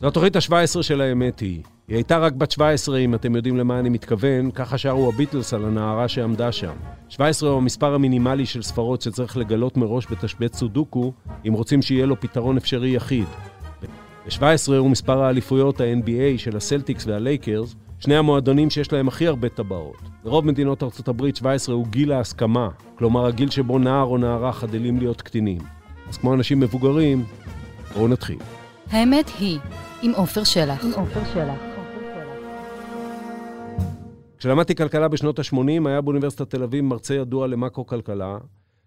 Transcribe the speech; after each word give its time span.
זו 0.00 0.06
התוכנית 0.06 0.36
ה-17 0.36 0.82
של 0.82 1.00
האמת 1.00 1.40
היא. 1.40 1.62
היא 1.88 1.96
הייתה 1.96 2.18
רק 2.18 2.32
בת 2.32 2.50
17, 2.50 2.98
אם 2.98 3.14
אתם 3.14 3.36
יודעים 3.36 3.56
למה 3.56 3.78
אני 3.78 3.88
מתכוון, 3.88 4.50
ככה 4.50 4.78
שרו 4.78 5.08
הביטלס 5.08 5.54
על 5.54 5.64
הנערה 5.64 6.08
שעמדה 6.08 6.52
שם. 6.52 6.72
17 7.08 7.50
הוא 7.50 7.58
המספר 7.58 7.94
המינימלי 7.94 8.46
של 8.46 8.62
ספרות 8.62 9.02
שצריך 9.02 9.36
לגלות 9.36 9.76
מראש 9.76 10.06
בתשבץ 10.10 10.56
סודוקו, 10.56 11.12
אם 11.48 11.52
רוצים 11.52 11.82
שיהיה 11.82 12.06
לו 12.06 12.20
פתרון 12.20 12.56
אפשרי 12.56 12.88
יחיד. 12.88 13.24
ו-17 14.26 14.72
הוא 14.78 14.90
מספר 14.90 15.22
האליפויות 15.22 15.80
ה-NBA 15.80 16.38
של 16.38 16.56
הסלטיקס 16.56 17.06
והלייקרס, 17.06 17.74
שני 17.98 18.16
המועדונים 18.16 18.70
שיש 18.70 18.92
להם 18.92 19.08
הכי 19.08 19.26
הרבה 19.26 19.48
טבעות. 19.48 20.02
ברוב 20.24 20.46
מדינות 20.46 20.82
ארצות 20.82 21.08
הברית 21.08 21.36
17 21.36 21.74
הוא 21.74 21.86
גיל 21.86 22.12
ההסכמה, 22.12 22.68
כלומר 22.98 23.26
הגיל 23.26 23.50
שבו 23.50 23.78
נער 23.78 24.04
או 24.04 24.18
נערה 24.18 24.52
חדלים 24.52 24.98
להיות 24.98 25.22
קטינים. 25.22 25.60
אז 26.08 26.16
כמו 26.16 26.34
אנשים 26.34 26.60
מבוגרים, 26.60 27.24
בואו 27.94 28.08
נתחיל. 28.08 28.38
האמת 28.90 29.30
היא, 29.38 29.58
עם 30.02 30.12
עופר 30.14 30.44
שלח. 30.44 30.84
עם 30.84 30.92
עופר 30.92 31.20
שלח. 31.34 31.60
כשלמדתי 34.38 34.74
כלכלה 34.74 35.08
בשנות 35.08 35.38
ה-80, 35.38 35.88
היה 35.88 36.00
באוניברסיטת 36.00 36.50
תל 36.50 36.62
אביב 36.62 36.84
מרצה 36.84 37.14
ידוע 37.14 37.46
למקרו-כלכלה, 37.46 38.38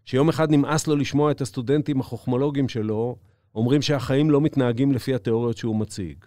שיום 0.05 0.29
אחד 0.29 0.51
נמאס 0.51 0.87
לו 0.87 0.95
לשמוע 0.95 1.31
את 1.31 1.41
הסטודנטים 1.41 1.99
החוכמולוגים 1.99 2.69
שלו 2.69 3.15
אומרים 3.55 3.81
שהחיים 3.81 4.29
לא 4.29 4.41
מתנהגים 4.41 4.91
לפי 4.91 5.15
התיאוריות 5.15 5.57
שהוא 5.57 5.75
מציג. 5.75 6.17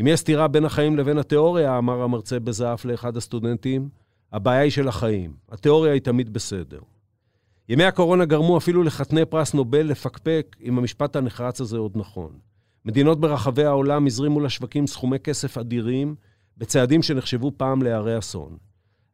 אם 0.00 0.06
יש 0.06 0.20
סתירה 0.20 0.48
בין 0.48 0.64
החיים 0.64 0.96
לבין 0.96 1.18
התיאוריה, 1.18 1.78
אמר 1.78 2.02
המרצה 2.02 2.40
בזעף 2.40 2.84
לאחד 2.84 3.16
הסטודנטים, 3.16 3.88
הבעיה 4.32 4.60
היא 4.60 4.70
של 4.70 4.88
החיים. 4.88 5.32
התיאוריה 5.50 5.92
היא 5.92 6.02
תמיד 6.02 6.32
בסדר. 6.32 6.80
ימי 7.68 7.84
הקורונה 7.84 8.24
גרמו 8.24 8.58
אפילו 8.58 8.82
לחתני 8.82 9.24
פרס 9.24 9.54
נובל 9.54 9.86
לפקפק 9.86 10.56
אם 10.62 10.78
המשפט 10.78 11.16
הנחרץ 11.16 11.60
הזה 11.60 11.78
עוד 11.78 11.92
נכון. 11.94 12.47
מדינות 12.84 13.20
ברחבי 13.20 13.64
העולם 13.64 14.06
הזרימו 14.06 14.40
לשווקים 14.40 14.86
סכומי 14.86 15.18
כסף 15.18 15.58
אדירים, 15.58 16.14
בצעדים 16.56 17.02
שנחשבו 17.02 17.52
פעם 17.56 17.82
להרי 17.82 18.18
אסון. 18.18 18.56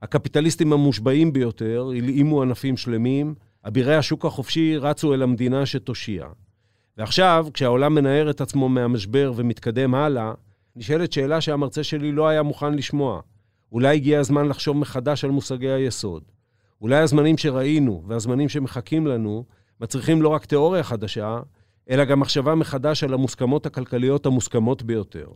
הקפיטליסטים 0.02 0.72
המושבעים 0.72 1.32
ביותר 1.32 1.90
הלאימו 1.96 2.42
ענפים 2.42 2.76
שלמים, 2.76 3.34
אבירי 3.66 3.96
השוק 3.96 4.24
החופשי 4.24 4.76
רצו 4.76 5.14
אל 5.14 5.22
המדינה 5.22 5.66
שתושיע. 5.66 6.26
ועכשיו, 6.98 7.46
כשהעולם 7.54 7.94
מנער 7.94 8.30
את 8.30 8.40
עצמו 8.40 8.68
מהמשבר 8.68 9.32
ומתקדם 9.36 9.94
הלאה, 9.94 10.32
נשאלת 10.76 11.12
שאלה 11.12 11.40
שהמרצה 11.40 11.84
שלי 11.84 12.12
לא 12.12 12.28
היה 12.28 12.42
מוכן 12.42 12.74
לשמוע. 12.74 13.20
אולי 13.72 13.96
הגיע 13.96 14.20
הזמן 14.20 14.48
לחשוב 14.48 14.76
מחדש 14.76 15.24
על 15.24 15.30
מושגי 15.30 15.70
היסוד. 15.70 16.22
אולי 16.80 16.96
הזמנים 16.96 17.38
שראינו 17.38 18.02
והזמנים 18.06 18.48
שמחכים 18.48 19.06
לנו 19.06 19.44
מצריכים 19.80 20.22
לא 20.22 20.28
רק 20.28 20.44
תיאוריה 20.44 20.82
חדשה, 20.82 21.40
אלא 21.90 22.04
גם 22.04 22.20
מחשבה 22.20 22.54
מחדש 22.54 23.04
על 23.04 23.14
המוסכמות 23.14 23.66
הכלכליות 23.66 24.26
המוסכמות 24.26 24.82
ביותר. 24.82 25.26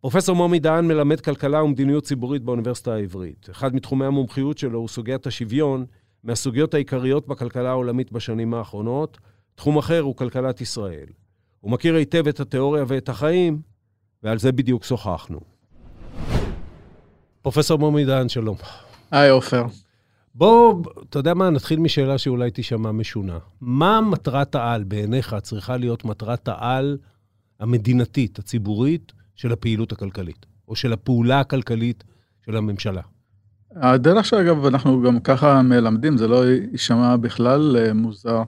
פרופסור 0.00 0.36
מומי 0.36 0.58
דהן 0.58 0.86
מלמד 0.88 1.20
כלכלה 1.20 1.62
ומדיניות 1.62 2.04
ציבורית 2.04 2.42
באוניברסיטה 2.42 2.94
העברית. 2.94 3.50
אחד 3.50 3.74
מתחומי 3.74 4.04
המומחיות 4.04 4.58
שלו 4.58 4.78
הוא 4.78 4.88
סוגיית 4.88 5.26
השוויון, 5.26 5.86
מהסוגיות 6.24 6.74
העיקריות 6.74 7.28
בכלכלה 7.28 7.70
העולמית 7.70 8.12
בשנים 8.12 8.54
האחרונות. 8.54 9.18
תחום 9.54 9.78
אחר 9.78 10.00
הוא 10.00 10.16
כלכלת 10.16 10.60
ישראל. 10.60 11.06
הוא 11.60 11.70
מכיר 11.70 11.94
היטב 11.94 12.28
את 12.28 12.40
התיאוריה 12.40 12.84
ואת 12.88 13.08
החיים, 13.08 13.60
ועל 14.22 14.38
זה 14.38 14.52
בדיוק 14.52 14.84
שוחחנו. 14.84 15.40
פרופסור 17.42 17.78
מומי 17.78 18.04
דהן, 18.04 18.28
שלום. 18.28 18.56
היי, 19.10 19.30
עופר. 19.30 19.64
בוא, 20.38 20.82
אתה 21.10 21.18
יודע 21.18 21.34
מה, 21.34 21.50
נתחיל 21.50 21.80
משאלה 21.80 22.18
שאולי 22.18 22.50
תישמע 22.50 22.92
משונה. 22.92 23.38
מה 23.60 24.00
מטרת 24.00 24.54
העל 24.54 24.84
בעיניך 24.84 25.36
צריכה 25.42 25.76
להיות 25.76 26.04
מטרת 26.04 26.48
העל 26.48 26.98
המדינתית, 27.60 28.38
הציבורית, 28.38 29.12
של 29.36 29.52
הפעילות 29.52 29.92
הכלכלית, 29.92 30.46
או 30.68 30.76
של 30.76 30.92
הפעולה 30.92 31.40
הכלכלית 31.40 32.04
של 32.46 32.56
הממשלה? 32.56 33.02
הדרך 33.76 34.24
שאגב, 34.24 34.66
אנחנו 34.66 35.02
גם 35.02 35.20
ככה 35.20 35.62
מלמדים, 35.62 36.16
זה 36.16 36.28
לא 36.28 36.46
יישמע 36.46 37.16
בכלל 37.16 37.76
אה, 37.76 37.92
מוזר. 37.92 38.42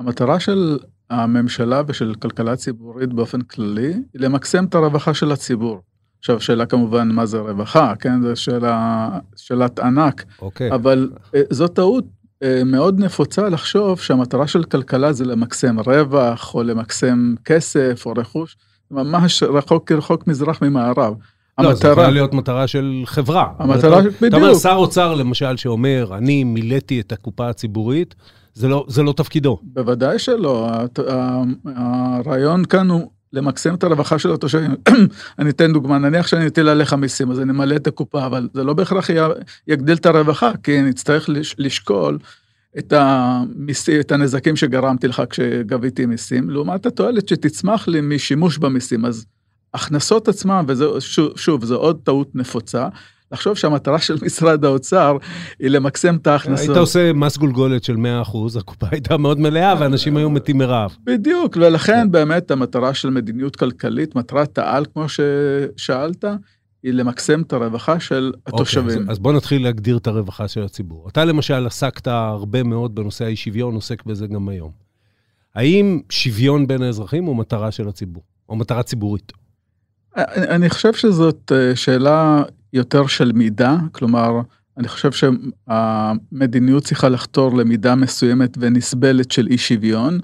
המטרה 0.00 0.40
של 0.40 0.78
הממשלה 1.10 1.82
ושל 1.86 2.14
כלכלה 2.14 2.56
ציבורית 2.56 3.12
באופן 3.12 3.40
כללי, 3.40 3.92
היא 3.92 4.02
למקסם 4.14 4.64
את 4.64 4.74
הרווחה 4.74 5.14
של 5.14 5.32
הציבור. 5.32 5.80
עכשיו, 6.22 6.40
שאלה 6.40 6.66
כמובן 6.66 7.08
מה 7.08 7.26
זה 7.26 7.38
רווחה, 7.38 7.92
כן? 7.98 8.22
זו 8.22 8.36
שאלה, 8.36 9.08
שאלת 9.36 9.78
ענק. 9.78 10.24
אוקיי. 10.42 10.72
אבל 10.74 11.10
אה, 11.34 11.40
זו 11.50 11.68
טעות 11.68 12.04
אה, 12.42 12.62
מאוד 12.64 13.00
נפוצה 13.00 13.48
לחשוב 13.48 14.00
שהמטרה 14.00 14.46
של 14.46 14.64
כלכלה 14.64 15.12
זה 15.12 15.24
למקסם 15.24 15.80
רווח, 15.80 16.54
או 16.54 16.62
למקסם 16.62 17.34
כסף, 17.44 18.02
או 18.06 18.12
רכוש. 18.16 18.56
ממש 18.90 19.42
רחוק 19.42 19.92
רחוק 19.92 20.26
מזרח 20.26 20.62
ממערב. 20.62 21.14
לא, 21.60 21.74
זה 21.74 21.88
יכולה 21.88 22.10
להיות 22.10 22.34
מטרה 22.34 22.66
של 22.66 23.02
חברה. 23.04 23.46
המטרה, 23.58 24.00
אתה, 24.00 24.08
בדיוק. 24.08 24.24
אתה 24.24 24.36
אומר, 24.36 24.54
שר 24.54 24.74
אוצר 24.74 25.14
למשל 25.14 25.56
שאומר, 25.56 26.14
אני 26.16 26.44
מילאתי 26.44 27.00
את 27.00 27.12
הקופה 27.12 27.48
הציבורית, 27.48 28.14
זה 28.54 28.68
לא, 28.68 28.84
זה 28.88 29.02
לא 29.02 29.12
תפקידו. 29.12 29.58
בוודאי 29.62 30.18
שלא. 30.18 30.70
הרעיון 31.76 32.64
כאן 32.64 32.90
הוא 32.90 33.10
למקסם 33.32 33.74
את 33.74 33.84
הרווחה 33.84 34.18
של 34.18 34.32
התושבים. 34.32 34.70
אני 35.38 35.50
אתן 35.50 35.72
דוגמה, 35.72 35.98
נניח 35.98 36.26
שאני 36.26 36.46
אטיל 36.46 36.68
עליך 36.68 36.92
מיסים, 36.92 37.30
אז 37.30 37.40
אני 37.40 37.50
אמלא 37.50 37.76
את 37.76 37.86
הקופה, 37.86 38.26
אבל 38.26 38.48
זה 38.54 38.64
לא 38.64 38.74
בהכרח 38.74 39.10
י- 39.10 39.14
יגדיל 39.68 39.96
את 39.96 40.06
הרווחה, 40.06 40.50
כי 40.62 40.82
נצטרך 40.82 41.28
לש- 41.28 41.54
לשקול 41.58 42.18
את, 42.78 42.92
המיסים, 42.96 44.00
את 44.00 44.12
הנזקים 44.12 44.56
שגרמתי 44.56 45.08
לך 45.08 45.22
כשגביתי 45.30 46.06
מיסים, 46.06 46.50
לעומת 46.50 46.86
התועלת 46.86 47.28
שתצמח 47.28 47.88
לי 47.88 48.00
משימוש 48.00 48.58
במיסים. 48.58 49.04
אז 49.04 49.26
הכנסות 49.74 50.28
עצמם, 50.28 50.64
וזה 50.68 50.84
שוב, 51.36 51.64
זו 51.64 51.76
עוד 51.76 52.00
טעות 52.04 52.30
נפוצה, 52.34 52.88
לחשוב 53.32 53.56
שהמטרה 53.56 53.98
של 53.98 54.16
משרד 54.22 54.64
האוצר 54.64 55.16
היא 55.58 55.68
למקסם 55.68 56.16
את 56.16 56.26
ההכנסות. 56.26 56.68
היית 56.68 56.78
עושה 56.78 57.12
מס 57.12 57.36
גולגולת 57.36 57.84
של 57.84 57.96
100%, 57.96 57.98
הקופה 58.58 58.86
הייתה 58.90 59.16
מאוד 59.16 59.40
מלאה 59.40 59.74
ואנשים 59.80 60.16
היו 60.16 60.30
מתים 60.30 60.58
מרעב. 60.58 60.96
בדיוק, 61.04 61.56
ולכן 61.60 62.10
באמת 62.10 62.50
המטרה 62.50 62.94
של 62.94 63.10
מדיניות 63.10 63.56
כלכלית, 63.56 64.16
מטרת 64.16 64.58
העל, 64.58 64.84
כמו 64.92 65.06
ששאלת, 65.08 66.24
היא 66.82 66.92
למקסם 66.92 67.42
את 67.42 67.52
הרווחה 67.52 68.00
של 68.00 68.32
התושבים. 68.46 68.86
אוקיי, 68.86 69.02
אז, 69.02 69.10
אז 69.10 69.18
בוא 69.18 69.32
נתחיל 69.32 69.62
להגדיר 69.62 69.96
את 69.96 70.06
הרווחה 70.06 70.48
של 70.48 70.62
הציבור. 70.62 71.08
אתה 71.08 71.24
למשל 71.24 71.66
עסקת 71.66 72.06
הרבה 72.06 72.62
מאוד 72.62 72.94
בנושא 72.94 73.24
האי 73.24 73.36
שוויון, 73.36 73.74
עוסק 73.74 74.04
בזה 74.04 74.26
גם 74.26 74.48
היום. 74.48 74.70
האם 75.54 76.00
שוויון 76.10 76.66
בין 76.66 76.82
האזרחים 76.82 77.24
הוא 77.24 77.36
מטרה 77.36 77.70
של 77.70 77.88
הציבור, 77.88 78.22
או 78.48 78.56
מטרה 78.56 78.82
ציבורית? 78.82 79.32
אני 80.16 80.70
חושב 80.70 80.92
שזאת 80.92 81.52
אה, 81.54 81.76
שאלה 81.76 82.42
יותר 82.72 83.06
של 83.06 83.32
מידה, 83.32 83.76
כלומר, 83.92 84.40
אני 84.78 84.88
חושב 84.88 85.10
שהמדיניות 85.12 86.84
צריכה 86.84 87.08
לחתור 87.08 87.56
למידה 87.56 87.94
מסוימת 87.94 88.58
ונסבלת 88.60 89.30
של 89.30 89.46
אי 89.50 89.58
שוויון. 89.58 90.18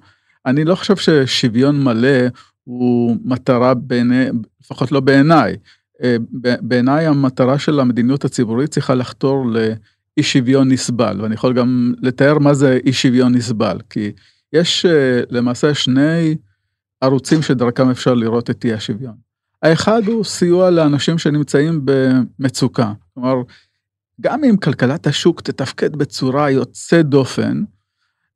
אני 0.46 0.64
לא 0.64 0.74
חושב 0.74 0.96
ששוויון 0.96 1.84
מלא 1.84 2.18
הוא 2.64 3.16
מטרה 3.24 3.74
בעיני, 3.74 4.24
לפחות 4.60 4.92
לא 4.92 5.00
בעיניי. 5.00 5.56
אה, 6.02 6.16
בעיניי 6.60 7.06
המטרה 7.06 7.58
של 7.58 7.80
המדיניות 7.80 8.24
הציבורית 8.24 8.70
צריכה 8.70 8.94
לחתור 8.94 9.46
לאי 9.46 10.22
שוויון 10.22 10.72
נסבל, 10.72 11.20
ואני 11.20 11.34
יכול 11.34 11.54
גם 11.54 11.92
לתאר 12.02 12.38
מה 12.38 12.54
זה 12.54 12.78
אי 12.86 12.92
שוויון 12.92 13.34
נסבל, 13.34 13.78
כי 13.90 14.12
יש 14.52 14.86
אה, 14.86 15.20
למעשה 15.30 15.74
שני 15.74 16.36
ערוצים 17.00 17.42
שדרכם 17.42 17.90
אפשר 17.90 18.14
לראות 18.14 18.50
את 18.50 18.64
אי 18.64 18.72
השוויון. 18.72 19.27
האחד 19.62 20.02
הוא 20.06 20.24
סיוע 20.24 20.70
לאנשים 20.70 21.18
שנמצאים 21.18 21.80
במצוקה. 21.84 22.92
כלומר, 23.14 23.34
גם 24.20 24.44
אם 24.44 24.56
כלכלת 24.56 25.06
השוק 25.06 25.40
תתפקד 25.40 25.96
בצורה 25.96 26.50
יוצאת 26.50 27.06
דופן, 27.06 27.62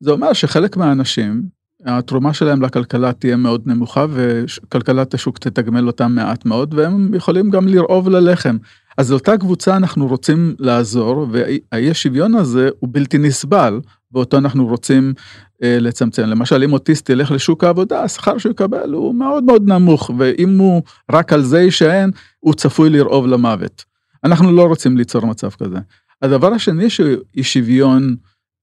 זה 0.00 0.10
אומר 0.10 0.32
שחלק 0.32 0.76
מהאנשים, 0.76 1.42
התרומה 1.86 2.34
שלהם 2.34 2.62
לכלכלה 2.62 3.12
תהיה 3.12 3.36
מאוד 3.36 3.62
נמוכה 3.66 4.06
וכלכלת 4.10 5.14
השוק 5.14 5.38
תתגמל 5.38 5.86
אותם 5.86 6.12
מעט 6.12 6.44
מאוד 6.44 6.74
והם 6.74 7.14
יכולים 7.14 7.50
גם 7.50 7.68
לרעוב 7.68 8.08
ללחם. 8.08 8.56
אז 8.98 9.10
לאותה 9.10 9.38
קבוצה 9.38 9.76
אנחנו 9.76 10.06
רוצים 10.06 10.54
לעזור 10.58 11.26
והאי 11.30 11.90
השוויון 11.90 12.34
הזה 12.34 12.68
הוא 12.78 12.88
בלתי 12.92 13.18
נסבל 13.18 13.80
ואותו 14.12 14.38
אנחנו 14.38 14.66
רוצים 14.66 15.14
לצמצם. 15.62 16.22
למשל 16.22 16.62
אם 16.62 16.72
אוטיסט 16.72 17.10
ילך 17.10 17.30
לשוק 17.30 17.64
העבודה 17.64 18.02
השכר 18.02 18.38
שהוא 18.38 18.50
יקבל 18.50 18.92
הוא 18.92 19.14
מאוד 19.14 19.44
מאוד 19.44 19.68
נמוך 19.68 20.10
ואם 20.18 20.58
הוא 20.58 20.82
רק 21.12 21.32
על 21.32 21.42
זה 21.42 21.60
יישען 21.60 22.10
הוא 22.40 22.54
צפוי 22.54 22.90
לרעוב 22.90 23.26
למוות. 23.26 23.84
אנחנו 24.24 24.52
לא 24.52 24.62
רוצים 24.62 24.96
ליצור 24.96 25.26
מצב 25.26 25.50
כזה. 25.50 25.78
הדבר 26.22 26.52
השני 26.52 26.90
שאי 26.90 27.42
שוויון 27.42 28.16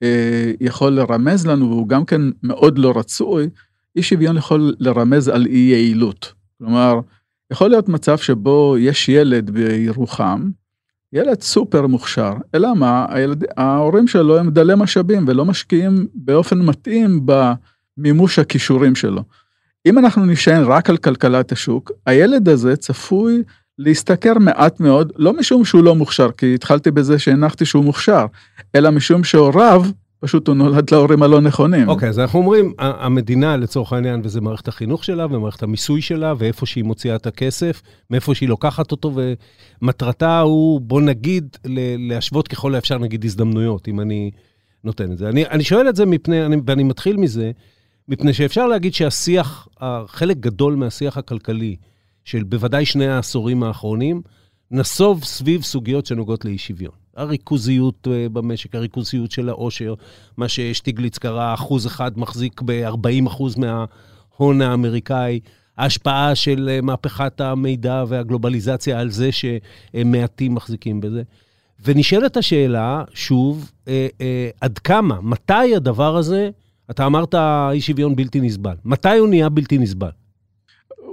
אה, 0.04 0.52
יכול 0.62 0.92
לרמז 0.92 1.48
לנו 1.48 1.70
והוא 1.70 1.88
גם 1.88 2.06
כן 2.06 2.22
מאוד 2.44 2.78
לא 2.78 2.94
רצוי, 2.96 3.50
אי 3.96 4.04
שוויון 4.04 4.38
יכול 4.38 4.76
לרמז 4.80 5.28
על 5.28 5.46
אי 5.46 5.58
יעילות. 5.58 6.34
כלומר, 6.58 7.00
יכול 7.52 7.70
להיות 7.70 7.90
מצב 7.90 8.18
שבו 8.18 8.76
יש 8.80 9.10
ילד 9.10 9.50
בירוחם, 9.50 10.50
ילד 11.14 11.42
סופר 11.42 11.88
מוכשר, 11.88 12.34
אלא 12.56 12.76
מה, 12.76 13.06
הילד, 13.10 13.44
ההורים 13.58 14.08
שלו 14.08 14.38
הם 14.38 14.50
דלי 14.50 14.74
משאבים 14.78 15.26
ולא 15.28 15.46
משקיעים 15.46 16.08
באופן 16.14 16.60
מתאים 16.60 17.26
במימוש 17.26 18.40
הכישורים 18.40 18.96
שלו. 18.96 19.24
אם 19.86 19.98
אנחנו 19.98 20.26
נשען 20.26 20.64
רק 20.64 20.90
על 20.90 20.98
כלכלת 20.98 21.52
השוק, 21.52 21.92
הילד 22.06 22.50
הזה 22.50 22.76
צפוי 22.76 23.44
להשתכר 23.78 24.34
מעט 24.40 24.80
מאוד, 24.80 25.14
לא 25.16 25.34
משום 25.34 25.66
שהוא 25.66 25.84
לא 25.84 25.96
מוכשר, 25.96 26.32
כי 26.32 26.56
התחלתי 26.56 26.92
בזה 26.92 27.20
שהנחתי 27.20 27.66
שהוא 27.66 27.86
מוכשר, 27.86 28.26
אלא 28.76 28.90
משום 28.90 29.24
שהוריו, 29.24 29.84
פשוט 30.20 30.48
הוא 30.48 30.56
נולד 30.56 30.92
להורים 30.92 31.24
הלא 31.24 31.42
נכונים. 31.42 31.90
אוקיי, 31.90 32.08
okay, 32.08 32.10
אז 32.10 32.20
אנחנו 32.20 32.40
אומרים, 32.40 32.74
המדינה 32.78 33.58
לצורך 33.58 33.94
העניין, 33.94 34.22
וזה 34.24 34.42
מערכת 34.42 34.68
החינוך 34.68 35.04
שלה, 35.04 35.26
ומערכת 35.26 35.64
המיסוי 35.64 36.02
שלה, 36.02 36.34
ואיפה 36.38 36.66
שהיא 36.66 36.84
מוציאה 36.84 37.16
את 37.16 37.28
הכסף, 37.28 37.82
מאיפה 38.10 38.36
שהיא 38.36 38.50
לוקחת 38.50 38.92
אותו, 38.92 39.12
ומטרתה 39.82 40.40
הוא, 40.40 40.82
בוא 40.82 41.02
נגיד, 41.02 41.58
להשוות 41.98 42.48
ככל 42.48 42.76
האפשר, 42.76 42.98
נגיד, 42.98 43.26
הזדמנויות, 43.26 43.88
אם 43.88 44.00
אני 44.00 44.32
נותן 44.84 45.12
את 45.12 45.18
זה. 45.18 45.30
אני, 45.30 45.46
אני 45.46 45.64
שואל 45.64 45.90
את 45.90 45.96
זה 45.96 46.06
מפני, 46.06 46.46
אני, 46.46 46.58
ואני 46.66 46.84
מתחיל 46.84 47.18
מזה, 47.18 47.52
מפני 48.08 48.34
שאפשר 48.34 48.68
להגיד 48.68 48.94
שהשיח, 48.94 49.68
חלק 50.08 50.38
גדול 50.38 50.76
מהשיח 50.76 51.18
הכלכלי, 51.18 51.76
של 52.24 52.44
בוודאי 52.44 52.86
שני 52.86 53.08
העשורים 53.08 53.64
האחרונים, 53.64 54.22
נסוב 54.72 55.24
סביב 55.24 55.62
סוגיות 55.62 56.06
שנוגעות 56.06 56.46
לאי 56.46 56.58
שוויון. 56.58 56.99
הריכוזיות 57.20 58.08
אה, 58.12 58.30
במשק, 58.30 58.76
הריכוזיות 58.76 59.32
של 59.32 59.50
העושר, 59.50 59.94
מה 60.38 60.48
ששטיגליץ 60.48 61.18
קרא, 61.18 61.54
אחוז 61.54 61.88
אחד 61.88 62.20
מחזיק 62.20 62.62
ב-40 62.66 63.28
אחוז 63.28 63.56
מההון 63.58 64.62
האמריקאי, 64.62 65.40
ההשפעה 65.78 66.36
של 66.36 66.70
אה, 66.72 66.82
מהפכת 66.82 67.42
המידע 67.42 68.04
והגלובליזציה 68.08 69.00
על 69.00 69.10
זה 69.10 69.30
שמעטים 69.32 70.56
מחזיקים 70.56 71.02
בזה. 71.02 71.24
ונשאלת 71.86 72.38
השאלה, 72.38 73.04
שוב, 73.14 73.72
אה, 73.88 74.08
עד 74.62 74.80
כמה, 74.80 75.22
מתי 75.22 75.76
הדבר 75.76 76.18
הזה, 76.18 76.50
אתה 76.92 77.06
אמרת 77.06 77.36
אי 77.72 77.82
שוויון 77.82 78.16
בלתי 78.16 78.42
נסבל, 78.42 78.76
מתי 78.86 79.18
הוא 79.18 79.30
נהיה 79.30 79.50
בלתי 79.50 79.78
נסבל? 79.78 80.10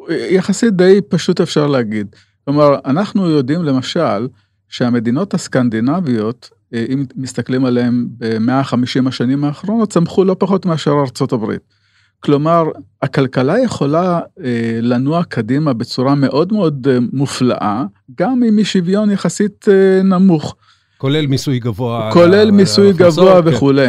יחסית 0.09 0.76
די 0.76 1.00
פשוט 1.09 1.41
אפשר 1.41 1.67
להגיד. 1.67 2.17
כלומר, 2.44 2.75
אנחנו 2.85 3.31
יודעים 3.31 3.64
למשל 3.64 4.26
שהמדינות 4.69 5.35
הסקנדינביות, 5.35 6.51
אה, 6.75 6.85
אם 6.93 7.05
מסתכלים 7.17 7.65
עליהן 7.65 8.07
ב-150 8.19 9.09
השנים 9.09 9.45
האחרונות, 9.45 9.93
צמחו 9.93 10.25
לא 10.25 10.37
פחות 10.39 10.67
מאשר 10.67 10.93
ארצות 10.93 11.33
הברית. 11.33 11.77
כלומר, 12.21 12.65
הכלכלה 13.03 13.59
יכולה 13.59 14.21
אה, 14.45 14.79
לנוע 14.83 15.25
קדימה 15.25 15.73
בצורה 15.73 16.15
מאוד 16.15 16.53
מאוד 16.53 16.87
אה, 16.91 16.99
מופלאה, 17.13 17.85
גם 18.19 18.43
עם 18.43 18.59
אי 18.59 18.65
שוויון 18.65 19.11
יחסית 19.11 19.67
אה, 19.69 20.03
נמוך. 20.03 20.57
כולל 20.99 21.27
מיסוי 21.27 21.59
גבוה. 21.59 22.11
כולל 22.12 22.51
מיסוי 22.51 22.93
גבוה 22.93 23.43
כן. 23.43 23.49
וכולי. 23.49 23.87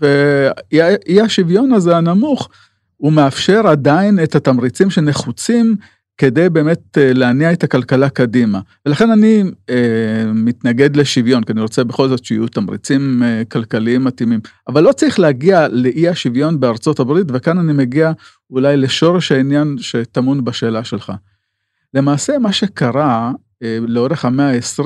ואי 0.00 1.20
השוויון 1.20 1.72
הזה 1.72 1.96
הנמוך, 1.96 2.48
הוא 2.96 3.12
מאפשר 3.12 3.66
עדיין 3.66 4.22
את 4.22 4.34
התמריצים 4.34 4.90
שנחוצים 4.90 5.76
כדי 6.20 6.48
באמת 6.48 6.98
אה, 6.98 7.12
להניע 7.12 7.52
את 7.52 7.64
הכלכלה 7.64 8.08
קדימה. 8.08 8.60
ולכן 8.86 9.10
אני 9.10 9.44
אה, 9.70 10.32
מתנגד 10.34 10.96
לשוויון, 10.96 11.44
כי 11.44 11.52
אני 11.52 11.60
רוצה 11.60 11.84
בכל 11.84 12.08
זאת 12.08 12.24
שיהיו 12.24 12.48
תמריצים 12.48 13.22
אה, 13.22 13.42
כלכליים 13.52 14.04
מתאימים. 14.04 14.40
אבל 14.68 14.82
לא 14.82 14.92
צריך 14.92 15.18
להגיע 15.18 15.68
לאי 15.68 16.08
השוויון 16.08 16.60
בארצות 16.60 17.00
הברית, 17.00 17.26
וכאן 17.32 17.58
אני 17.58 17.72
מגיע 17.72 18.12
אולי 18.50 18.76
לשורש 18.76 19.32
העניין 19.32 19.76
שטמון 19.78 20.44
בשאלה 20.44 20.84
שלך. 20.84 21.12
למעשה 21.94 22.38
מה 22.38 22.52
שקרה 22.52 23.32
אה, 23.62 23.78
לאורך 23.88 24.24
המאה 24.24 24.50
ה-20 24.50 24.84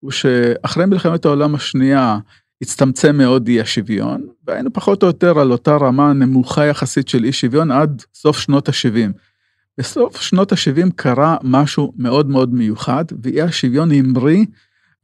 הוא 0.00 0.10
שאחרי 0.10 0.86
מלחמת 0.86 1.24
העולם 1.24 1.54
השנייה 1.54 2.18
הצטמצם 2.62 3.16
מאוד 3.16 3.48
אי 3.48 3.60
השוויון, 3.60 4.26
והיינו 4.46 4.72
פחות 4.72 5.02
או 5.02 5.06
יותר 5.06 5.38
על 5.38 5.52
אותה 5.52 5.76
רמה 5.76 6.12
נמוכה 6.12 6.66
יחסית 6.66 7.08
של 7.08 7.24
אי 7.24 7.32
שוויון 7.32 7.70
עד 7.70 8.02
סוף 8.14 8.38
שנות 8.38 8.68
ה-70. 8.68 9.31
בסוף 9.78 10.20
שנות 10.20 10.52
ה-70 10.52 10.90
קרה 10.96 11.36
משהו 11.42 11.92
מאוד 11.96 12.28
מאוד 12.28 12.54
מיוחד, 12.54 13.04
ואי 13.22 13.42
השוויון 13.42 13.92
המריא, 13.92 14.44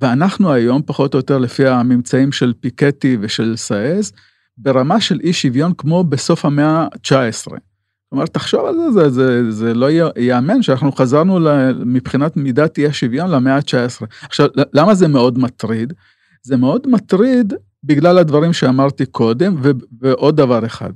ואנחנו 0.00 0.52
היום, 0.52 0.82
פחות 0.86 1.14
או 1.14 1.18
יותר 1.18 1.38
לפי 1.38 1.66
הממצאים 1.66 2.32
של 2.32 2.52
פיקטי 2.60 3.16
ושל 3.20 3.56
סאז', 3.56 4.12
ברמה 4.58 5.00
של 5.00 5.20
אי 5.22 5.32
שוויון 5.32 5.72
כמו 5.78 6.04
בסוף 6.04 6.44
המאה 6.44 6.82
ה-19. 6.82 7.52
כלומר, 8.10 8.26
תחשוב 8.26 8.64
על 8.64 8.74
זה, 8.74 8.90
זה, 8.90 9.10
זה, 9.10 9.50
זה 9.50 9.74
לא 9.74 9.88
ייאמן 10.16 10.62
שאנחנו 10.62 10.92
חזרנו 10.92 11.38
מבחינת 11.86 12.36
מידת 12.36 12.78
אי 12.78 12.86
השוויון 12.86 13.30
למאה 13.30 13.56
ה-19. 13.56 14.06
עכשיו, 14.22 14.48
למה 14.72 14.94
זה 14.94 15.08
מאוד 15.08 15.38
מטריד? 15.38 15.92
זה 16.42 16.56
מאוד 16.56 16.86
מטריד 16.86 17.54
בגלל 17.84 18.18
הדברים 18.18 18.52
שאמרתי 18.52 19.06
קודם, 19.06 19.54
ו- 19.62 19.70
ועוד 20.00 20.36
דבר 20.36 20.66
אחד. 20.66 20.90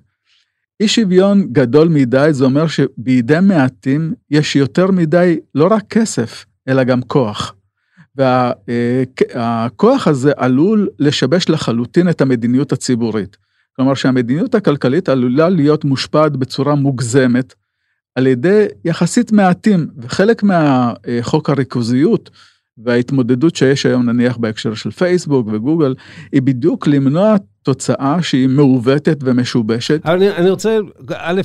אי 0.83 0.89
שוויון 0.89 1.47
גדול 1.53 1.89
מדי, 1.89 2.29
זה 2.31 2.45
אומר 2.45 2.67
שבידי 2.67 3.39
מעטים 3.43 4.15
יש 4.31 4.57
יותר 4.57 4.91
מדי 4.91 5.39
לא 5.55 5.69
רק 5.71 5.83
כסף, 5.91 6.45
אלא 6.69 6.85
גם 6.85 7.03
כוח. 7.03 7.55
והכוח 8.17 10.09
הזה 10.09 10.33
עלול 10.37 10.89
לשבש 10.99 11.49
לחלוטין 11.49 12.09
את 12.09 12.21
המדיניות 12.21 12.73
הציבורית. 12.73 13.37
כלומר 13.77 13.95
שהמדיניות 13.95 14.55
הכלכלית 14.55 15.09
עלולה 15.09 15.49
להיות 15.49 15.85
מושפעת 15.85 16.37
בצורה 16.37 16.75
מוגזמת 16.75 17.55
על 18.15 18.27
ידי 18.27 18.67
יחסית 18.85 19.33
מעטים, 19.33 19.89
וחלק 19.99 20.43
מהחוק 20.43 21.51
הריכוזיות 21.51 22.31
וההתמודדות 22.85 23.57
שיש 23.57 23.87
היום 23.87 24.11
נניח 24.11 24.37
בהקשר 24.37 24.75
של 24.75 24.91
פייסבוק 24.91 25.47
וגוגל, 25.53 25.95
היא 26.33 26.43
בדיוק 26.43 26.87
למנוע 26.87 27.37
תוצאה 27.63 28.23
שהיא 28.23 28.49
מעוותת 28.49 29.19
ומשובשת. 29.23 30.01
אני, 30.05 30.31
אני 30.31 30.51
רוצה, 30.51 30.79
א', 31.15 31.41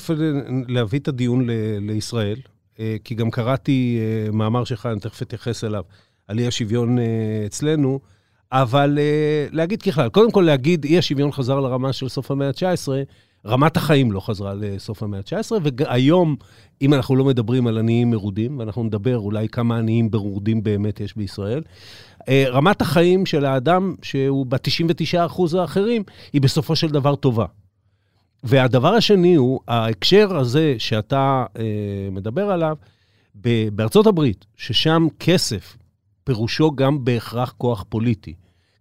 להביא 0.67 0.99
את 0.99 1.07
הדיון 1.07 1.49
ל, 1.49 1.51
לישראל, 1.79 2.37
אה, 2.79 2.95
כי 3.03 3.15
גם 3.15 3.31
קראתי 3.31 3.99
אה, 3.99 4.31
מאמר 4.31 4.63
שלך, 4.63 4.85
אני 4.85 4.99
תכף 4.99 5.21
אתייחס 5.21 5.63
אליו, 5.63 5.83
על 6.27 6.39
אי 6.39 6.47
השוויון 6.47 6.99
אה, 6.99 7.03
אצלנו, 7.45 7.99
אבל 8.51 8.99
להגיד 9.51 9.81
ככלל, 9.81 10.09
קודם 10.09 10.31
כל 10.31 10.41
להגיד, 10.41 10.83
אי 10.83 10.97
השוויון 10.97 11.31
חזר 11.31 11.59
לרמה 11.59 11.93
של 11.93 12.09
סוף 12.09 12.31
המאה 12.31 12.47
ה-19, 12.47 12.87
רמת 13.47 13.77
החיים 13.77 14.11
לא 14.11 14.19
חזרה 14.19 14.53
לסוף 14.53 15.03
המאה 15.03 15.19
ה-19, 15.19 15.51
והיום, 15.63 16.35
אם 16.81 16.93
אנחנו 16.93 17.15
לא 17.15 17.25
מדברים 17.25 17.67
על 17.67 17.77
עניים 17.77 18.11
מרודים, 18.11 18.59
ואנחנו 18.59 18.83
נדבר 18.83 19.17
אולי 19.17 19.49
כמה 19.49 19.77
עניים 19.77 20.09
מרודים 20.13 20.63
באמת 20.63 20.99
יש 20.99 21.17
בישראל, 21.17 21.61
אה, 22.29 22.45
רמת 22.47 22.81
החיים 22.81 23.25
של 23.25 23.45
האדם, 23.45 23.95
שהוא 24.01 24.45
ב-99% 24.45 25.57
האחרים, 25.57 26.03
היא 26.33 26.41
בסופו 26.41 26.75
של 26.75 26.87
דבר 26.87 27.15
טובה. 27.15 27.45
והדבר 28.43 28.93
השני 28.93 29.35
הוא, 29.35 29.59
ההקשר 29.67 30.37
הזה 30.37 30.75
שאתה 30.77 31.45
אה, 31.59 31.63
מדבר 32.11 32.49
עליו, 32.49 32.77
בארצות 33.71 34.07
הברית, 34.07 34.45
ששם 34.55 35.07
כסף 35.19 35.77
פירושו 36.23 36.71
גם 36.71 37.05
בהכרח 37.05 37.53
כוח 37.57 37.85
פוליטי, 37.89 38.33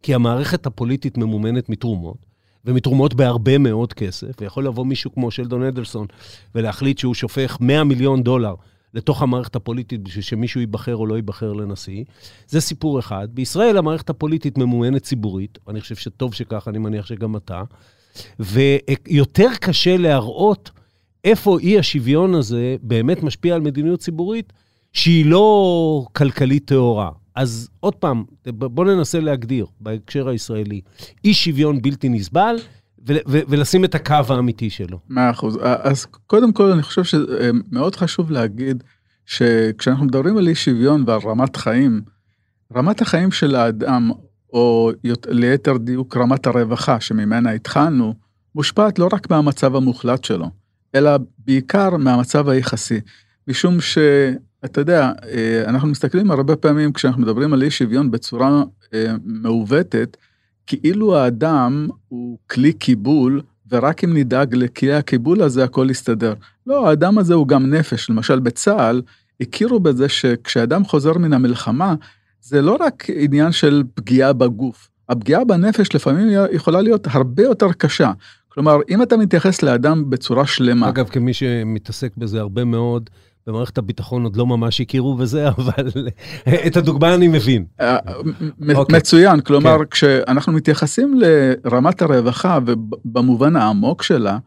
כי 0.02 0.14
המערכת 0.14 0.66
הפוליטית 0.66 1.18
ממומנת 1.18 1.68
מתרומות, 1.68 2.25
ומתרומות 2.66 3.14
בהרבה 3.14 3.58
מאוד 3.58 3.92
כסף, 3.92 4.40
ויכול 4.40 4.66
לבוא 4.66 4.86
מישהו 4.86 5.12
כמו 5.14 5.30
שלדון 5.30 5.62
אדלסון 5.62 6.06
ולהחליט 6.54 6.98
שהוא 6.98 7.14
שופך 7.14 7.58
100 7.60 7.84
מיליון 7.84 8.22
דולר 8.22 8.54
לתוך 8.94 9.22
המערכת 9.22 9.56
הפוליטית 9.56 10.02
בשביל 10.02 10.22
שמישהו 10.22 10.60
ייבחר 10.60 10.96
או 10.96 11.06
לא 11.06 11.14
ייבחר 11.14 11.52
לנשיא. 11.52 12.04
זה 12.48 12.60
סיפור 12.60 12.98
אחד. 12.98 13.28
בישראל 13.32 13.76
המערכת 13.76 14.10
הפוליטית 14.10 14.58
ממומנת 14.58 15.02
ציבורית, 15.02 15.58
ואני 15.66 15.80
חושב 15.80 15.96
שטוב 15.96 16.34
שכך, 16.34 16.68
אני 16.68 16.78
מניח 16.78 17.06
שגם 17.06 17.36
אתה, 17.36 17.62
ויותר 18.38 19.48
קשה 19.60 19.96
להראות 19.96 20.70
איפה 21.24 21.58
אי 21.58 21.78
השוויון 21.78 22.34
הזה 22.34 22.76
באמת 22.82 23.22
משפיע 23.22 23.54
על 23.54 23.60
מדיניות 23.60 24.00
ציבורית 24.00 24.52
שהיא 24.92 25.26
לא 25.26 26.06
כלכלית 26.12 26.64
טהורה. 26.64 27.10
אז 27.36 27.68
עוד 27.80 27.94
פעם, 27.94 28.24
בואו 28.46 28.96
ננסה 28.96 29.20
להגדיר 29.20 29.66
בהקשר 29.80 30.28
הישראלי, 30.28 30.80
אי 31.24 31.34
שוויון 31.34 31.82
בלתי 31.82 32.08
נסבל, 32.08 32.56
ולשים 33.26 33.84
את 33.84 33.94
הקו 33.94 34.14
האמיתי 34.28 34.70
שלו. 34.70 34.98
מאה 35.08 35.30
אחוז. 35.30 35.58
אז 35.62 36.06
קודם 36.26 36.52
כל 36.52 36.72
אני 36.72 36.82
חושב 36.82 37.04
שמאוד 37.04 37.96
חשוב 37.96 38.30
להגיד 38.30 38.84
שכשאנחנו 39.26 40.04
מדברים 40.04 40.36
על 40.36 40.48
אי 40.48 40.54
שוויון 40.54 41.04
ועל 41.06 41.20
רמת 41.24 41.56
חיים, 41.56 42.02
רמת 42.76 43.02
החיים 43.02 43.30
של 43.30 43.54
האדם, 43.54 44.10
או 44.52 44.90
ליתר 45.28 45.76
דיוק 45.76 46.16
רמת 46.16 46.46
הרווחה 46.46 47.00
שממנה 47.00 47.50
התחלנו, 47.50 48.14
מושפעת 48.54 48.98
לא 48.98 49.08
רק 49.12 49.30
מהמצב 49.30 49.76
המוחלט 49.76 50.24
שלו, 50.24 50.50
אלא 50.94 51.10
בעיקר 51.38 51.96
מהמצב 51.96 52.48
היחסי. 52.48 53.00
משום 53.48 53.80
ש... 53.80 53.98
אתה 54.66 54.80
יודע, 54.80 55.12
אה, 55.32 55.64
אנחנו 55.66 55.88
מסתכלים 55.88 56.30
הרבה 56.30 56.56
פעמים 56.56 56.92
כשאנחנו 56.92 57.22
מדברים 57.22 57.52
על 57.52 57.62
אי 57.62 57.70
שוויון 57.70 58.10
בצורה 58.10 58.62
אה, 58.94 59.14
מעוותת, 59.24 60.16
כאילו 60.66 61.16
האדם 61.16 61.88
הוא 62.08 62.38
כלי 62.50 62.72
קיבול, 62.72 63.40
ורק 63.70 64.04
אם 64.04 64.16
נדאג 64.16 64.54
לכלי 64.54 64.94
הקיבול 64.94 65.42
הזה 65.42 65.64
הכל 65.64 65.86
יסתדר. 65.90 66.34
לא, 66.66 66.88
האדם 66.88 67.18
הזה 67.18 67.34
הוא 67.34 67.48
גם 67.48 67.70
נפש. 67.70 68.10
למשל 68.10 68.38
בצה"ל, 68.38 69.02
הכירו 69.40 69.80
בזה 69.80 70.08
שכשאדם 70.08 70.84
חוזר 70.84 71.12
מן 71.12 71.32
המלחמה, 71.32 71.94
זה 72.40 72.62
לא 72.62 72.76
רק 72.80 73.06
עניין 73.14 73.52
של 73.52 73.82
פגיעה 73.94 74.32
בגוף. 74.32 74.88
הפגיעה 75.08 75.44
בנפש 75.44 75.94
לפעמים 75.94 76.28
יכולה 76.52 76.80
להיות 76.80 77.06
הרבה 77.10 77.42
יותר 77.42 77.72
קשה. 77.72 78.12
כלומר, 78.48 78.76
אם 78.88 79.02
אתה 79.02 79.16
מתייחס 79.16 79.62
לאדם 79.62 80.10
בצורה 80.10 80.46
שלמה... 80.46 80.88
אגב, 80.88 81.08
כמי 81.08 81.32
שמתעסק 81.32 82.16
בזה 82.16 82.40
הרבה 82.40 82.64
מאוד, 82.64 83.10
במערכת 83.46 83.78
הביטחון 83.78 84.24
עוד 84.24 84.36
לא 84.36 84.46
ממש 84.46 84.80
הכירו 84.80 85.14
בזה, 85.14 85.48
אבל 85.58 85.90
את 86.66 86.76
הדוגמה 86.76 87.14
אני 87.14 87.28
מבין. 87.28 87.64
אה, 87.80 87.98
אוקיי. 88.74 88.96
מצוין, 88.98 89.40
כלומר, 89.40 89.78
כן. 89.78 89.84
כשאנחנו 89.90 90.52
מתייחסים 90.52 91.20
לרמת 91.20 92.02
הרווחה 92.02 92.58
ובמובן 92.66 93.56
העמוק 93.56 94.02
שלה, 94.02 94.38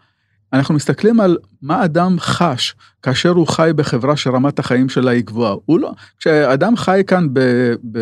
אנחנו 0.53 0.75
מסתכלים 0.75 1.19
על 1.19 1.37
מה 1.61 1.85
אדם 1.85 2.15
חש 2.19 2.75
כאשר 3.03 3.29
הוא 3.29 3.47
חי 3.47 3.71
בחברה 3.75 4.17
שרמת 4.17 4.59
החיים 4.59 4.89
שלה 4.89 5.11
היא 5.11 5.23
גבוהה. 5.23 5.55
הוא 5.65 5.79
לא, 5.79 5.91
כשאדם 6.19 6.77
חי 6.77 7.01
כאן 7.07 7.27
ב, 7.33 7.39
ב, 7.91 7.99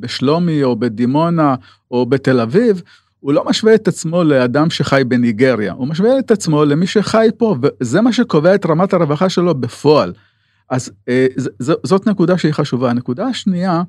בשלומי 0.00 0.62
או 0.62 0.76
בדימונה 0.76 1.54
או 1.90 2.06
בתל 2.06 2.40
אביב, 2.40 2.82
הוא 3.20 3.32
לא 3.32 3.44
משווה 3.46 3.74
את 3.74 3.88
עצמו 3.88 4.24
לאדם 4.24 4.70
שחי 4.70 5.02
בניגריה, 5.08 5.72
הוא 5.72 5.88
משווה 5.88 6.18
את 6.18 6.30
עצמו 6.30 6.64
למי 6.64 6.86
שחי 6.86 7.28
פה, 7.36 7.56
וזה 7.62 8.00
מה 8.00 8.12
שקובע 8.12 8.54
את 8.54 8.66
רמת 8.66 8.92
הרווחה 8.92 9.28
שלו 9.28 9.54
בפועל. 9.54 10.12
אז 10.70 10.90
אה, 11.08 11.26
זאת 11.60 12.06
נקודה 12.06 12.38
שהיא 12.38 12.52
חשובה. 12.52 12.90
הנקודה 12.90 13.26
השנייה, 13.26 13.82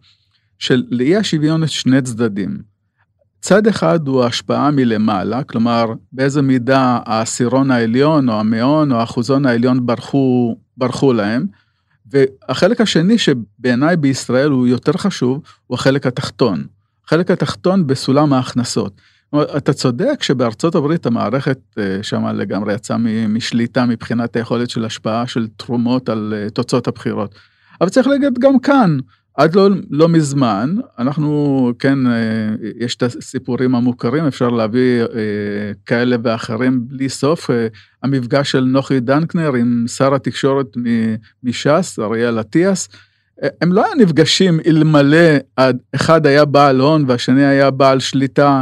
של 0.62 0.84
לאי 0.90 1.16
השוויון 1.16 1.64
יש 1.64 1.82
שני 1.82 2.02
צדדים. 2.02 2.58
צד 3.42 3.68
אחד 3.68 4.08
הוא 4.08 4.24
השפעה 4.24 4.72
מלמעלה, 4.72 5.44
כלומר 5.44 5.86
באיזה 6.12 6.42
מידה 6.42 7.00
העשירון 7.06 7.72
העליון 7.72 8.30
או 8.30 8.40
המאון 8.40 8.92
או 8.92 8.98
האחוזון 8.98 9.46
העליון 9.46 9.86
ברחו, 9.86 10.58
ברחו 10.78 11.14
להם, 11.14 11.46
והחלק 12.12 12.82
השני 12.82 13.18
שבעיניי 13.18 13.98
בישראל 13.98 14.52
הוא 14.52 14.68
יותר 14.68 14.92
חשוב, 14.92 15.42
הוא 15.68 15.76
החלק 15.76 16.08
התחתון. 16.08 16.64
החלק 17.06 17.32
התחתון 17.32 17.88
בסולם 17.88 18.34
ההכנסות. 18.34 19.02
אתה 19.36 19.74
צודק 19.74 20.24
שבארצות 20.24 20.76
הברית 20.76 21.06
המערכת 21.06 21.60
אה, 21.78 22.00
שם 22.02 22.26
לגמרי 22.28 22.74
יצאה 22.74 22.98
משליטה 23.28 23.86
מבחינת 23.86 24.36
היכולת 24.36 24.70
של 24.70 24.86
השפעה 24.86 25.28
של 25.28 25.48
תרומות 25.58 26.10
על 26.10 26.34
אה, 26.38 26.50
תוצאות 26.50 26.88
הבחירות. 26.88 27.36
אבל 27.82 27.90
צריך 27.90 28.08
להגיד 28.08 28.40
גם 28.40 28.60
כאן, 28.60 28.98
עד 29.38 29.56
לא, 29.56 29.70
לא 29.90 30.10
מזמן, 30.10 30.76
אנחנו, 31.00 31.72
כן, 31.80 32.08
אה, 32.08 32.12
יש 32.80 32.96
את 32.96 33.04
הסיפורים 33.04 33.76
המוכרים, 33.76 34.26
אפשר 34.26 34.50
להביא 34.50 35.04
כאלה 35.86 36.16
ואחרים 36.24 36.88
בלי 36.88 37.10
סוף. 37.10 37.50
המפגש 38.04 38.52
של 38.52 38.64
נוחי 38.64 39.00
דנקנר 39.00 39.54
עם 39.54 39.86
שר 39.88 40.16
התקשורת 40.16 40.68
מש"ס, 41.44 42.00
אריאל 42.00 42.40
אטיאס, 42.40 42.90
הם 43.62 43.74
לא 43.74 43.86
היו 43.86 43.96
נפגשים 43.96 44.60
אלמלא 44.66 45.38
אחד 45.96 46.26
היה 46.26 46.46
בעל 46.46 46.80
הון 46.80 47.06
והשני 47.08 47.46
היה 47.46 47.72
בעל 47.72 48.00
שליטה 48.00 48.62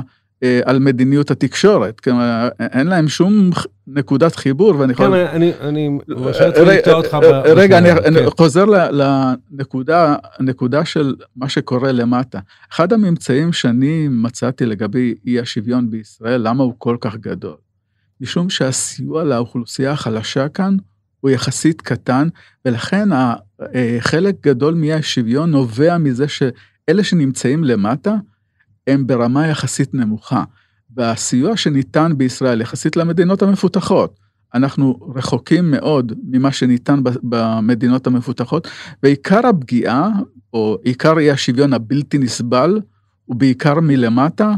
על 0.66 0.80
מדיניות 0.80 1.32
התקשורת, 1.32 2.00
כלומר 2.00 2.50
אין 2.60 2.88
להם 2.88 3.08
שום 3.08 3.50
נקודת 3.88 4.36
חיבור 4.36 4.76
ואני 4.80 4.94
יכול... 4.94 5.06
כן, 5.06 5.36
אני, 5.36 5.52
אני. 5.62 6.00
רגע, 7.46 7.78
אני 7.78 7.90
כן. 8.16 8.30
חוזר 8.38 8.66
לנקודה, 8.92 10.16
הנקודה 10.40 10.86
של 10.86 11.16
מה 11.36 11.50
שקורה 11.50 11.92
למטה. 11.92 12.40
אחד 12.72 12.94
הממצאים 12.94 13.54
שאני 13.54 14.08
מצאתי 14.08 14.66
לגבי 14.66 15.16
אי 15.26 15.40
השוויון 15.40 15.90
בישראל, 15.90 16.42
למה 16.48 16.64
הוא 16.64 16.74
כל 16.78 16.98
כך 17.02 17.16
גדול? 17.16 17.56
משום 18.22 18.50
שהסיוע 18.50 19.24
לאוכלוסייה 19.24 19.92
החלשה 19.92 20.50
כאן 20.50 20.78
הוא 21.20 21.32
יחסית 21.32 21.82
קטן, 21.82 22.28
ולכן 22.66 23.12
אה, 23.14 23.36
חלק 24.00 24.36
גדול 24.44 24.74
מאי 24.74 24.94
השוויון 24.94 25.52
נובע 25.52 25.98
מזה 25.98 26.28
שאלה 26.28 27.04
שנמצאים 27.04 27.64
למטה, 27.64 28.16
הם 28.90 29.08
ברמה 29.08 29.48
יחסית 29.48 29.94
נמוכה. 29.94 30.44
והסיוע 30.96 31.58
שניתן 31.58 32.12
בישראל 32.18 32.62
יחסית 32.62 32.96
למדינות 32.96 33.42
המפותחות, 33.42 34.20
אנחנו 34.54 35.00
רחוקים 35.16 35.72
מאוד 35.72 36.14
ממה 36.24 36.52
שניתן 36.52 37.00
במדינות 37.04 38.08
המפותחות, 38.08 38.68
ועיקר 39.04 39.48
הפגיעה, 39.48 40.10
או 40.54 40.78
עיקר 40.84 41.20
אי 41.20 41.32
השוויון 41.32 41.74
הבלתי 41.74 42.18
נסבל, 42.18 42.82
הוא 43.26 43.36
בעיקר 43.36 43.80
מלמטה, 43.80 44.54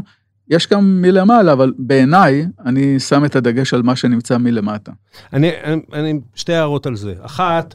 יש 0.48 0.68
גם 0.68 1.02
מלמעלה, 1.02 1.52
אבל 1.52 1.72
בעיניי, 1.78 2.46
אני 2.66 3.00
שם 3.00 3.24
את 3.24 3.36
הדגש 3.36 3.74
על 3.74 3.82
מה 3.82 3.96
שנמצא 3.96 4.38
מלמטה. 4.38 4.92
אני, 5.32 5.50
אני, 5.64 5.80
אני 5.92 6.20
שתי 6.34 6.52
הערות 6.52 6.86
על 6.86 6.96
זה. 6.96 7.14
אחת, 7.20 7.74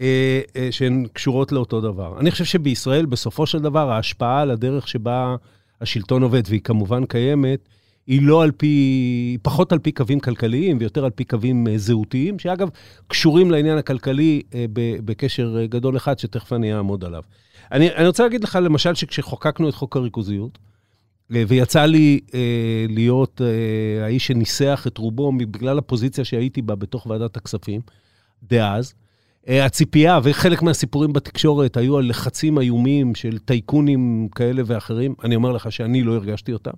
אה, 0.00 0.40
אה, 0.56 0.68
שהן 0.70 1.06
קשורות 1.12 1.52
לאותו 1.52 1.80
דבר. 1.80 2.20
אני 2.20 2.30
חושב 2.30 2.44
שבישראל, 2.44 3.06
בסופו 3.06 3.46
של 3.46 3.58
דבר, 3.58 3.90
ההשפעה 3.90 4.40
על 4.40 4.50
הדרך 4.50 4.88
שבה 4.88 5.36
השלטון 5.84 6.22
עובד, 6.22 6.42
והיא 6.48 6.60
כמובן 6.60 7.04
קיימת, 7.04 7.68
היא 8.06 8.22
לא 8.22 8.42
על 8.42 8.50
פי, 8.50 9.38
פחות 9.42 9.72
על 9.72 9.78
פי 9.78 9.92
קווים 9.92 10.20
כלכליים 10.20 10.76
ויותר 10.80 11.04
על 11.04 11.10
פי 11.10 11.24
קווים 11.24 11.66
אה, 11.68 11.78
זהותיים, 11.78 12.38
שאגב, 12.38 12.68
קשורים 13.06 13.50
לעניין 13.50 13.78
הכלכלי 13.78 14.42
אה, 14.54 14.64
בקשר 15.04 15.56
אה, 15.60 15.66
גדול 15.66 15.96
אחד, 15.96 16.18
שתכף 16.18 16.52
אני 16.52 16.74
אעמוד 16.74 17.04
עליו. 17.04 17.22
אני, 17.72 17.94
אני 17.94 18.06
רוצה 18.06 18.22
להגיד 18.22 18.44
לך, 18.44 18.58
למשל, 18.62 18.94
שכשחוקקנו 18.94 19.68
את 19.68 19.74
חוק 19.74 19.96
הריכוזיות, 19.96 20.58
ויצא 21.30 21.84
לי 21.84 22.20
אה, 22.34 22.40
להיות 22.88 23.40
אה, 23.40 24.04
האיש 24.04 24.26
שניסח 24.26 24.84
את 24.86 24.98
רובו 24.98 25.32
בגלל 25.32 25.78
הפוזיציה 25.78 26.24
שהייתי 26.24 26.62
בה 26.62 26.74
בתוך 26.74 27.06
ועדת 27.06 27.36
הכספים 27.36 27.80
דאז, 28.42 28.94
הציפייה 29.48 30.20
וחלק 30.22 30.62
מהסיפורים 30.62 31.12
בתקשורת 31.12 31.76
היו 31.76 31.98
על 31.98 32.08
לחצים 32.08 32.58
איומים 32.58 33.14
של 33.14 33.38
טייקונים 33.38 34.28
כאלה 34.34 34.62
ואחרים. 34.66 35.14
אני 35.24 35.34
אומר 35.34 35.52
לך 35.52 35.72
שאני 35.72 36.02
לא 36.02 36.14
הרגשתי 36.14 36.52
אותם. 36.52 36.70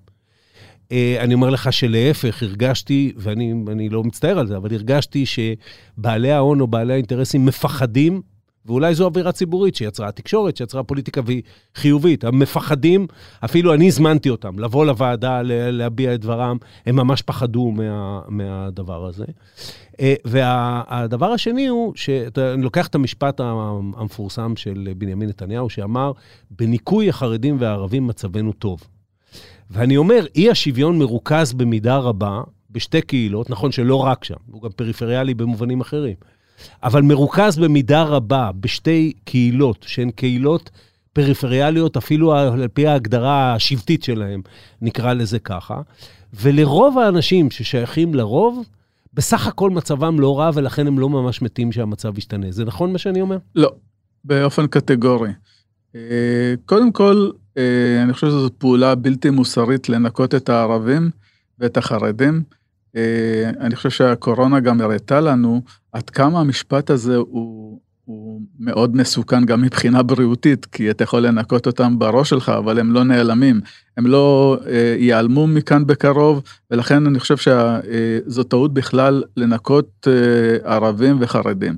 אה, 0.92 1.16
אני 1.20 1.34
אומר 1.34 1.50
לך 1.50 1.72
שלהפך, 1.72 2.42
הרגשתי, 2.42 3.12
ואני 3.16 3.88
לא 3.88 4.04
מצטער 4.04 4.38
על 4.38 4.46
זה, 4.46 4.56
אבל 4.56 4.74
הרגשתי 4.74 5.24
שבעלי 5.26 6.32
ההון 6.32 6.60
או 6.60 6.66
בעלי 6.66 6.92
האינטרסים 6.92 7.46
מפחדים 7.46 8.22
ואולי 8.66 8.94
זו 8.94 9.04
אווירה 9.04 9.32
ציבורית 9.32 9.74
שיצרה 9.74 10.08
התקשורת, 10.08 10.56
שיצרה 10.56 10.82
פוליטיקה 10.82 11.20
והיא 11.24 11.42
חיובית. 11.74 12.24
מפחדים, 12.24 13.06
אפילו 13.44 13.74
אני 13.74 13.86
הזמנתי 13.86 14.30
אותם 14.30 14.58
לבוא 14.58 14.86
לוועדה, 14.86 15.40
להביע 15.44 16.14
את 16.14 16.20
דברם, 16.20 16.56
הם 16.86 16.96
ממש 16.96 17.22
פחדו 17.22 17.70
מה, 17.70 18.20
מהדבר 18.28 19.06
הזה. 19.06 19.24
אה, 20.00 20.14
והדבר 20.24 21.32
השני 21.32 21.66
הוא, 21.66 21.92
שאני 21.96 22.62
לוקח 22.62 22.86
את 22.86 22.94
המשפט 22.94 23.40
המפורסם 23.40 24.56
של 24.56 24.88
בנימין 24.98 25.28
נתניהו, 25.28 25.70
שאמר, 25.70 26.12
בניקוי 26.50 27.08
החרדים 27.08 27.56
והערבים 27.60 28.06
מצבנו 28.06 28.52
טוב. 28.52 28.80
ואני 29.70 29.96
אומר, 29.96 30.26
אי 30.34 30.50
השוויון 30.50 30.98
מרוכז 30.98 31.52
במידה 31.52 31.96
רבה 31.96 32.40
בשתי 32.70 33.02
קהילות, 33.02 33.50
נכון 33.50 33.72
שלא 33.72 33.96
רק 33.96 34.24
שם, 34.24 34.34
הוא 34.50 34.62
גם 34.62 34.70
פריפריאלי 34.70 35.34
במובנים 35.34 35.80
אחרים. 35.80 36.14
אבל 36.82 37.02
מרוכז 37.02 37.58
במידה 37.58 38.02
רבה 38.02 38.50
בשתי 38.60 39.12
קהילות, 39.24 39.84
שהן 39.88 40.10
קהילות 40.10 40.70
פריפריאליות, 41.12 41.96
אפילו 41.96 42.34
על 42.34 42.68
פי 42.68 42.86
ההגדרה 42.86 43.54
השבטית 43.54 44.02
שלהן, 44.02 44.40
נקרא 44.82 45.12
לזה 45.12 45.38
ככה. 45.38 45.80
ולרוב 46.34 46.98
האנשים 46.98 47.50
ששייכים 47.50 48.14
לרוב, 48.14 48.64
בסך 49.14 49.46
הכל 49.46 49.70
מצבם 49.70 50.20
לא 50.20 50.38
רע, 50.38 50.50
ולכן 50.54 50.86
הם 50.86 50.98
לא 50.98 51.08
ממש 51.08 51.42
מתים 51.42 51.72
שהמצב 51.72 52.18
ישתנה. 52.18 52.46
זה 52.50 52.64
נכון 52.64 52.92
מה 52.92 52.98
שאני 52.98 53.20
אומר? 53.20 53.38
לא, 53.54 53.72
באופן 54.24 54.66
קטגורי. 54.66 55.30
אה, 55.94 56.54
קודם 56.66 56.92
כל, 56.92 57.30
אה, 57.58 58.02
אני 58.02 58.12
חושב 58.12 58.26
שזו 58.26 58.50
פעולה 58.58 58.94
בלתי 58.94 59.30
מוסרית 59.30 59.88
לנקות 59.88 60.34
את 60.34 60.48
הערבים 60.48 61.10
ואת 61.58 61.76
החרדים. 61.76 62.42
אה, 62.96 63.50
אני 63.60 63.76
חושב 63.76 63.90
שהקורונה 63.90 64.60
גם 64.60 64.80
הראתה 64.80 65.20
לנו 65.20 65.62
עד 65.92 66.10
כמה 66.10 66.40
המשפט 66.40 66.90
הזה 66.90 67.16
הוא, 67.16 67.80
הוא 68.04 68.40
מאוד 68.60 68.96
מסוכן 68.96 69.44
גם 69.44 69.62
מבחינה 69.62 70.02
בריאותית, 70.02 70.66
כי 70.66 70.90
אתה 70.90 71.04
יכול 71.04 71.26
לנקות 71.26 71.66
אותם 71.66 71.98
בראש 71.98 72.30
שלך, 72.30 72.48
אבל 72.48 72.78
הם 72.78 72.92
לא 72.92 73.04
נעלמים, 73.04 73.60
הם 73.96 74.06
לא 74.06 74.58
אה, 74.66 74.96
ייעלמו 74.98 75.46
מכאן 75.46 75.86
בקרוב, 75.86 76.42
ולכן 76.70 77.06
אני 77.06 77.20
חושב 77.20 77.36
שזו 77.36 78.40
אה, 78.40 78.48
טעות 78.48 78.74
בכלל 78.74 79.22
לנקות 79.36 80.08
אה, 80.10 80.74
ערבים 80.74 81.16
וחרדים. 81.20 81.76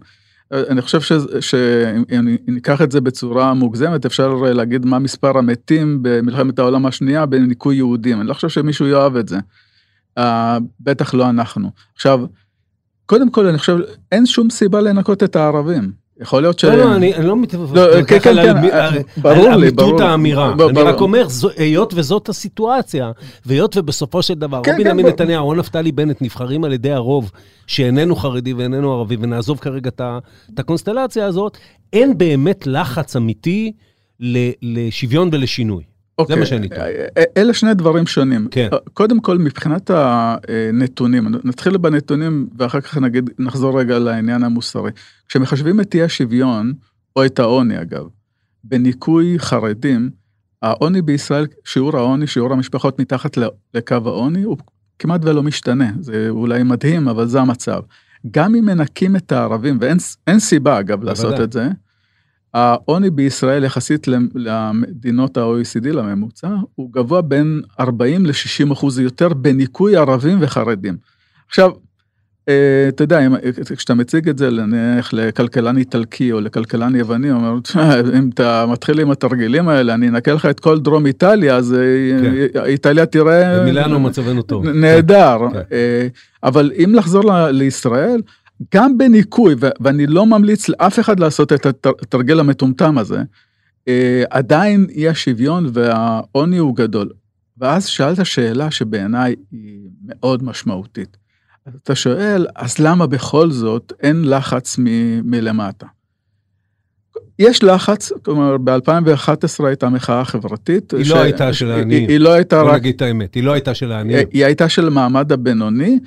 אה, 0.53 0.63
אני 0.69 0.83
חושב 0.83 1.01
שאם 1.41 2.37
ניקח 2.47 2.83
את 2.83 2.93
זה 2.93 3.01
בצורה 3.01 3.55
מוגזמת, 3.55 4.07
אפשר 4.07 4.35
להגיד 4.35 4.87
מה 4.87 4.99
מספר 4.99 5.39
המתים 5.39 5.99
במלחמת 6.03 6.59
העולם 6.59 6.87
השנייה 6.87 7.27
בניקוי 7.27 7.77
יהודים. 7.77 8.21
אני 8.21 8.29
לא 8.29 8.35
חושב 8.35 8.49
שמישהו 8.49 8.87
יאהב 8.87 9.17
את 9.17 9.29
זה. 9.29 9.39
Uh, 10.19 10.21
בטח 10.81 11.15
לא 11.15 11.31
אנחנו. 11.31 11.71
עכשיו, 11.95 12.21
קודם 13.07 13.31
כל 13.31 13.47
אני 13.47 13.59
חושב, 13.59 13.79
אין 14.13 14.27
שום 14.27 14.51
סיבה 14.51 14.81
לנקות 14.81 15.23
את 15.23 15.37
הערבים. 15.37 15.93
יכול 16.21 16.43
להיות 16.43 16.59
ש... 16.59 16.65
לא, 16.65 16.77
לא, 16.77 16.97
אני 16.97 17.13
לא 17.19 17.37
מתווכח 17.37 17.75
לא, 17.75 18.05
כן, 18.05 18.19
כן, 18.19 18.35
כן, 18.35 19.03
ברור 19.17 19.49
לי, 19.49 19.71
ברור. 19.71 20.03
על 20.03 20.09
האמירה. 20.09 20.53
אני 20.71 20.83
רק 20.83 21.01
אומר, 21.01 21.27
היות 21.57 21.95
וזאת 21.97 22.29
הסיטואציה, 22.29 23.13
והיות 23.47 23.77
ובסופו 23.77 24.23
של 24.23 24.35
דבר, 24.35 24.61
כן, 24.65 24.73
או 24.73 24.79
בנימין 24.79 25.07
נתניהו 25.07 25.49
או 25.49 25.55
נפתלי 25.55 25.93
בנט 25.93 26.23
נבחרים 26.23 26.65
על 26.65 26.73
ידי 26.73 26.93
הרוב 26.93 27.31
שאיננו 27.67 28.17
חרדי 28.17 28.53
ואיננו 28.53 28.93
ערבי, 28.93 29.17
ונעזוב 29.21 29.59
כרגע 29.59 29.91
את 30.55 30.59
הקונסטלציה 30.59 31.27
הזאת, 31.27 31.59
אין 31.93 32.19
באמת 32.19 32.67
לחץ 32.67 33.17
אמיתי 33.17 33.73
לשוויון 34.63 35.29
ולשינוי. 35.33 35.85
אוקיי, 36.19 36.37
זה 36.37 36.41
מה 36.41 36.47
שאני 36.47 36.69
טוען. 36.69 36.93
אלה 37.37 37.55
שני 37.55 37.75
דברים 37.75 38.07
שונים. 38.07 38.49
כן. 38.51 38.69
קודם 38.93 39.21
כל, 39.21 39.39
מבחינת 39.39 39.91
הנתונים, 39.91 41.29
נתחיל 41.45 41.77
בנתונים 41.77 42.49
ואחר 42.59 42.81
כך 42.81 42.99
נגיד, 42.99 43.31
נחזור 43.39 43.81
רגע 43.81 43.99
לעניין 43.99 44.45
המוסרי. 44.45 44.91
כשמחשבים 45.29 45.81
את 45.81 45.95
אי 45.95 46.03
השוויון, 46.03 46.73
או 47.17 47.27
את 47.27 47.39
העוני 47.39 47.83
אגב, 47.83 48.05
בניכוי 48.65 49.39
חרדים, 49.39 50.11
העוני 50.63 51.03
בישראל, 51.03 51.47
שיעור 51.65 51.97
העוני, 51.97 52.27
שיעור 52.27 52.53
המשפחות 52.53 53.01
מתחת 53.01 53.39
לקו 53.75 53.97
העוני, 54.05 54.43
הוא 54.43 54.57
כמעט 54.99 55.21
ולא 55.25 55.43
משתנה. 55.43 55.91
זה 56.01 56.27
אולי 56.29 56.63
מדהים, 56.63 57.09
אבל 57.09 57.27
זה 57.27 57.41
המצב. 57.41 57.81
גם 58.31 58.55
אם 58.55 58.65
מנקים 58.65 59.17
את 59.17 59.33
הערבים, 59.33 59.79
ואין 59.81 60.39
סיבה 60.39 60.81
אגב 60.81 61.05
לעשות 61.05 61.41
את 61.41 61.53
זה, 61.53 61.69
העוני 62.59 63.11
בישראל 63.11 63.65
יחסית 63.65 64.07
למדינות 64.35 65.37
ה-OECD, 65.37 65.89
לממוצע, 65.93 66.49
הוא 66.75 66.93
גבוה 66.93 67.23
בין 67.23 67.63
40 67.81 68.27
ל-60 68.27 68.73
אחוז 68.73 68.99
יותר 68.99 69.29
בניכוי 69.29 69.97
ערבים 69.97 70.39
וחרדים. 70.41 70.97
עכשיו, 71.49 71.71
אה, 72.49 72.89
אתה 72.89 73.05
יודע, 73.05 73.21
כשאתה 73.77 73.95
מציג 73.95 74.29
את 74.29 74.39
זה 74.39 74.51
נניח 74.51 75.13
לכלכלן 75.13 75.77
איטלקי 75.77 76.33
או 76.33 76.41
לכלכלן 76.41 76.97
יווני, 76.97 77.29
הוא 77.29 77.39
אומר, 77.41 77.55
אם 78.19 78.31
אתה 78.35 78.67
מתחיל 78.69 79.01
עם 79.01 79.11
התרגילים 79.11 79.69
האלה, 79.69 79.95
אני 79.95 80.09
אנקה 80.09 80.33
לך 80.33 80.47
את 80.47 80.61
כל 80.61 80.81
דרום 80.81 81.07
איטליה, 81.07 81.57
אז 81.57 81.75
אה, 81.75 81.79
כן. 82.53 82.65
איטליה 82.65 83.07
תראה... 83.07 83.61
במילאנו 83.61 84.01
מצבנו 84.01 84.43
טוב. 84.43 84.69
נהדר. 84.69 85.39
כן. 85.53 85.59
אה, 85.73 86.07
אבל 86.43 86.73
אם 86.85 86.95
לחזור 86.95 87.49
לישראל, 87.51 88.21
גם 88.75 88.99
בניקוי, 88.99 89.55
ואני 89.81 90.07
לא 90.07 90.27
ממליץ 90.27 90.69
לאף 90.69 90.99
אחד 90.99 91.21
לעשות 91.21 91.53
את 91.53 91.87
התרגיל 91.87 92.41
המטומטם 92.41 92.99
הזה, 92.99 93.23
עדיין 94.31 94.87
אי 94.91 95.09
השוויון 95.09 95.67
והעוני 95.73 96.57
הוא 96.59 96.77
גדול. 96.77 97.11
ואז 97.59 97.87
שאלת 97.87 98.27
שאלה 98.27 98.71
שבעיניי 98.71 99.35
היא 99.53 99.79
מאוד 100.05 100.43
משמעותית. 100.43 101.17
אתה 101.83 101.95
שואל, 101.95 102.47
אז 102.57 102.79
למה 102.79 103.07
בכל 103.07 103.51
זאת 103.51 103.93
אין 104.03 104.25
לחץ 104.25 104.79
מ- 104.79 105.31
מלמטה? 105.31 105.87
יש 107.39 107.63
לחץ, 107.63 108.13
כלומר 108.25 108.57
ב-2011 108.59 109.67
הייתה 109.67 109.89
מחאה 109.89 110.25
חברתית. 110.25 110.95
היא 110.95 111.05
ש... 111.05 111.11
לא 111.11 111.21
הייתה 111.21 111.53
של 111.53 111.71
העניים. 111.71 112.01
היא, 112.03 112.09
היא 112.09 112.19
לא 112.19 112.33
הייתה 112.33 112.61
רק... 112.61 112.67
בוא 112.67 112.75
נגיד 112.75 112.95
את 112.95 113.03
האמת, 113.03 113.35
היא 113.35 113.43
לא 113.43 113.53
הייתה 113.53 113.75
של 113.75 113.93
העניים. 113.93 114.19
היא, 114.19 114.27
היא 114.33 114.45
הייתה 114.45 114.69
של 114.69 114.87
המעמד 114.87 115.33
הבינוני 115.33 115.99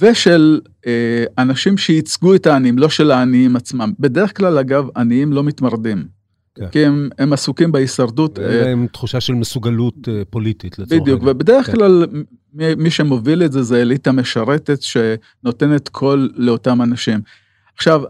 ושל 0.00 0.60
אה, 0.86 1.24
אנשים 1.38 1.78
שייצגו 1.78 2.34
את 2.34 2.46
העניים, 2.46 2.78
לא 2.78 2.88
של 2.88 3.10
העניים 3.10 3.56
עצמם. 3.56 3.92
בדרך 3.98 4.36
כלל, 4.36 4.58
אגב, 4.58 4.88
עניים 4.96 5.32
לא 5.32 5.44
מתמרדים. 5.44 6.04
כן. 6.54 6.68
כי 6.68 6.86
הם, 6.86 7.08
הם 7.18 7.32
עסוקים 7.32 7.72
בהישרדות. 7.72 8.38
אין 8.38 8.50
אה, 8.50 8.62
להם 8.62 8.86
תחושה 8.86 9.20
של 9.20 9.32
מסוגלות 9.32 10.08
אה, 10.08 10.22
פוליטית 10.30 10.78
לצורך 10.78 11.02
בדיוק, 11.02 11.22
ובדרך 11.26 11.66
כן. 11.66 11.72
כלל 11.72 12.06
מי, 12.54 12.74
מי 12.74 12.90
שמוביל 12.90 13.42
את 13.42 13.52
זה 13.52 13.62
זה 13.62 13.82
אליטה 13.82 14.12
משרתת 14.12 14.78
שנותנת 14.82 15.88
קול 15.88 16.32
לאותם 16.36 16.82
אנשים. 16.82 17.20
עכשיו, 17.76 18.02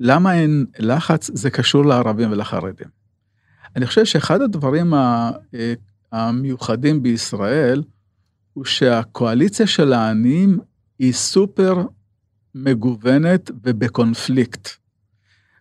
למה 0.00 0.34
אין 0.34 0.66
לחץ? 0.78 1.30
זה 1.34 1.50
קשור 1.50 1.84
לערבים 1.84 2.32
ולחרדים. 2.32 2.88
אני 3.76 3.86
חושב 3.86 4.04
שאחד 4.04 4.42
הדברים 4.42 4.94
אה, 4.94 5.30
המיוחדים 6.12 7.02
בישראל 7.02 7.82
הוא 8.52 8.64
שהקואליציה 8.64 9.66
של 9.66 9.92
העניים 9.92 10.58
היא 10.98 11.12
סופר 11.12 11.82
מגוונת 12.54 13.50
ובקונפליקט. 13.64 14.68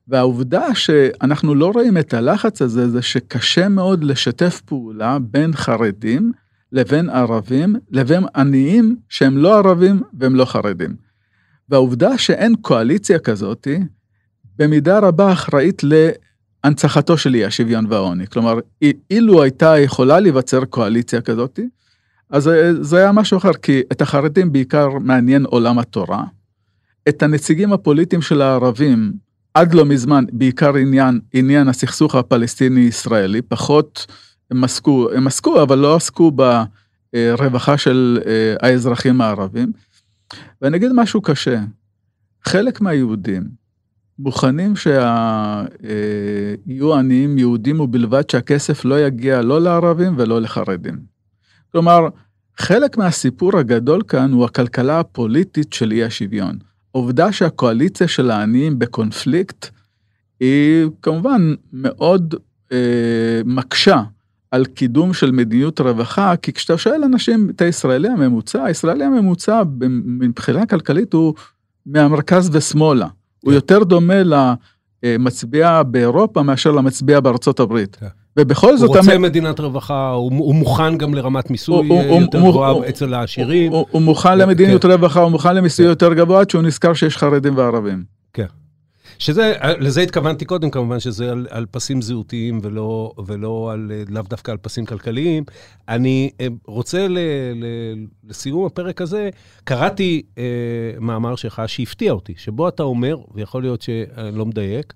והעובדה 0.07 0.75
שאנחנו 0.75 1.55
לא 1.55 1.71
רואים 1.73 1.97
את 1.97 2.13
הלחץ 2.13 2.61
הזה, 2.61 2.89
זה 2.89 3.01
שקשה 3.01 3.69
מאוד 3.69 4.03
לשתף 4.03 4.61
פעולה 4.65 5.19
בין 5.19 5.53
חרדים 5.53 6.31
לבין 6.71 7.09
ערבים, 7.09 7.75
לבין 7.91 8.23
עניים 8.35 8.95
שהם 9.09 9.37
לא 9.37 9.57
ערבים 9.57 10.01
והם 10.13 10.35
לא 10.35 10.45
חרדים. 10.45 10.95
והעובדה 11.69 12.17
שאין 12.17 12.55
קואליציה 12.61 13.19
כזאתי, 13.19 13.79
במידה 14.57 14.99
רבה 14.99 15.31
אחראית 15.31 15.81
להנצחתו 15.83 17.17
של 17.17 17.35
אי 17.35 17.45
השוויון 17.45 17.85
והעוני. 17.89 18.27
כלומר, 18.27 18.59
אילו 19.11 19.43
הייתה 19.43 19.79
יכולה 19.79 20.19
להיווצר 20.19 20.65
קואליציה 20.65 21.21
כזאתי, 21.21 21.69
אז 22.29 22.49
זה 22.81 22.97
היה 22.97 23.11
משהו 23.11 23.37
אחר, 23.37 23.53
כי 23.53 23.81
את 23.91 24.01
החרדים 24.01 24.51
בעיקר 24.51 24.89
מעניין 24.99 25.45
עולם 25.45 25.79
התורה. 25.79 26.23
את 27.09 27.23
הנציגים 27.23 27.73
הפוליטיים 27.73 28.21
של 28.21 28.41
הערבים, 28.41 29.13
עד 29.53 29.73
לא 29.73 29.85
מזמן, 29.85 30.25
בעיקר 30.31 30.75
עניין, 30.75 31.19
עניין 31.33 31.67
הסכסוך 31.67 32.15
הפלסטיני-ישראלי, 32.15 33.41
פחות 33.41 34.05
הם 34.51 34.63
עסקו, 34.63 35.09
הם 35.15 35.27
עסקו, 35.27 35.63
אבל 35.63 35.77
לא 35.77 35.95
עסקו 35.95 36.31
ברווחה 37.13 37.77
של 37.77 38.19
אה, 38.25 38.55
האזרחים 38.61 39.21
הערבים. 39.21 39.71
ואני 40.61 40.77
אגיד 40.77 40.91
משהו 40.93 41.21
קשה, 41.21 41.59
חלק 42.43 42.81
מהיהודים 42.81 43.43
מוכנים 44.19 44.75
שיהיו 44.75 45.03
אה, 46.93 46.99
עניים 46.99 47.37
יהודים 47.37 47.79
ובלבד 47.79 48.29
שהכסף 48.29 48.85
לא 48.85 48.99
יגיע 48.99 49.41
לא 49.41 49.61
לערבים 49.61 50.13
ולא 50.17 50.41
לחרדים. 50.41 51.14
כלומר, 51.75 52.07
חלק 52.57 52.97
מהסיפור 52.97 53.57
הגדול 53.57 54.01
כאן 54.07 54.31
הוא 54.31 54.45
הכלכלה 54.45 54.99
הפוליטית 54.99 55.73
של 55.73 55.91
אי 55.91 56.03
השוויון. 56.03 56.57
העובדה 56.93 57.31
שהקואליציה 57.31 58.07
של 58.07 58.31
העניים 58.31 58.79
בקונפליקט 58.79 59.69
היא 60.39 60.87
כמובן 61.01 61.53
מאוד 61.73 62.35
אה, 62.71 63.41
מקשה 63.45 64.03
על 64.51 64.65
קידום 64.65 65.13
של 65.13 65.31
מדיניות 65.31 65.79
רווחה, 65.79 66.35
כי 66.35 66.53
כשאתה 66.53 66.77
שואל 66.77 67.03
אנשים 67.03 67.49
את 67.49 67.61
הישראלי 67.61 68.07
הממוצע, 68.07 68.63
הישראלי 68.63 69.03
הממוצע 69.03 69.63
מבחינה 70.05 70.65
כלכלית 70.65 71.13
הוא 71.13 71.33
מהמרכז 71.85 72.49
ושמאלה. 72.53 73.07
הוא 73.39 73.51
כן. 73.51 73.55
יותר 73.55 73.83
דומה 73.83 74.21
למצביע 75.03 75.83
באירופה 75.83 76.43
מאשר 76.43 76.71
למצביע 76.71 77.19
בארצות 77.19 77.59
הברית. 77.59 77.95
כן. 77.95 78.07
ובכל 78.37 78.77
זאת... 78.77 78.89
הוא 78.89 78.97
רוצה. 78.97 79.17
מדינת 79.17 79.59
רווחה, 79.59 80.09
הוא, 80.11 80.55
מוכן 80.55 80.97
גם 80.97 81.13
לרמת 81.13 81.49
מיסוי 81.51 81.87
יותר 81.87 82.39
גבוהה 82.39 82.89
אצל 82.89 83.13
העשירים. 83.13 83.71
הוא 83.71 84.01
מוכן 84.01 84.37
למדיניות 84.37 84.81
כן. 84.81 84.91
רווחה, 84.91 85.21
הוא 85.21 85.31
מוכן 85.31 85.55
למיסוי 85.55 85.85
כן. 85.85 85.89
יותר 85.89 86.13
גבוה, 86.13 86.39
עד 86.39 86.49
שהוא 86.49 86.61
נזכר 86.61 86.93
שיש 86.93 87.17
חרדים 87.17 87.57
וערבים. 87.57 88.03
כן. 88.33 88.45
שזה, 89.19 89.53
לזה 89.79 90.01
התכוונתי 90.01 90.45
קודם 90.45 90.69
כמובן, 90.69 90.99
שזה 90.99 91.31
על, 91.31 91.47
על 91.49 91.65
פסים 91.71 92.01
זהותיים 92.01 92.59
ולא, 92.63 93.11
ולא 93.25 93.69
על, 93.73 93.91
לאו 94.09 94.21
דווקא 94.21 94.51
על 94.51 94.57
פסים 94.57 94.85
כלכליים. 94.85 95.43
אני 95.89 96.29
אה, 96.41 96.47
רוצה 96.67 97.07
ל, 97.07 97.17
ל, 97.55 97.65
לסיום 98.29 98.65
הפרק 98.65 99.01
הזה, 99.01 99.29
קראתי 99.63 100.21
אה, 100.37 100.43
מאמר 100.99 101.35
שלך 101.35 101.61
שהפתיע 101.67 102.11
אותי, 102.11 102.33
שבו 102.37 102.67
אתה 102.67 102.83
אומר, 102.83 103.17
ויכול 103.33 103.61
להיות 103.61 103.81
שאני 103.81 104.37
לא 104.37 104.45
מדייק, 104.45 104.93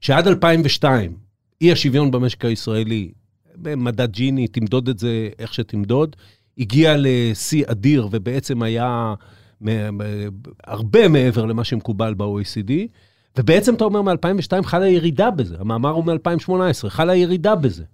שעד 0.00 0.26
2002, 0.28 1.27
אי 1.62 1.72
השוויון 1.72 2.10
במשק 2.10 2.44
הישראלי, 2.44 3.10
במדד 3.56 4.10
ג'יני, 4.10 4.48
תמדוד 4.48 4.88
את 4.88 4.98
זה 4.98 5.28
איך 5.38 5.54
שתמדוד, 5.54 6.16
הגיע 6.58 6.94
לשיא 6.98 7.64
אדיר 7.66 8.08
ובעצם 8.10 8.62
היה 8.62 9.14
הרבה 10.64 11.08
מעבר 11.08 11.46
למה 11.46 11.64
שמקובל 11.64 12.14
ב-OECD. 12.14 12.72
ובעצם 13.38 13.74
אתה 13.74 13.84
אומר 13.84 14.02
מ-2002 14.02 14.62
חלה 14.62 14.88
ירידה 14.88 15.30
בזה, 15.30 15.56
המאמר 15.58 15.90
הוא 15.90 16.04
מ-2018, 16.04 16.88
חלה 16.88 17.14
ירידה 17.14 17.54
בזה. 17.54 17.84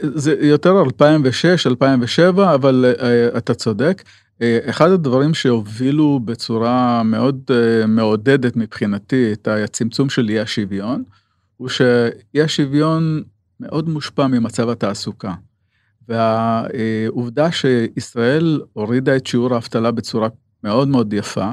זה 0.00 0.36
יותר 0.40 0.82
2006, 0.82 1.66
2007, 1.66 2.54
אבל 2.54 2.94
uh, 2.98 3.38
אתה 3.38 3.54
צודק. 3.54 4.02
אחד 4.42 4.90
הדברים 4.90 5.34
שהובילו 5.34 6.20
בצורה 6.24 7.02
מאוד 7.02 7.50
מעודדת 7.88 8.56
מבחינתי 8.56 9.32
את 9.32 9.48
הצמצום 9.48 10.10
של 10.10 10.28
אי 10.28 10.40
השוויון, 10.40 11.02
הוא 11.62 11.68
שאי 11.68 12.42
השוויון 12.42 13.22
מאוד 13.60 13.88
מושפע 13.88 14.26
ממצב 14.26 14.68
התעסוקה. 14.68 15.34
והעובדה 16.08 17.52
שישראל 17.52 18.60
הורידה 18.72 19.16
את 19.16 19.26
שיעור 19.26 19.54
האבטלה 19.54 19.90
בצורה 19.90 20.28
מאוד 20.64 20.88
מאוד 20.88 21.12
יפה, 21.12 21.50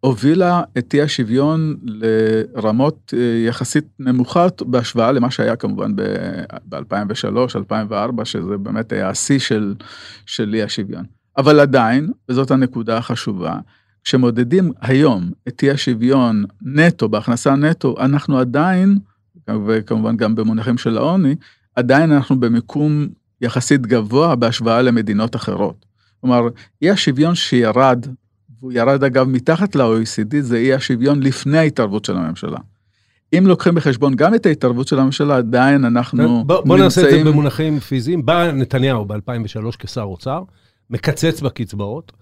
הובילה 0.00 0.62
את 0.78 0.94
אי 0.94 1.02
השוויון 1.02 1.76
לרמות 1.82 3.14
אה, 3.16 3.46
יחסית 3.46 3.84
נמוכות 3.98 4.62
בהשוואה 4.62 5.12
למה 5.12 5.30
שהיה 5.30 5.56
כמובן 5.56 5.96
ב-2003, 5.96 7.56
2004, 7.56 8.24
שזה 8.24 8.56
באמת 8.62 8.92
היה 8.92 9.08
השיא 9.08 9.38
של, 9.38 9.74
של 10.26 10.54
אי 10.54 10.62
השוויון. 10.62 11.04
אבל 11.36 11.60
עדיין, 11.60 12.10
וזאת 12.28 12.50
הנקודה 12.50 12.96
החשובה, 12.96 13.58
כשמודדים 14.04 14.72
היום 14.80 15.30
את 15.48 15.62
אי 15.62 15.70
השוויון 15.70 16.44
נטו, 16.62 17.08
בהכנסה 17.08 17.56
נטו, 17.56 17.94
אנחנו 18.00 18.38
עדיין, 18.38 18.98
וכמובן 19.66 20.16
גם 20.16 20.34
במונחים 20.34 20.78
של 20.78 20.98
העוני, 20.98 21.34
עדיין 21.76 22.12
אנחנו 22.12 22.40
במיקום 22.40 23.06
יחסית 23.40 23.86
גבוה 23.86 24.36
בהשוואה 24.36 24.82
למדינות 24.82 25.36
אחרות. 25.36 25.86
כלומר, 26.20 26.48
אי 26.82 26.90
השוויון 26.90 27.34
שירד 27.34 28.06
והוא 28.60 28.72
ירד 28.72 29.04
אגב 29.04 29.28
מתחת 29.28 29.76
ל-OECD, 29.76 30.40
זה 30.40 30.56
אי 30.56 30.74
השוויון 30.74 31.22
לפני 31.22 31.58
ההתערבות 31.58 32.04
של 32.04 32.16
הממשלה. 32.16 32.58
אם 33.38 33.46
לוקחים 33.46 33.74
בחשבון 33.74 34.14
גם 34.14 34.34
את 34.34 34.46
ההתערבות 34.46 34.88
של 34.88 34.98
הממשלה, 34.98 35.36
עדיין 35.36 35.84
אנחנו 35.84 36.22
נמצאים... 36.22 36.46
בוא, 36.46 36.64
בוא 36.64 36.78
נעשה 36.78 37.00
את 37.00 37.10
זה 37.10 37.30
במונחים 37.30 37.80
פיזיים. 37.80 38.26
בא 38.26 38.52
נתניהו 38.52 39.04
ב-2003 39.04 39.76
כשר 39.78 40.02
אוצר, 40.02 40.42
מקצץ 40.90 41.40
בקצבאות. 41.40 42.12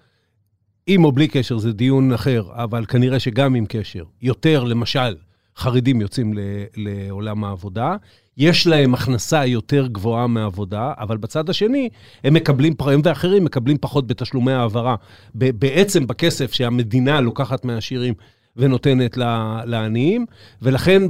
עם 0.87 1.05
או 1.05 1.13
בלי 1.13 1.29
קשר 1.29 1.59
זה 1.59 1.73
דיון 1.73 2.13
אחר, 2.13 2.43
אבל 2.55 2.85
כנראה 2.87 3.19
שגם 3.19 3.55
עם 3.55 3.65
קשר. 3.69 4.05
יותר, 4.23 4.65
למשל, 4.65 5.15
חרדים 5.57 6.01
יוצאים 6.01 6.35
לעולם 6.77 7.45
העבודה, 7.45 7.97
יש 8.37 8.67
להם 8.67 8.95
הכנסה 8.95 9.47
יותר 9.47 9.87
גבוהה 9.87 10.27
מעבודה, 10.27 10.93
אבל 10.99 11.17
בצד 11.17 11.51
השני, 11.51 11.89
הם 12.25 12.35
מקבלים, 12.35 12.75
הם 12.81 13.01
ואחרים 13.05 13.45
מקבלים 13.45 13.79
פחות 13.81 14.07
בתשלומי 14.07 14.53
העברה. 14.53 14.97
בעצם 15.35 16.07
בכסף 16.07 16.53
שהמדינה 16.53 17.21
לוקחת 17.21 17.65
מהעשירים 17.65 18.15
ונותנת 18.57 19.17
לעניים, 19.65 20.27
ולכן 20.63 21.03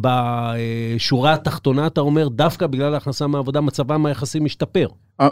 בשורה 0.00 1.32
התחתונה, 1.32 1.86
אתה 1.86 2.00
אומר, 2.00 2.28
דווקא 2.28 2.66
בגלל 2.66 2.94
ההכנסה 2.94 3.26
מעבודה, 3.26 3.60
מצבם 3.60 4.06
היחסי 4.06 4.40
משתפר. 4.40 4.86
אה, 5.20 5.28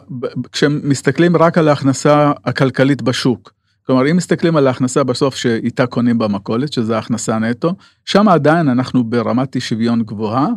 כשמסתכלים 0.53 1.37
רק 1.37 1.59
על 1.59 1.69
ההכנסה 1.69 2.33
הכלכלית 2.45 3.03
בשוק, 3.03 3.53
כלומר, 3.87 4.11
אם 4.11 4.17
מסתכלים 4.17 4.57
על 4.57 4.67
ההכנסה 4.67 5.05
בסוף 5.05 5.37
שאיתה 5.37 5.87
קונים 5.87 6.19
במכולת, 6.19 6.73
שזה 6.73 6.97
ההכנסה 6.97 7.39
נטו, 7.39 7.75
שם 8.05 8.29
עדיין 8.29 8.69
אנחנו 8.69 9.05
ברמת 9.05 9.55
אי 9.55 9.61
שוויון 9.61 10.03
גבוהה 10.03 10.49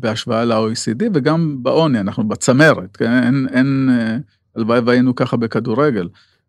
בהשוואה 0.00 0.44
ל-OECD, 0.44 1.04
וגם 1.14 1.62
בעוני, 1.62 2.00
אנחנו 2.00 2.28
בצמרת, 2.28 2.96
כן? 2.96 3.22
אין, 3.22 3.46
אין, 3.52 3.88
אה, 3.92 4.16
הלוואי 4.56 4.80
והיינו 4.80 5.14
ככה 5.14 5.36
בכדורגל. 5.36 6.08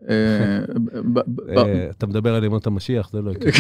אה, 0.10 0.16
אה, 1.58 1.90
אתה 1.98 2.08
מדבר 2.08 2.36
על 2.36 2.44
ימות 2.44 2.68
המשיח, 2.68 3.10
זה 3.12 3.22
לא 3.22 3.32
יקרה. 3.32 3.52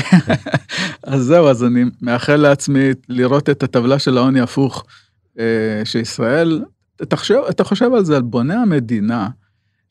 אז 1.04 1.22
זהו, 1.22 1.48
אז 1.48 1.64
אני 1.64 1.84
מאחל 2.02 2.36
לעצמי 2.36 2.90
לראות 3.10 3.50
את 3.50 3.64
הטבלה 3.64 4.00
של 4.00 4.18
העוני 4.18 4.42
הפוך, 4.42 4.86
שישראל, 5.84 6.64
אתה 7.50 7.64
חושב 7.64 7.94
על 7.94 8.06
זה, 8.06 8.16
על 8.16 8.22
בוני 8.22 8.54
המדינה, 8.54 9.28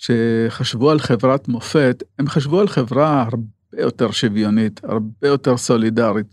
שחשבו 0.03 0.91
על 0.91 0.99
חברת 0.99 1.49
מופת, 1.49 2.03
הם 2.19 2.29
חשבו 2.29 2.61
על 2.61 2.69
חברה 2.69 3.23
הרבה 3.23 3.83
יותר 3.83 4.11
שוויונית, 4.11 4.81
הרבה 4.85 5.29
יותר 5.29 5.57
סולידרית. 5.57 6.27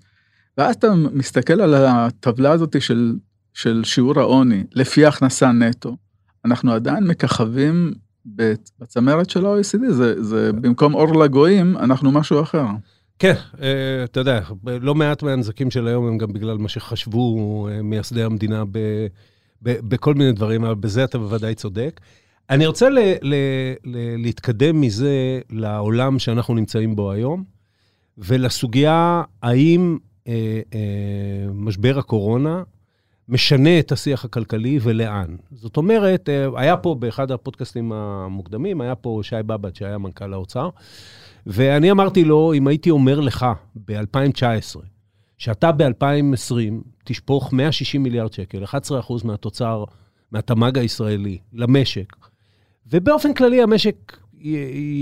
ואז 0.57 0.75
אתה 0.75 0.93
מסתכל 1.13 1.61
על 1.61 1.73
הטבלה 1.73 2.51
הזאת 2.51 2.81
של, 2.81 3.15
של 3.53 3.81
שיעור 3.83 4.19
העוני, 4.19 4.63
לפי 4.73 5.05
הכנסה 5.05 5.51
נטו, 5.51 5.97
אנחנו 6.45 6.73
עדיין 6.73 7.03
מככבים 7.03 7.93
בצמרת 8.25 9.29
של 9.29 9.45
ה-OECD, 9.45 9.91
זה, 9.91 10.23
זה 10.23 10.53
במקום 10.53 10.93
אור 10.93 11.23
לגויים, 11.23 11.77
אנחנו 11.77 12.11
משהו 12.11 12.41
אחר. 12.41 12.65
כן, 13.19 13.35
אה, 13.61 14.03
אתה 14.03 14.19
יודע, 14.19 14.41
לא 14.63 14.95
מעט 14.95 15.23
מהנזקים 15.23 15.71
של 15.71 15.87
היום 15.87 16.07
הם 16.07 16.17
גם 16.17 16.33
בגלל 16.33 16.57
מה 16.57 16.69
שחשבו 16.69 17.67
אה, 17.71 17.81
מייסדי 17.81 18.23
המדינה 18.23 18.65
ב, 18.65 18.77
ב, 19.63 19.89
בכל 19.89 20.13
מיני 20.13 20.31
דברים, 20.31 20.65
אבל 20.65 20.75
בזה 20.75 21.03
אתה 21.03 21.17
בוודאי 21.17 21.55
צודק. 21.55 21.99
אני 22.49 22.67
רוצה 22.67 22.89
ל, 22.89 22.99
ל, 23.21 23.33
ל, 23.83 24.21
להתקדם 24.23 24.81
מזה 24.81 25.41
לעולם 25.49 26.19
שאנחנו 26.19 26.53
נמצאים 26.53 26.95
בו 26.95 27.11
היום, 27.11 27.43
ולסוגיה 28.17 29.23
האם 29.43 29.97
אה, 30.27 30.61
אה, 30.73 31.51
משבר 31.53 31.99
הקורונה 31.99 32.63
משנה 33.29 33.79
את 33.79 33.91
השיח 33.91 34.25
הכלכלי 34.25 34.79
ולאן. 34.81 35.35
זאת 35.51 35.77
אומרת, 35.77 36.29
אה, 36.29 36.47
היה 36.55 36.77
פה 36.77 36.95
באחד 36.99 37.31
הפודקאסטים 37.31 37.91
המוקדמים, 37.91 38.81
היה 38.81 38.95
פה 38.95 39.19
שי 39.23 39.35
בבט, 39.45 39.75
שהיה 39.75 39.97
מנכ"ל 39.97 40.33
האוצר, 40.33 40.69
ואני 41.45 41.91
אמרתי 41.91 42.23
לו, 42.23 42.53
אם 42.53 42.67
הייתי 42.67 42.89
אומר 42.89 43.19
לך 43.19 43.45
ב-2019, 43.85 44.79
שאתה 45.37 45.71
ב-2020 45.71 46.53
תשפוך 47.03 47.53
160 47.53 48.03
מיליארד 48.03 48.33
שקל, 48.33 48.63
11% 48.63 48.67
מהתוצר, 49.23 49.83
מהתמ"ג 50.31 50.77
הישראלי, 50.77 51.37
למשק, 51.53 52.28
ובאופן 52.91 53.33
כללי 53.33 53.61
המשק 53.61 54.17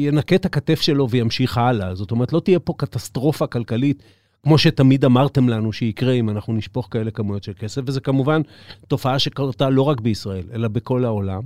ינקה 0.04 0.36
את 0.36 0.45
הכתף 0.45 0.82
שלו 0.82 1.10
וימשיך 1.10 1.58
הלאה. 1.58 1.95
זאת 1.95 2.12
אומרת, 2.12 2.34
לא 2.34 2.39
תהיה 2.39 2.60
פה 2.60 2.73
קטסטרופה 2.78 3.47
כלכלית, 3.47 4.04
כמו 4.43 4.58
שתמיד 4.58 5.06
אמרתם 5.06 5.50
לנו 5.50 5.73
שיקרה 5.73 6.13
אם 6.13 6.30
אנחנו 6.30 6.54
נשפוך 6.54 6.88
כאלה 6.91 7.12
כמויות 7.12 7.43
של 7.43 7.54
כסף, 7.60 7.82
וזו 7.86 8.00
כמובן 8.04 8.41
תופעה 8.88 9.19
שקרתה 9.19 9.69
לא 9.69 9.82
רק 9.82 10.02
בישראל, 10.02 10.43
אלא 10.54 10.67
בכל 10.67 11.06
העולם. 11.06 11.41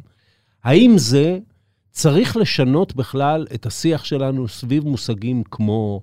האם 0.64 0.98
זה 0.98 1.40
צריך 1.92 2.38
לשנות 2.38 2.96
בכלל 2.96 3.48
את 3.54 3.66
השיח 3.66 4.04
שלנו 4.04 4.48
סביב 4.48 4.84
מושגים 4.84 5.44
כמו 5.52 6.02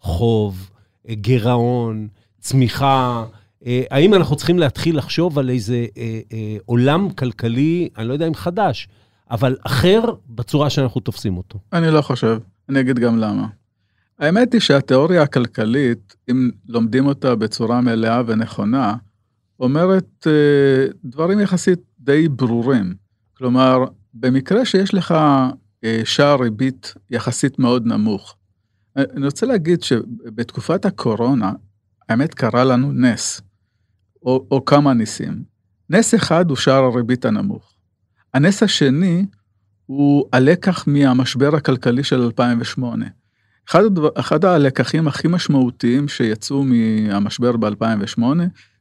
חוב, 0.00 0.70
גירעון, 1.10 2.08
צמיחה? 2.40 3.24
אה, 3.66 3.82
האם 3.90 4.14
אנחנו 4.14 4.36
צריכים 4.36 4.58
להתחיל 4.58 4.98
לחשוב 4.98 5.38
על 5.38 5.50
איזה 5.50 5.86
אה, 5.96 6.20
אה, 6.32 6.56
עולם 6.66 7.10
כלכלי, 7.10 7.88
אני 7.98 8.08
לא 8.08 8.12
יודע 8.12 8.26
אם 8.26 8.34
חדש, 8.34 8.88
אבל 9.30 9.56
אחר 9.66 10.00
בצורה 10.28 10.70
שאנחנו 10.70 11.00
תופסים 11.00 11.36
אותו. 11.36 11.58
אני 11.72 11.90
לא 11.90 12.02
חושב, 12.02 12.38
אני 12.68 12.80
אגיד 12.80 12.98
גם 12.98 13.18
למה. 13.18 13.46
האמת 14.18 14.52
היא 14.52 14.60
שהתיאוריה 14.60 15.22
הכלכלית, 15.22 16.16
אם 16.30 16.50
לומדים 16.68 17.06
אותה 17.06 17.34
בצורה 17.34 17.80
מלאה 17.80 18.22
ונכונה, 18.26 18.94
אומרת 19.60 20.26
אה, 20.26 20.86
דברים 21.04 21.40
יחסית 21.40 21.78
די 22.00 22.28
ברורים. 22.28 22.94
כלומר, 23.36 23.84
במקרה 24.14 24.64
שיש 24.64 24.94
לך 24.94 25.14
אה, 25.84 26.00
שער 26.04 26.42
ריבית 26.42 26.94
יחסית 27.10 27.58
מאוד 27.58 27.86
נמוך, 27.86 28.36
אני 28.96 29.26
רוצה 29.26 29.46
להגיד 29.46 29.82
שבתקופת 29.82 30.84
הקורונה, 30.84 31.52
האמת 32.08 32.34
קרה 32.34 32.64
לנו 32.64 32.92
נס, 32.92 33.40
או, 34.22 34.46
או 34.50 34.64
כמה 34.64 34.94
ניסים. 34.94 35.44
נס 35.90 36.14
אחד 36.14 36.48
הוא 36.48 36.56
שער 36.56 36.84
הריבית 36.84 37.24
הנמוך. 37.24 37.73
הנס 38.34 38.62
השני 38.62 39.26
הוא 39.86 40.24
הלקח 40.32 40.84
מהמשבר 40.86 41.56
הכלכלי 41.56 42.04
של 42.04 42.20
2008. 42.20 43.06
אחד, 43.68 43.80
אחד 44.14 44.44
הלקחים 44.44 45.08
הכי 45.08 45.28
משמעותיים 45.28 46.08
שיצאו 46.08 46.64
מהמשבר 46.64 47.56
ב-2008, 47.56 48.22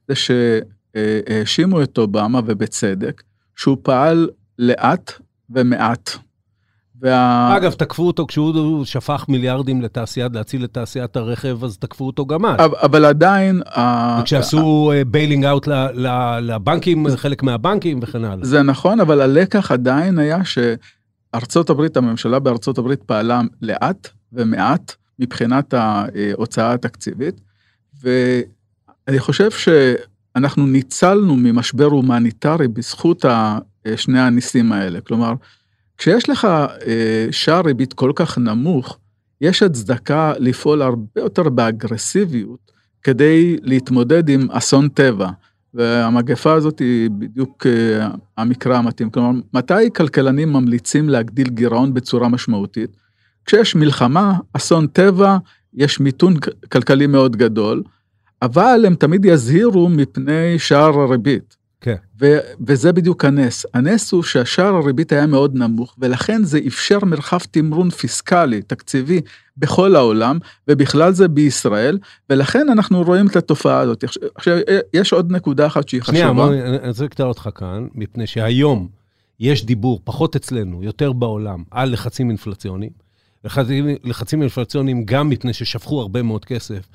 זה 0.08 0.16
שהאשימו 0.16 1.84
את 1.84 1.98
אובמה, 1.98 2.40
ובצדק, 2.46 3.24
שהוא 3.56 3.78
פעל 3.82 4.30
לאט 4.60 5.12
ומעט. 5.50 6.18
וה... 7.04 7.58
אגב, 7.58 7.72
תקפו 7.72 8.08
אותו 8.08 8.28
כשהוא 8.28 8.86
שפך 8.86 9.26
מיליארדים 9.30 9.82
לתעשיית, 9.82 10.36
להציל 10.36 10.64
את 10.64 10.74
תעשיית 10.74 11.16
הרכב, 11.16 11.64
אז 11.64 11.78
תקפו 11.78 12.08
אותו 12.08 12.26
גם 12.26 12.46
אז. 12.46 12.56
אבל 12.60 13.06
עדיין... 13.06 13.62
וכשעשו 14.22 14.92
bailing 15.08 15.46
out 15.46 15.68
לבנקים, 16.42 17.08
חלק 17.16 17.44
מהבנקים 17.44 18.00
וכן 18.02 18.26
הלאה. 18.26 18.46
זה 18.46 18.64
נכון, 18.64 19.00
אבל 19.00 19.22
הלקח 19.22 19.72
עדיין 19.72 20.20
היה 20.20 20.40
שארצות 20.46 21.70
הברית, 21.70 21.98
הממשלה 21.98 22.40
בארצות 22.40 22.78
הברית 22.78 23.04
פעלה 23.04 23.42
לאט 23.62 24.10
ומעט 24.34 24.96
מבחינת 25.20 25.74
ההוצאה 25.74 26.74
התקציבית, 26.74 27.42
ואני 28.04 29.20
חושב 29.20 29.50
שאנחנו 29.52 30.68
ניצלנו 30.68 31.36
ממשבר 31.36 31.86
הומניטרי 31.86 32.68
בזכות 32.68 33.26
שני 33.96 34.20
הניסים 34.20 34.72
האלה. 34.72 35.02
כלומר, 35.02 35.34
כשיש 36.04 36.30
לך 36.30 36.46
אה, 36.88 37.28
שער 37.32 37.62
ריבית 37.66 37.94
כל 37.94 38.12
כך 38.16 38.38
נמוך, 38.38 38.98
יש 39.42 39.64
הצדקה 39.64 40.34
לפעול 40.40 40.82
הרבה 40.82 41.22
יותר 41.22 41.50
באגרסיביות 41.50 42.72
כדי 43.04 43.58
להתמודד 43.62 44.30
עם 44.30 44.52
אסון 44.52 44.90
טבע. 44.90 45.30
והמגפה 45.74 46.54
הזאת 46.54 46.80
היא 46.80 47.10
בדיוק 47.10 47.68
אה, 47.68 48.08
המקרא 48.38 48.78
המתאים. 48.78 49.10
כלומר, 49.10 49.40
מתי 49.54 49.92
כלכלנים 49.96 50.54
ממליצים 50.54 51.10
להגדיל 51.10 51.50
גירעון 51.50 51.94
בצורה 51.94 52.30
משמעותית? 52.30 52.90
כשיש 53.46 53.76
מלחמה, 53.76 54.34
אסון 54.54 54.88
טבע, 54.88 55.38
יש 55.74 56.00
מיתון 56.00 56.34
כלכלי 56.72 57.08
מאוד 57.08 57.36
גדול, 57.36 57.84
אבל 58.42 58.84
הם 58.88 58.96
תמיד 58.96 59.26
יזהירו 59.26 59.90
מפני 59.90 60.60
שער 60.60 61.00
הריבית. 61.00 61.63
ו- 62.24 62.40
וזה 62.68 62.92
בדיוק 62.92 63.26
הנס. 63.26 63.66
הנס 63.74 64.12
הוא 64.12 64.24
שהשער 64.24 64.76
הריבית 64.76 65.12
היה 65.12 65.28
מאוד 65.28 65.56
נמוך, 65.56 65.96
ולכן 66.00 66.44
זה 66.44 66.60
אפשר 66.68 67.00
מרחב 67.06 67.40
תמרון 67.52 67.90
פיסקלי, 67.90 68.62
תקציבי, 68.62 69.22
בכל 69.58 69.96
העולם, 69.96 70.40
ובכלל 70.68 71.14
זה 71.14 71.28
בישראל, 71.28 71.98
ולכן 72.30 72.70
אנחנו 72.70 73.04
רואים 73.04 73.28
את 73.28 73.36
התופעה 73.36 73.80
הזאת. 73.80 74.04
עכשיו, 74.36 74.58
יש 74.94 75.14
עוד 75.14 75.32
נקודה 75.32 75.68
אחת 75.68 75.90
שהיא 75.90 76.02
חשובה. 76.02 76.48
שנייה, 76.48 76.78
אני 76.80 76.88
רוצה 76.88 77.04
לקטוע 77.04 77.28
אותך 77.28 77.50
כאן, 77.56 77.88
מפני 77.96 78.28
שהיום 78.28 78.88
יש 79.40 79.66
דיבור, 79.66 80.02
פחות 80.04 80.36
אצלנו, 80.36 80.84
יותר 80.84 81.14
בעולם, 81.14 81.64
על 81.72 81.92
לחצים 81.92 82.30
אינפלציוניים. 82.30 82.92
לחצים, 83.44 83.88
לחצים 84.04 84.42
אינפלציוניים 84.42 85.06
גם 85.06 85.30
מפני 85.30 85.54
ששפכו 85.54 86.02
הרבה 86.02 86.22
מאוד 86.22 86.46
כסף. 86.46 86.88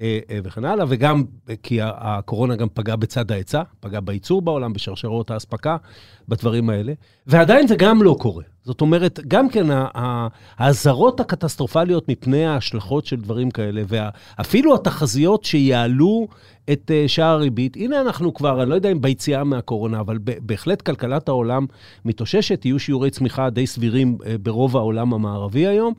אה, 0.00 0.18
אה, 0.30 0.38
וכן 0.44 0.64
הלאה, 0.64 0.84
וגם 0.88 1.24
כי 1.62 1.78
הקורונה 1.82 2.56
גם 2.56 2.68
פגעה 2.74 2.96
בצד 2.96 3.30
ההיצע, 3.30 3.62
פגעה 3.80 4.00
בייצור 4.00 4.42
בעולם, 4.42 4.72
בשרשרות 4.72 5.30
האספקה, 5.30 5.76
בדברים 6.28 6.70
האלה, 6.70 6.92
ועדיין 7.26 7.66
זה 7.66 7.76
גם 7.76 8.02
לא 8.02 8.16
קורה. 8.20 8.44
זאת 8.64 8.80
אומרת, 8.80 9.20
גם 9.28 9.48
כן, 9.48 9.66
האזהרות 10.58 11.20
הקטסטרופליות 11.20 12.08
מפני 12.08 12.46
ההשלכות 12.46 13.06
של 13.06 13.16
דברים 13.16 13.50
כאלה, 13.50 13.82
ואפילו 13.88 14.74
התחזיות 14.74 15.44
שיעלו 15.44 16.28
את 16.72 16.90
אה, 16.94 17.08
שער 17.08 17.34
הריבית, 17.34 17.76
הנה 17.76 18.00
אנחנו 18.00 18.34
כבר, 18.34 18.62
אני 18.62 18.70
לא 18.70 18.74
יודע 18.74 18.92
אם 18.92 19.00
ביציאה 19.00 19.44
מהקורונה, 19.44 20.00
אבל 20.00 20.18
בהחלט 20.22 20.82
כלכלת 20.82 21.28
העולם 21.28 21.66
מתאוששת, 22.04 22.64
יהיו 22.64 22.78
שיעורי 22.78 23.10
צמיחה 23.10 23.50
די 23.50 23.66
סבירים 23.66 24.18
אה, 24.26 24.38
ברוב 24.38 24.76
העולם 24.76 25.14
המערבי 25.14 25.66
היום, 25.66 25.94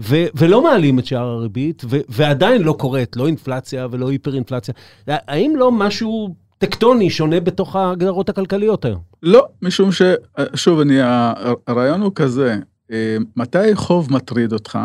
ו- 0.00 0.26
ולא 0.34 0.62
מעלים 0.62 0.98
את 0.98 1.06
שער 1.06 1.28
הריבית, 1.28 1.82
ו- 1.84 2.00
ועדיין 2.08 2.62
לא 2.62 2.72
קורית, 2.72 3.16
לא 3.16 3.26
אינפלציה 3.26 3.86
ולא 3.90 4.10
היפר-אינפלציה. 4.10 4.74
האם 5.06 5.52
לא 5.56 5.72
משהו 5.72 6.34
טקטוני 6.58 7.10
שונה 7.10 7.40
בתוך 7.40 7.76
ההגדרות 7.76 8.28
הכלכליות 8.28 8.84
היום? 8.84 9.00
לא, 9.22 9.46
משום 9.62 9.92
ש... 9.92 10.02
שוב, 10.54 10.80
אני, 10.80 10.98
הרעיון 11.66 12.00
הוא 12.00 12.12
כזה, 12.14 12.56
אה, 12.92 13.16
מתי 13.36 13.74
חוב 13.74 14.12
מטריד 14.12 14.52
אותך? 14.52 14.78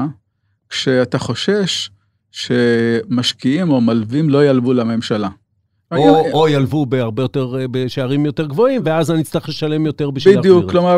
כשאתה 0.69 1.19
חושש 1.19 1.89
שמשקיעים 2.31 3.71
או 3.71 3.81
מלווים 3.81 4.29
לא 4.29 4.45
ילוו 4.45 4.73
לממשלה. 4.73 5.29
או, 5.91 6.31
או 6.33 6.47
ילוו 6.47 6.86
בהרבה 6.86 7.23
יותר, 7.23 7.55
אה, 7.59 7.65
בשערים 7.71 8.25
יותר 8.25 8.45
גבוהים, 8.45 8.81
ואז 8.86 9.12
אני 9.12 9.21
אצטרך 9.21 9.49
לשלם 9.49 9.86
יותר 9.86 10.12
בשביל 10.12 10.36
להחזיר 10.36 10.55
בדיוק, 10.55 10.71
כלומר, 10.71 10.97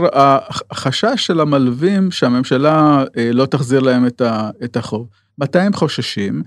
החשש 0.71 1.13
של 1.15 1.39
המלווים 1.39 2.11
שהממשלה 2.11 3.03
אה, 3.17 3.29
לא 3.33 3.45
תחזיר 3.45 3.79
להם 3.79 4.07
את 4.63 4.77
החוב. 4.77 5.07
מתי 5.37 5.59
הם 5.59 5.73
חוששים? 5.73 6.43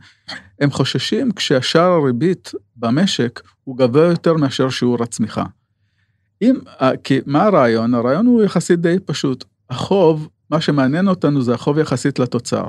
הם 0.60 0.70
חוששים 0.70 1.32
כשהשער 1.32 1.90
הריבית 1.90 2.52
במשק 2.76 3.40
הוא 3.68 3.76
גבוה 3.76 4.04
יותר 4.04 4.35
מאשר 4.35 4.70
שיעור 4.70 5.02
הצמיחה. 5.02 5.44
אם, 6.42 6.54
כי 7.04 7.20
מה 7.26 7.44
הרעיון? 7.44 7.94
הרעיון 7.94 8.26
הוא 8.26 8.42
יחסית 8.42 8.81
די 8.81 8.96
פשוט. 9.04 9.44
החוב, 9.70 10.28
מה 10.50 10.61
שמעניין 10.61 11.09
אותנו 11.09 11.42
זה 11.42 11.54
החוב 11.54 11.78
יחסית 11.78 12.18
לתוצר. 12.18 12.64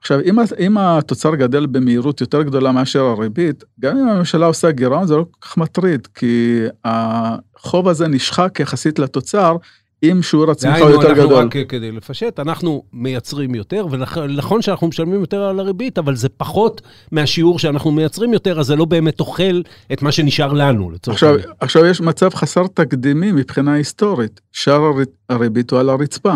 עכשיו, 0.00 0.20
אם, 0.20 0.38
אם 0.58 0.78
התוצר 0.78 1.34
גדל 1.34 1.66
במהירות 1.66 2.20
יותר 2.20 2.42
גדולה 2.42 2.72
מאשר 2.72 3.04
הריבית, 3.04 3.64
גם 3.80 3.96
אם 3.98 4.08
הממשלה 4.08 4.46
עושה 4.46 4.70
גירעון 4.70 5.06
זה 5.06 5.16
לא 5.16 5.24
כל 5.30 5.48
כך 5.48 5.56
מטריד, 5.56 6.06
כי 6.06 6.64
החוב 6.84 7.88
הזה 7.88 8.08
נשחק 8.08 8.60
יחסית 8.60 8.98
לתוצר, 8.98 9.56
אם 10.02 10.22
שיעור 10.22 10.50
הצמיחה 10.50 10.78
הוא 10.78 10.90
יותר 10.90 11.12
גדול. 11.12 11.34
רק 11.34 11.56
כדי 11.68 11.92
לפשט, 11.92 12.40
אנחנו 12.40 12.82
מייצרים 12.92 13.54
יותר, 13.54 13.86
ונכון 13.90 14.62
שאנחנו 14.62 14.88
משלמים 14.88 15.20
יותר 15.20 15.42
על 15.42 15.60
הריבית, 15.60 15.98
אבל 15.98 16.16
זה 16.16 16.28
פחות 16.28 16.82
מהשיעור 17.12 17.58
שאנחנו 17.58 17.90
מייצרים 17.90 18.32
יותר, 18.32 18.60
אז 18.60 18.66
זה 18.66 18.76
לא 18.76 18.84
באמת 18.84 19.20
אוכל 19.20 19.62
את 19.92 20.02
מה 20.02 20.12
שנשאר 20.12 20.52
לנו, 20.52 20.90
לצורך 20.90 21.22
העניין. 21.22 21.40
עכשיו, 21.40 21.54
עכשיו 21.60 21.86
יש 21.86 22.00
מצב 22.00 22.34
חסר 22.34 22.66
תקדימי 22.74 23.32
מבחינה 23.32 23.72
היסטורית, 23.72 24.40
שער 24.52 24.82
הריבית 25.28 25.70
הוא 25.70 25.80
על 25.80 25.88
הרצפה. 25.88 26.34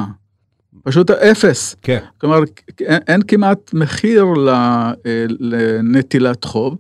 פשוט 0.85 1.11
אפס. 1.11 1.77
כן. 1.83 1.99
כלומר, 2.19 2.39
אין, 2.81 3.01
אין 3.09 3.23
כמעט 3.29 3.75
מחיר 3.75 4.25
אה, 4.49 4.93
לנטילת 5.41 6.45
חוב. 6.45 6.77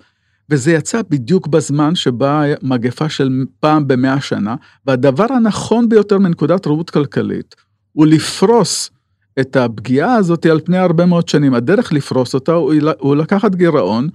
וזה 0.52 0.72
יצא 0.72 1.00
בדיוק 1.10 1.46
בזמן 1.46 1.94
שבאה 1.94 2.54
מגפה 2.62 3.08
של 3.08 3.44
פעם 3.60 3.88
במאה 3.88 4.20
שנה, 4.20 4.54
והדבר 4.86 5.26
הנכון 5.30 5.88
ביותר 5.88 6.18
מנקודת 6.18 6.66
ראות 6.66 6.90
כלכלית 6.90 7.54
הוא 7.92 8.06
לפרוס 8.06 8.90
את 9.40 9.56
הפגיעה 9.56 10.14
הזאת 10.14 10.46
על 10.46 10.60
פני 10.64 10.78
הרבה 10.78 11.06
מאוד 11.06 11.28
שנים. 11.28 11.54
הדרך 11.54 11.92
לפרוס 11.92 12.34
אותה 12.34 12.52
הוא, 12.52 13.16
לקחת 13.16 13.54
גירעון, 13.54 14.08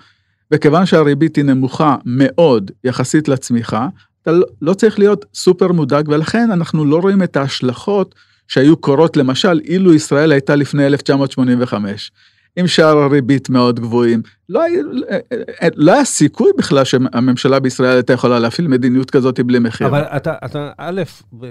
וכיוון 0.51 0.85
שהריבית 0.85 1.35
היא 1.35 1.45
נמוכה 1.45 1.95
מאוד 2.05 2.71
יחסית 2.83 3.27
לצמיחה, 3.27 3.87
אתה 4.21 4.31
לא, 4.31 4.45
לא 4.61 4.73
צריך 4.73 4.99
להיות 4.99 5.25
סופר 5.33 5.71
מודאג, 5.71 6.09
ולכן 6.09 6.51
אנחנו 6.51 6.85
לא 6.85 6.99
רואים 6.99 7.23
את 7.23 7.37
ההשלכות 7.37 8.15
שהיו 8.47 8.77
קורות 8.77 9.17
למשל 9.17 9.59
אילו 9.63 9.93
ישראל 9.93 10.31
הייתה 10.31 10.55
לפני 10.55 10.85
1985. 10.87 12.11
עם 12.57 12.67
שער 12.67 12.97
הריבית 12.97 13.49
מאוד 13.49 13.79
גבוהים. 13.79 14.21
לא, 14.49 14.61
לא 15.75 15.93
היה 15.93 16.05
סיכוי 16.05 16.51
בכלל 16.57 16.83
שהממשלה 16.83 17.59
בישראל 17.59 17.95
הייתה 17.95 18.13
יכולה 18.13 18.39
להפעיל 18.39 18.67
מדיניות 18.67 19.11
כזאת 19.11 19.39
בלי 19.39 19.59
מחיר. 19.59 19.87
אבל 19.87 20.01
אתה, 20.01 20.33
אתה, 20.45 20.71
א', 20.77 21.01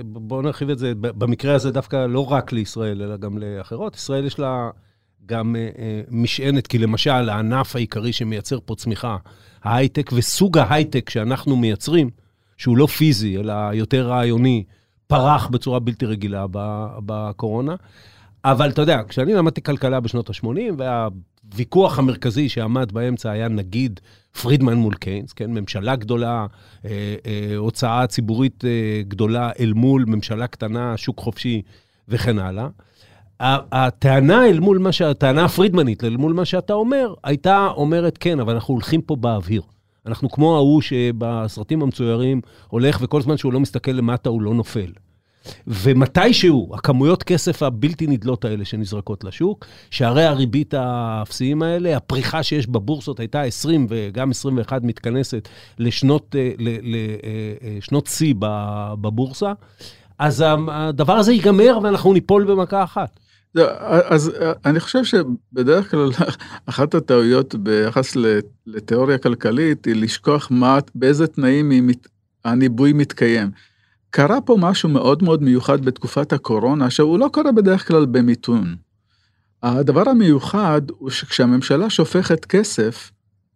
בוא 0.05 0.42
נרחיב 0.42 0.71
את 0.71 0.79
זה, 0.79 0.92
במקרה 1.01 1.55
הזה 1.55 1.71
דווקא 1.71 2.07
לא 2.07 2.33
רק 2.33 2.53
לישראל, 2.53 3.03
אלא 3.03 3.16
גם 3.16 3.38
לאחרות. 3.38 3.95
ישראל 3.95 4.25
יש 4.25 4.38
לה 4.38 4.71
גם 5.27 5.57
אה, 5.57 5.69
אה, 5.79 6.01
משענת, 6.11 6.66
כי 6.66 6.79
למשל, 6.79 7.11
הענף 7.11 7.77
העיקרי 7.77 8.12
שמייצר 8.12 8.59
פה 8.64 8.75
צמיחה, 8.75 9.16
ההייטק 9.64 10.11
וסוג 10.12 10.59
ההייטק 10.59 11.11
שאנחנו 11.11 11.57
מייצרים, 11.57 12.11
שהוא 12.57 12.77
לא 12.77 12.87
פיזי, 12.87 13.37
אלא 13.37 13.55
יותר 13.73 14.09
רעיוני, 14.09 14.64
פרח 15.07 15.47
בצורה 15.47 15.79
בלתי 15.79 16.07
רגילה 16.07 16.47
בקורונה. 17.07 17.75
אבל 18.51 18.71
אתה 18.71 18.83
יודע, 18.83 19.01
כשאני 19.09 19.35
למדתי 19.35 19.63
כלכלה 19.63 20.01
בשנות 20.01 20.31
ה-80, 20.31 20.49
והוויכוח 20.77 21.99
המרכזי 21.99 22.49
שעמד 22.49 22.93
באמצע 22.93 23.31
היה 23.31 23.49
נגיד 23.49 24.01
פרידמן 24.43 24.75
מול 24.75 24.95
קיינס, 24.95 25.33
כן? 25.33 25.51
ממשלה 25.51 25.97
גדולה, 25.97 26.47
אה, 26.85 26.91
אה, 27.27 27.57
הוצאה 27.57 28.07
ציבורית 28.07 28.65
אה, 28.65 29.03
גדולה 29.09 29.51
אל 29.61 29.73
מול 29.73 30.05
ממשלה 30.07 30.47
קטנה, 30.47 30.97
שוק 30.97 31.21
חופשי 31.21 31.63
וכן 32.09 32.39
הלאה. 32.39 32.69
הטענה 33.41 34.47
אל 34.47 34.61
מול 34.61 34.79
מה 34.79 34.93
ש... 34.93 35.03
הטענה 35.03 35.45
הפרידמנית 35.45 36.05
אל 36.05 36.17
מול 36.17 36.33
מה 36.33 36.45
שאתה 36.45 36.73
אומר, 36.73 37.15
הייתה 37.25 37.69
אומרת, 37.77 38.19
כן, 38.19 38.41
אבל 38.41 38.55
אנחנו 38.55 38.75
הולכים 38.75 39.01
פה 39.03 39.17
באוויר. 39.17 39.63
אנחנו 40.07 40.31
כמו 40.31 40.57
ההוא 40.57 40.81
שבסרטים 40.81 41.83
המצוירים 41.83 42.41
הולך 42.69 42.99
וכל 43.03 43.23
זמן 43.23 43.37
שהוא 43.37 43.53
לא 43.53 43.61
מסתכל 43.61 43.91
למטה 43.91 44.29
הוא 44.29 44.43
לא 44.43 44.55
נופל. 44.55 44.93
ומתישהו, 45.67 46.73
הכמויות 46.75 47.23
כסף 47.23 47.63
הבלתי 47.63 48.07
נדלות 48.07 48.45
האלה 48.45 48.65
שנזרקות 48.65 49.25
לשוק, 49.25 49.67
שערי 49.91 50.25
הריבית 50.25 50.75
האפסיים 50.75 51.63
האלה, 51.63 51.97
הפריחה 51.97 52.43
שיש 52.43 52.67
בבורסות 52.67 53.21
הייתה 53.21 53.43
20 53.43 53.87
וגם 53.89 54.31
21 54.31 54.83
מתכנסת 54.83 55.49
לשנות, 55.79 56.37
אה, 56.39 56.51
אה, 56.67 57.95
אה, 57.95 57.99
שיא 58.07 58.35
בבורסה, 59.01 59.53
אז 60.19 60.45
הדבר 60.69 61.13
הזה 61.13 61.33
ייגמר 61.33 61.79
ואנחנו 61.83 62.13
ניפול 62.13 62.45
במכה 62.45 62.85
אחת. 62.85 63.21
אז 64.05 64.33
אני 64.65 64.81
חושב 64.81 65.05
שבדרך 65.05 65.91
כלל 65.91 66.11
אחת 66.67 66.95
הטעויות 66.95 67.55
ביחס 67.55 68.17
לתיאוריה 68.67 69.19
כלכלית 69.19 69.85
היא 69.85 69.95
לשכוח 69.97 70.49
מה, 70.51 70.79
באיזה 70.95 71.27
תנאים 71.27 71.91
הניבוי 72.45 72.93
מתקיים. 72.93 73.51
קרה 74.17 74.41
פה 74.41 74.57
משהו 74.61 74.89
מאוד 74.89 75.23
מאוד 75.23 75.43
מיוחד 75.43 75.85
בתקופת 75.85 76.33
הקורונה, 76.33 76.91
שהוא 76.91 77.19
לא 77.19 77.29
קורה 77.33 77.53
בדרך 77.53 77.89
כלל 77.89 78.07
במיתון. 78.07 78.77
הדבר 79.63 80.09
המיוחד 80.09 80.81
הוא 80.99 81.11
שכשהממשלה 81.11 81.91
שופכת 81.91 82.45
כסף, 82.45 83.11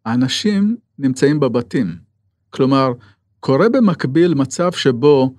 האנשים 0.07 0.77
נמצאים 0.99 1.40
בבתים. 1.40 1.96
כלומר, 2.51 2.92
קורה 3.40 3.68
במקביל 3.68 4.35
מצב 4.35 4.73
שבו 4.73 5.35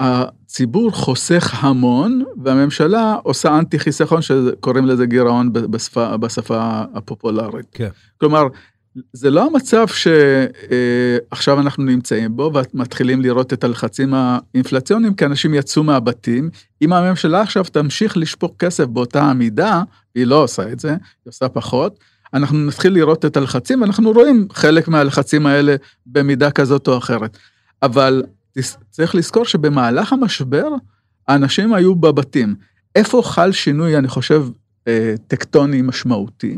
הציבור 0.00 0.90
חוסך 0.90 1.64
המון, 1.64 2.24
והממשלה 2.44 3.14
עושה 3.22 3.58
אנטי 3.58 3.78
חיסכון, 3.78 4.22
שקוראים 4.22 4.86
לזה 4.86 5.06
גירעון 5.06 5.52
בשפה, 5.52 6.16
בשפה 6.16 6.82
הפופולרית. 6.94 7.66
כן. 7.72 7.88
כלומר, 8.18 8.42
זה 9.12 9.30
לא 9.30 9.46
המצב 9.46 9.86
שעכשיו 9.86 11.56
אה, 11.56 11.62
אנחנו 11.62 11.84
נמצאים 11.84 12.36
בו 12.36 12.52
ומתחילים 12.74 13.20
לראות 13.20 13.52
את 13.52 13.64
הלחצים 13.64 14.14
האינפלציוניים 14.14 15.14
כי 15.14 15.24
אנשים 15.24 15.54
יצאו 15.54 15.82
מהבתים. 15.82 16.50
אם 16.82 16.92
הממשלה 16.92 17.40
עכשיו 17.40 17.64
תמשיך 17.64 18.16
לשפוך 18.16 18.52
כסף 18.58 18.84
באותה 18.84 19.22
המידה, 19.22 19.82
היא 20.14 20.26
לא 20.26 20.42
עושה 20.42 20.72
את 20.72 20.80
זה, 20.80 20.90
היא 20.90 20.98
עושה 21.26 21.48
פחות, 21.48 21.98
אנחנו 22.34 22.58
נתחיל 22.58 22.92
לראות 22.92 23.24
את 23.24 23.36
הלחצים 23.36 23.80
ואנחנו 23.80 24.12
רואים 24.12 24.48
חלק 24.52 24.88
מהלחצים 24.88 25.46
האלה 25.46 25.76
במידה 26.06 26.50
כזאת 26.50 26.88
או 26.88 26.98
אחרת. 26.98 27.38
אבל 27.82 28.22
צריך 28.90 29.14
לזכור 29.14 29.44
שבמהלך 29.44 30.12
המשבר 30.12 30.68
האנשים 31.28 31.74
היו 31.74 31.94
בבתים. 31.94 32.54
איפה 32.94 33.22
חל 33.24 33.52
שינוי, 33.52 33.96
אני 33.96 34.08
חושב, 34.08 34.46
אה, 34.88 35.14
טקטוני 35.26 35.82
משמעותי? 35.82 36.56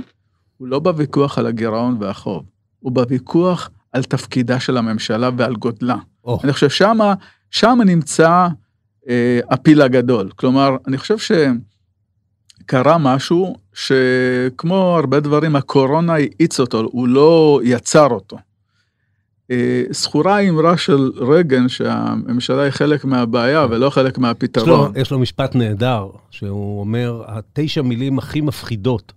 הוא 0.63 0.69
לא 0.69 0.79
בוויכוח 0.79 1.39
על 1.39 1.47
הגירעון 1.47 1.97
והחוב, 2.01 2.45
הוא 2.81 2.93
בוויכוח 2.93 3.71
על 3.93 4.03
תפקידה 4.03 4.61
של 4.61 4.77
הממשלה 4.77 5.31
ועל 5.37 5.55
גודלה. 5.55 5.97
Oh. 6.27 6.31
אני 6.45 6.53
חושב 6.53 6.71
שמה, 6.71 7.15
שם 7.51 7.79
נמצא 7.87 8.49
אה, 9.09 9.41
הפיל 9.51 9.83
הגדול. 9.83 10.31
כלומר, 10.37 10.77
אני 10.87 10.99
חושב 10.99 11.17
שקרה 11.19 12.99
משהו 12.99 13.57
שכמו 13.73 14.75
הרבה 14.75 15.21
דברים, 15.21 15.57
הקורונה 15.57 16.15
האיץ 16.15 16.61
אותו, 16.61 16.81
הוא 16.93 17.09
לא 17.09 17.61
יצר 17.65 18.07
אותו. 18.07 18.37
אה, 19.51 19.83
זכורה 19.91 20.37
האמרה 20.37 20.77
של 20.77 21.11
רייגן 21.17 21.69
שהממשלה 21.69 22.63
היא 22.63 22.71
חלק 22.71 23.05
מהבעיה 23.05 23.67
ולא 23.71 23.91
חלק 23.91 24.19
מהפתרון. 24.19 24.91
יש 24.91 24.95
לו, 24.95 25.01
יש 25.01 25.11
לו 25.11 25.19
משפט 25.19 25.55
נהדר, 25.55 26.09
שהוא 26.31 26.81
אומר, 26.81 27.23
התשע 27.27 27.83
מילים 27.83 28.19
הכי 28.19 28.41
מפחידות 28.41 29.13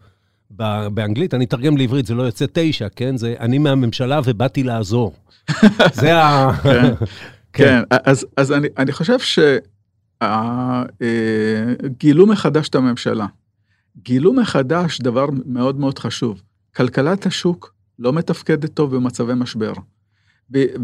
באנגלית, 0.94 1.34
אני 1.34 1.46
אתרגם 1.46 1.78
לעברית, 1.78 2.06
זה 2.06 2.14
לא 2.14 2.24
יוצא 2.24 2.46
תשע, 2.54 2.88
כן? 2.96 3.18
זה 3.18 3.36
אני 3.40 3.58
מהממשלה 3.58 4.20
ובאתי 4.26 4.64
לעזור. 4.64 5.16
זה 6.02 6.16
ה... 6.16 6.52
כן, 6.62 6.94
כן. 7.54 7.82
אז, 8.06 8.26
אז 8.38 8.52
אני, 8.52 8.68
אני 8.78 8.92
חושב 8.92 9.18
אה, 10.22 10.84
גילו 12.00 12.28
מחדש 12.28 12.70
את 12.70 12.76
הממשלה. 12.76 13.26
גילו 14.04 14.34
מחדש 14.34 15.02
דבר 15.02 15.26
מאוד 15.46 15.80
מאוד 15.80 16.00
חשוב, 16.00 16.42
כלכלת 16.76 17.26
השוק 17.26 17.74
לא 18.00 18.14
מתפקדת 18.14 18.74
טוב 18.74 18.96
במצבי 18.96 19.34
משבר. 19.36 19.74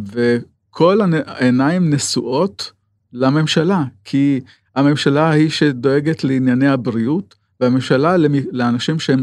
וכל 0.06 1.00
העיניים 1.26 1.94
נשואות 1.94 2.72
לממשלה, 3.14 3.84
כי 4.04 4.40
הממשלה 4.76 5.30
היא 5.30 5.50
שדואגת 5.50 6.24
לענייני 6.24 6.68
הבריאות, 6.68 7.36
והממשלה 7.60 8.16
לאנשים 8.52 9.00
שהם 9.00 9.22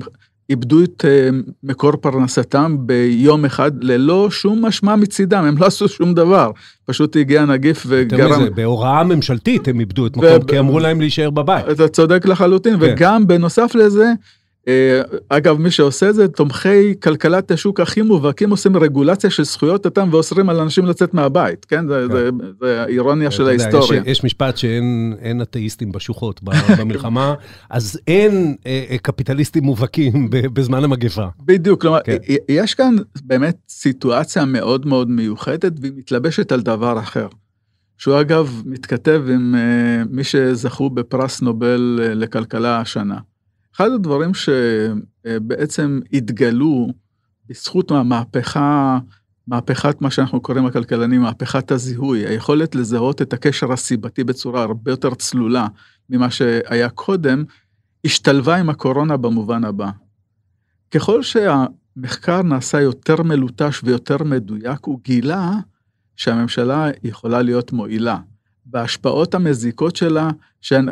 איבדו 0.50 0.82
את 0.82 1.04
אה, 1.08 1.28
מקור 1.62 1.96
פרנסתם 1.96 2.76
ביום 2.80 3.44
אחד 3.44 3.84
ללא 3.84 4.30
שום 4.30 4.64
משמע 4.64 4.96
מצידם, 4.96 5.44
הם 5.44 5.58
לא 5.58 5.66
עשו 5.66 5.88
שום 5.88 6.14
דבר, 6.14 6.50
פשוט 6.86 7.16
הגיע 7.16 7.44
נגיף 7.44 7.84
וגרם... 7.88 8.20
יותר 8.20 8.38
מזה, 8.38 8.50
בהוראה 8.50 9.04
ממשלתית 9.04 9.68
הם 9.68 9.80
איבדו 9.80 10.06
את 10.06 10.16
מקום, 10.16 10.42
כי 10.48 10.58
אמרו 10.58 10.78
להם 10.78 11.00
להישאר 11.00 11.30
בבית. 11.30 11.64
אתה 11.72 11.88
צודק 11.88 12.26
לחלוטין, 12.26 12.80
כן. 12.80 12.92
וגם 12.92 13.26
בנוסף 13.26 13.74
לזה, 13.74 14.12
אגב, 15.28 15.58
מי 15.58 15.70
שעושה 15.70 16.12
זה, 16.12 16.28
תומכי 16.28 16.94
כלכלת 17.02 17.50
השוק 17.50 17.80
הכי 17.80 18.02
מובהקים 18.02 18.50
עושים 18.50 18.76
רגולציה 18.76 19.30
של 19.30 19.44
זכויות 19.44 19.86
אדם 19.86 20.08
ואוסרים 20.12 20.48
על 20.48 20.60
אנשים 20.60 20.86
לצאת 20.86 21.14
מהבית, 21.14 21.64
כן? 21.64 21.88
זה, 21.88 22.06
כן. 22.08 22.14
זה, 22.14 22.30
זה 22.60 22.82
האירוניה 22.82 23.30
של 23.30 23.48
ההיסטוריה. 23.48 24.00
יש, 24.00 24.06
יש 24.06 24.24
משפט 24.24 24.56
שאין 24.56 25.42
אתאיסטים 25.42 25.92
בשוחות 25.92 26.40
במלחמה, 26.78 27.34
אז 27.70 28.00
אין 28.06 28.56
אה, 28.66 28.84
אה, 28.90 28.98
קפיטליסטים 28.98 29.64
מובהקים 29.64 30.30
בזמן 30.30 30.84
המגפה. 30.84 31.26
בדיוק, 31.44 31.80
כלומר, 31.80 31.98
כן. 32.04 32.16
יש 32.48 32.74
כאן 32.74 32.96
באמת 33.22 33.56
סיטואציה 33.68 34.44
מאוד 34.44 34.86
מאוד 34.86 35.10
מיוחדת, 35.10 35.72
והיא 35.80 35.92
מתלבשת 35.96 36.52
על 36.52 36.60
דבר 36.60 36.98
אחר. 36.98 37.26
שהוא 37.98 38.20
אגב 38.20 38.62
מתכתב 38.66 39.22
עם 39.28 39.54
מי 40.10 40.24
שזכו 40.24 40.90
בפרס 40.90 41.42
נובל 41.42 42.00
לכלכלה 42.14 42.80
השנה. 42.80 43.18
אחד 43.78 43.90
הדברים 43.90 44.30
שבעצם 44.34 46.00
התגלו 46.12 46.88
בזכות 47.48 47.90
המהפכה, 47.90 48.98
מהפכת 49.46 50.00
מה 50.00 50.10
שאנחנו 50.10 50.40
קוראים 50.40 50.66
הכלכלנים, 50.66 51.20
מהפכת 51.20 51.70
הזיהוי, 51.70 52.26
היכולת 52.26 52.74
לזהות 52.74 53.22
את 53.22 53.32
הקשר 53.32 53.72
הסיבתי 53.72 54.24
בצורה 54.24 54.62
הרבה 54.62 54.90
יותר 54.90 55.14
צלולה 55.14 55.66
ממה 56.10 56.30
שהיה 56.30 56.88
קודם, 56.88 57.44
השתלבה 58.04 58.56
עם 58.56 58.70
הקורונה 58.70 59.16
במובן 59.16 59.64
הבא. 59.64 59.90
ככל 60.90 61.22
שהמחקר 61.22 62.42
נעשה 62.42 62.80
יותר 62.80 63.22
מלוטש 63.22 63.80
ויותר 63.84 64.22
מדויק, 64.24 64.84
הוא 64.84 65.00
גילה 65.02 65.50
שהממשלה 66.16 66.90
יכולה 67.04 67.42
להיות 67.42 67.72
מועילה. 67.72 68.18
בהשפעות 68.70 69.34
המזיקות 69.34 69.96
שלה, 69.96 70.30
שהן 70.60 70.88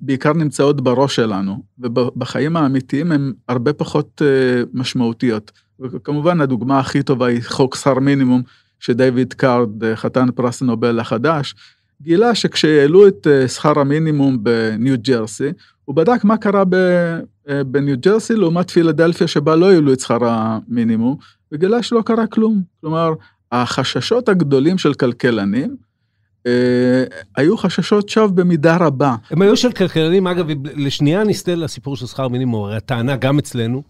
בעיקר 0.00 0.32
נמצאות 0.32 0.80
בראש 0.80 1.16
שלנו, 1.16 1.62
ובחיים 1.78 2.56
האמיתיים 2.56 3.12
הן 3.12 3.32
הרבה 3.48 3.72
פחות 3.72 4.22
אה, 4.24 4.68
משמעותיות. 4.74 5.52
וכמובן 5.80 6.40
הדוגמה 6.40 6.78
הכי 6.78 7.02
טובה 7.02 7.26
היא 7.26 7.40
חוק 7.44 7.76
שכר 7.76 7.98
מינימום, 7.98 8.42
שדייוויד 8.80 9.32
קארד, 9.32 9.84
אה, 9.84 9.96
חתן 9.96 10.26
פרס 10.34 10.62
נובל 10.62 11.00
החדש, 11.00 11.54
גילה 12.02 12.34
שכשהעלו 12.34 13.08
את 13.08 13.26
uh, 13.26 13.48
שכר 13.48 13.80
המינימום 13.80 14.38
בניו 14.44 14.96
ג'רסי, 15.02 15.48
הוא 15.84 15.96
בדק 15.96 16.24
מה 16.24 16.36
קרה 16.36 16.64
בניו 17.66 17.96
ג'רסי 18.00 18.34
לעומת 18.34 18.70
פילדלפיה 18.70 19.26
שבה 19.26 19.56
לא 19.56 19.70
העלו 19.70 19.92
את 19.92 20.00
שכר 20.00 20.18
המינימום, 20.22 21.16
וגילה 21.52 21.82
שלא 21.82 22.02
קרה 22.02 22.26
כלום. 22.26 22.62
כלומר, 22.80 23.12
החששות 23.52 24.28
הגדולים 24.28 24.78
של 24.78 24.94
כלכלנים, 24.94 25.70
אה, 25.70 25.85
היו 27.36 27.56
חששות 27.56 28.08
שווא 28.08 28.26
במידה 28.26 28.76
רבה. 28.76 29.14
הם 29.30 29.42
היו 29.42 29.56
של 29.56 29.72
כלכלנים, 29.72 30.26
אגב, 30.26 30.46
לשנייה 30.64 31.24
נסתה 31.24 31.54
לסיפור 31.54 31.96
של 31.96 32.06
שכר 32.06 32.28
מינימום, 32.28 32.64
הרי 32.64 32.76
הטענה 32.76 33.16
גם 33.16 33.38
אצלנו, 33.38 33.82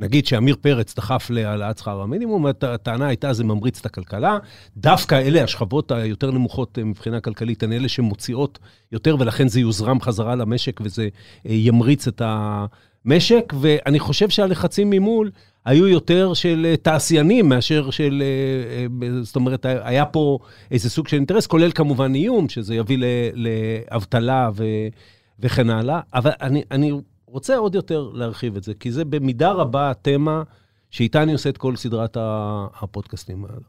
נגיד 0.00 0.26
שעמיר 0.26 0.56
פרץ 0.60 0.94
דחף 0.94 1.30
להעלאת 1.30 1.78
שכר 1.78 2.00
המינימום, 2.00 2.46
הטענה 2.46 3.06
הייתה 3.06 3.32
זה 3.32 3.44
ממריץ 3.44 3.78
את 3.80 3.86
הכלכלה, 3.86 4.38
דווקא 4.76 5.14
אלה 5.14 5.44
השכבות 5.44 5.90
היותר 5.90 6.30
נמוכות 6.30 6.78
אה, 6.78 6.84
מבחינה 6.84 7.20
כלכלית, 7.20 7.62
הן 7.62 7.72
אלה 7.72 7.88
שמוציאות 7.88 8.58
יותר, 8.92 9.16
ולכן 9.18 9.48
זה 9.48 9.60
יוזרם 9.60 10.00
חזרה 10.00 10.34
למשק 10.34 10.80
וזה 10.84 11.08
אה, 11.46 11.52
ימריץ 11.52 12.08
את 12.08 12.22
המשק, 12.24 13.52
ואני 13.60 13.98
חושב 13.98 14.28
שהלחצים 14.28 14.90
ממול, 14.90 15.30
היו 15.64 15.88
יותר 15.88 16.34
של 16.34 16.66
אה, 16.70 16.76
תעשיינים 16.76 17.48
מאשר 17.48 17.90
של, 17.90 18.22
אה, 18.22 19.06
אה, 19.08 19.22
זאת 19.22 19.36
אומרת, 19.36 19.66
היה 19.66 20.06
פה 20.06 20.38
איזה 20.70 20.90
סוג 20.90 21.08
של 21.08 21.16
אינטרס, 21.16 21.46
כולל 21.46 21.70
כמובן 21.72 22.14
איום, 22.14 22.48
שזה 22.48 22.74
יביא 22.74 22.98
לאבטלה 23.34 24.50
ו, 24.54 24.64
וכן 25.40 25.70
הלאה. 25.70 26.00
אבל 26.14 26.30
אני, 26.40 26.62
אני 26.70 26.92
רוצה 27.26 27.56
עוד 27.56 27.74
יותר 27.74 28.10
להרחיב 28.14 28.56
את 28.56 28.62
זה, 28.62 28.74
כי 28.74 28.92
זה 28.92 29.04
במידה 29.04 29.52
רבה 29.52 29.90
התמה 29.90 30.42
שאיתה 30.90 31.22
אני 31.22 31.32
עושה 31.32 31.48
את 31.48 31.58
כל 31.58 31.76
סדרת 31.76 32.16
הפודקאסטים 32.74 33.44
האלה. 33.44 33.60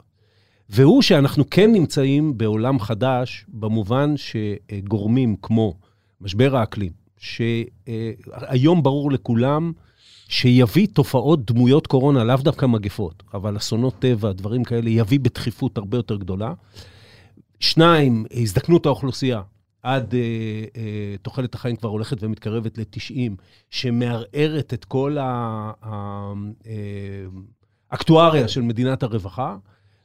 והוא 0.70 1.02
שאנחנו 1.02 1.44
כן 1.50 1.72
נמצאים 1.72 2.38
בעולם 2.38 2.80
חדש, 2.80 3.46
במובן 3.48 4.14
שגורמים 4.16 5.36
כמו 5.42 5.74
משבר 6.20 6.56
האקלים, 6.56 6.92
שהיום 7.18 8.82
ברור 8.82 9.12
לכולם, 9.12 9.72
שיביא 10.32 10.86
תופעות 10.92 11.50
דמויות 11.50 11.86
קורונה, 11.86 12.24
לאו 12.24 12.36
דווקא 12.36 12.66
מגפות, 12.66 13.22
אבל 13.34 13.56
אסונות 13.56 13.94
טבע, 13.98 14.32
דברים 14.32 14.64
כאלה, 14.64 14.90
יביא 14.90 15.20
בדחיפות 15.20 15.78
הרבה 15.78 15.98
יותר 15.98 16.16
גדולה. 16.16 16.52
שניים, 17.60 18.24
הזדקנות 18.34 18.86
האוכלוסייה. 18.86 19.42
עד 19.82 20.14
אה, 20.14 20.20
אה, 20.76 21.16
תוחלת 21.22 21.54
החיים 21.54 21.76
כבר 21.76 21.88
הולכת 21.88 22.16
ומתקרבת 22.20 22.78
ל-90, 22.78 23.32
שמערערת 23.70 24.74
את 24.74 24.84
כל 24.84 25.16
האקטואריה 27.90 28.42
אה, 28.42 28.48
של 28.48 28.62
מדינת 28.62 29.02
הרווחה, 29.02 29.56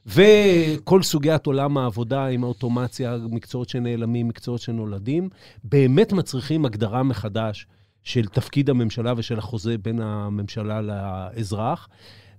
וכל 0.06 1.02
סוגיית 1.02 1.46
עולם 1.46 1.78
העבודה 1.78 2.26
עם 2.26 2.44
האוטומציה, 2.44 3.16
מקצועות 3.30 3.68
שנעלמים, 3.68 4.28
מקצועות 4.28 4.60
שנולדים, 4.60 5.28
באמת 5.64 6.12
מצריכים 6.12 6.64
הגדרה 6.64 7.02
מחדש 7.02 7.66
של 8.02 8.26
תפקיד 8.26 8.70
הממשלה 8.70 9.12
ושל 9.16 9.38
החוזה 9.38 9.78
בין 9.78 10.00
הממשלה 10.00 10.80
לאזרח. 10.80 11.88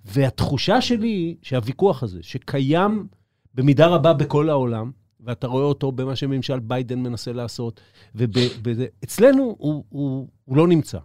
והתחושה 0.05 0.81
שלי 0.81 1.35
שהוויכוח 1.41 2.03
הזה, 2.03 2.19
שקיים 2.21 3.07
במידה 3.55 3.87
רבה 3.87 4.13
בכל 4.13 4.49
העולם, 4.49 4.91
ואתה 5.19 5.47
רואה 5.47 5.63
אותו 5.63 5.91
במה 5.91 6.15
שממשל 6.15 6.59
ביידן 6.59 6.99
מנסה 6.99 7.33
לעשות, 7.33 7.81
ואצלנו 8.15 9.55
הוא, 9.57 9.83
הוא, 9.89 10.27
הוא 10.45 10.57
לא 10.57 10.67
נמצא. 10.67 10.97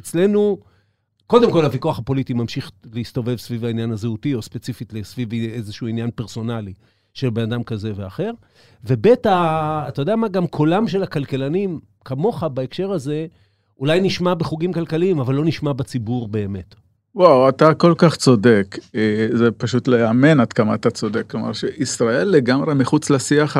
אצלנו, 0.00 0.58
קודם 1.26 1.52
כל, 1.52 1.64
הוויכוח 1.64 1.98
הפוליטי 1.98 2.34
ממשיך 2.34 2.70
להסתובב 2.92 3.36
סביב 3.36 3.64
העניין 3.64 3.90
הזהותי, 3.90 4.34
או 4.34 4.42
ספציפית 4.42 4.92
סביב 5.02 5.32
איזשהו 5.32 5.86
עניין 5.86 6.10
פרסונלי 6.10 6.74
של 7.14 7.30
בן 7.30 7.52
אדם 7.52 7.62
כזה 7.62 7.92
ואחר. 7.96 8.30
וב', 8.84 9.06
אתה 9.06 9.92
יודע 9.96 10.16
מה, 10.16 10.28
גם 10.28 10.46
קולם 10.46 10.88
של 10.88 11.02
הכלכלנים, 11.02 11.80
כמוך 12.04 12.44
בהקשר 12.44 12.92
הזה, 12.92 13.26
אולי 13.78 14.00
נשמע 14.00 14.34
בחוגים 14.34 14.72
כלכליים, 14.72 15.18
אבל 15.18 15.34
לא 15.34 15.44
נשמע 15.44 15.72
בציבור 15.72 16.28
באמת. 16.28 16.74
וואו, 17.14 17.48
אתה 17.48 17.74
כל 17.74 17.94
כך 17.98 18.16
צודק. 18.16 18.78
אה, 18.94 19.28
זה 19.32 19.50
פשוט 19.50 19.88
להאמן 19.88 20.40
עד 20.40 20.52
כמה 20.52 20.74
אתה 20.74 20.90
צודק. 20.90 21.24
כלומר, 21.30 21.52
שישראל 21.52 22.28
לגמרי 22.28 22.74
מחוץ 22.74 23.10
לשיח 23.10 23.56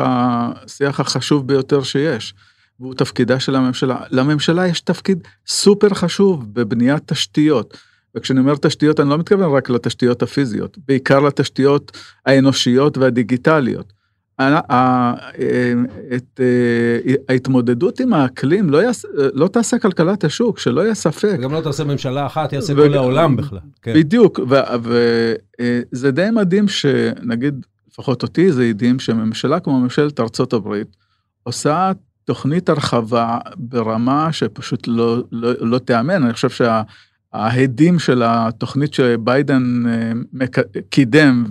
החשוב 0.99 1.47
ביותר 1.47 1.83
שיש, 1.83 2.33
והוא 2.79 2.93
תפקידה 2.93 3.39
של 3.39 3.55
הממשלה. 3.55 3.97
לממשלה 4.11 4.67
יש 4.67 4.81
תפקיד 4.81 5.27
סופר 5.47 5.89
חשוב 5.89 6.53
בבניית 6.53 7.03
תשתיות. 7.05 7.77
וכשאני 8.15 8.39
אומר 8.39 8.55
תשתיות, 8.55 8.99
אני 8.99 9.09
לא 9.09 9.17
מתכוון 9.17 9.55
רק 9.55 9.69
לתשתיות 9.69 10.23
הפיזיות, 10.23 10.77
בעיקר 10.87 11.19
לתשתיות 11.19 11.97
האנושיות 12.25 12.97
והדיגיטליות. 12.97 13.93
את 14.41 16.39
אה, 16.39 17.13
ההתמודדות 17.29 17.99
עם 17.99 18.13
האקלים 18.13 18.69
לא, 18.69 18.83
יעש, 18.83 19.05
לא 19.33 19.47
תעשה 19.47 19.79
כלכלת 19.79 20.23
השוק, 20.23 20.59
שלא 20.59 20.81
יהיה 20.81 20.95
ספק. 20.95 21.37
גם 21.41 21.53
לא 21.53 21.61
תעשה 21.61 21.83
ממשלה 21.83 22.25
אחת, 22.25 22.53
יעשה 22.53 22.73
ו... 22.73 22.75
כל 22.75 22.93
העולם 22.93 23.35
בכלל. 23.35 23.59
כן. 23.81 23.93
בדיוק, 23.93 24.39
וזה 24.81 26.07
אה, 26.07 26.11
די 26.11 26.27
מדהים 26.31 26.67
שנגיד, 26.67 27.65
לפחות 27.91 28.23
אותי 28.23 28.51
זה 28.51 28.63
הדהים, 28.63 28.99
שממשלה 28.99 29.59
כמו 29.59 29.79
ממשלת 29.79 30.19
ארצות 30.19 30.53
הברית 30.53 30.95
עושה 31.43 31.91
תוכנית 32.25 32.69
הרחבה 32.69 33.37
ברמה 33.55 34.33
שפשוט 34.33 34.87
לא, 34.87 35.23
לא, 35.31 35.51
לא 35.59 35.79
תיאמן, 35.79 36.23
אני 36.23 36.33
חושב 36.33 36.49
שההדים 36.49 37.99
של 37.99 38.21
התוכנית 38.25 38.93
שביידן 38.93 39.83
אה, 39.87 40.47
קידם 40.89 41.45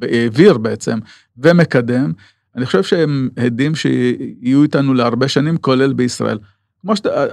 והעביר 0.00 0.58
בעצם, 0.58 0.98
ומקדם, 1.36 2.12
אני 2.56 2.66
חושב 2.66 2.82
שהם 2.82 3.28
עדים 3.36 3.74
שיהיו 3.74 4.62
איתנו 4.62 4.94
להרבה 4.94 5.28
שנים, 5.28 5.56
כולל 5.56 5.92
בישראל. 5.92 6.38
כמו 6.80 6.96
שאתה, 6.96 7.26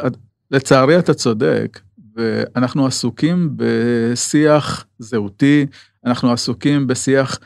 לצערי 0.51 0.99
אתה 0.99 1.13
צודק, 1.13 1.79
ואנחנו 2.15 2.85
עסוקים 2.85 3.49
בשיח 3.55 4.85
זהותי, 4.99 5.65
אנחנו 6.05 6.31
עסוקים 6.31 6.87
בשיח 6.87 7.39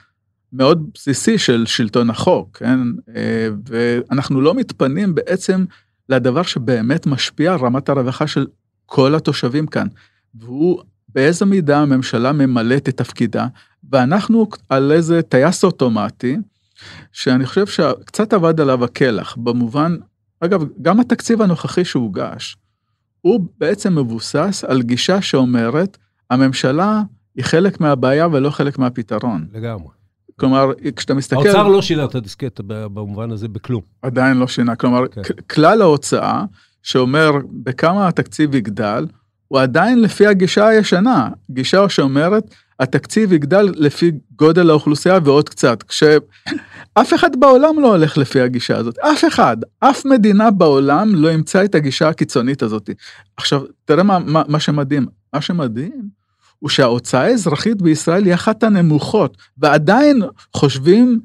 מאוד 0.53 0.89
בסיסי 0.93 1.37
של 1.37 1.65
שלטון 1.65 2.09
החוק, 2.09 2.57
כן? 2.57 2.79
ואנחנו 3.65 4.41
לא 4.41 4.55
מתפנים 4.55 5.15
בעצם 5.15 5.65
לדבר 6.09 6.43
שבאמת 6.43 7.07
משפיע 7.07 7.53
על 7.53 7.59
רמת 7.59 7.89
הרווחה 7.89 8.27
של 8.27 8.47
כל 8.85 9.15
התושבים 9.15 9.67
כאן. 9.67 9.87
והוא, 10.35 10.81
באיזה 11.15 11.45
מידה 11.45 11.79
הממשלה 11.79 12.31
ממלאת 12.31 12.89
את 12.89 12.97
תפקידה, 12.97 13.47
ואנחנו 13.91 14.47
על 14.69 14.91
איזה 14.91 15.21
טייס 15.21 15.63
אוטומטי, 15.63 16.37
שאני 17.11 17.45
חושב 17.45 17.67
שקצת 17.67 18.33
אבד 18.33 18.59
עליו 18.59 18.83
הקלח, 18.83 19.35
במובן, 19.35 19.95
אגב, 20.39 20.63
גם 20.81 20.99
התקציב 20.99 21.41
הנוכחי 21.41 21.85
שהוגש, 21.85 22.57
הוא 23.21 23.47
בעצם 23.57 23.95
מבוסס 23.99 24.63
על 24.67 24.81
גישה 24.81 25.21
שאומרת, 25.21 25.97
הממשלה 26.29 27.01
היא 27.35 27.45
חלק 27.45 27.79
מהבעיה 27.79 28.27
ולא 28.27 28.49
חלק 28.49 28.79
מהפתרון. 28.79 29.47
לגמרי. 29.53 29.89
כלומר, 30.39 30.71
כשאתה 30.95 31.13
מסתכל... 31.13 31.47
האוצר 31.47 31.67
לא 31.67 31.81
שינה 31.81 32.05
את 32.05 32.15
הדיסקט 32.15 32.61
במובן 32.65 33.31
הזה 33.31 33.47
בכלום. 33.47 33.81
עדיין 34.01 34.37
לא 34.37 34.47
שינה. 34.47 34.75
כלומר, 34.75 35.07
כן. 35.07 35.21
כלל 35.49 35.81
ההוצאה, 35.81 36.43
שאומר 36.83 37.31
בכמה 37.63 38.07
התקציב 38.07 38.55
יגדל, 38.55 39.05
הוא 39.47 39.59
עדיין 39.59 40.01
לפי 40.01 40.27
הגישה 40.27 40.67
הישנה. 40.67 41.29
גישה 41.51 41.89
שאומרת, 41.89 42.55
התקציב 42.79 43.33
יגדל 43.33 43.71
לפי 43.75 44.11
גודל 44.35 44.69
האוכלוסייה 44.69 45.19
ועוד 45.23 45.49
קצת. 45.49 45.83
כשאף 45.83 47.13
אחד 47.15 47.39
בעולם 47.39 47.79
לא 47.79 47.87
הולך 47.87 48.17
לפי 48.17 48.41
הגישה 48.41 48.77
הזאת. 48.77 48.97
אף 48.99 49.25
אחד, 49.27 49.57
אף 49.79 50.05
מדינה 50.05 50.51
בעולם 50.51 51.15
לא 51.15 51.31
ימצא 51.31 51.63
את 51.63 51.75
הגישה 51.75 52.09
הקיצונית 52.09 52.63
הזאת. 52.63 52.89
עכשיו, 53.37 53.61
תראה 53.85 54.03
מה, 54.03 54.19
מה, 54.19 54.43
מה 54.47 54.59
שמדהים. 54.59 55.05
מה 55.33 55.41
שמדהים 55.41 56.09
הוא 56.59 56.69
שההוצאה 56.69 57.21
האזרחית 57.21 57.81
בישראל 57.81 58.25
היא 58.25 58.33
אחת 58.33 58.63
הנמוכות, 58.63 59.37
ועדיין 59.57 60.21
חושבים 60.53 61.19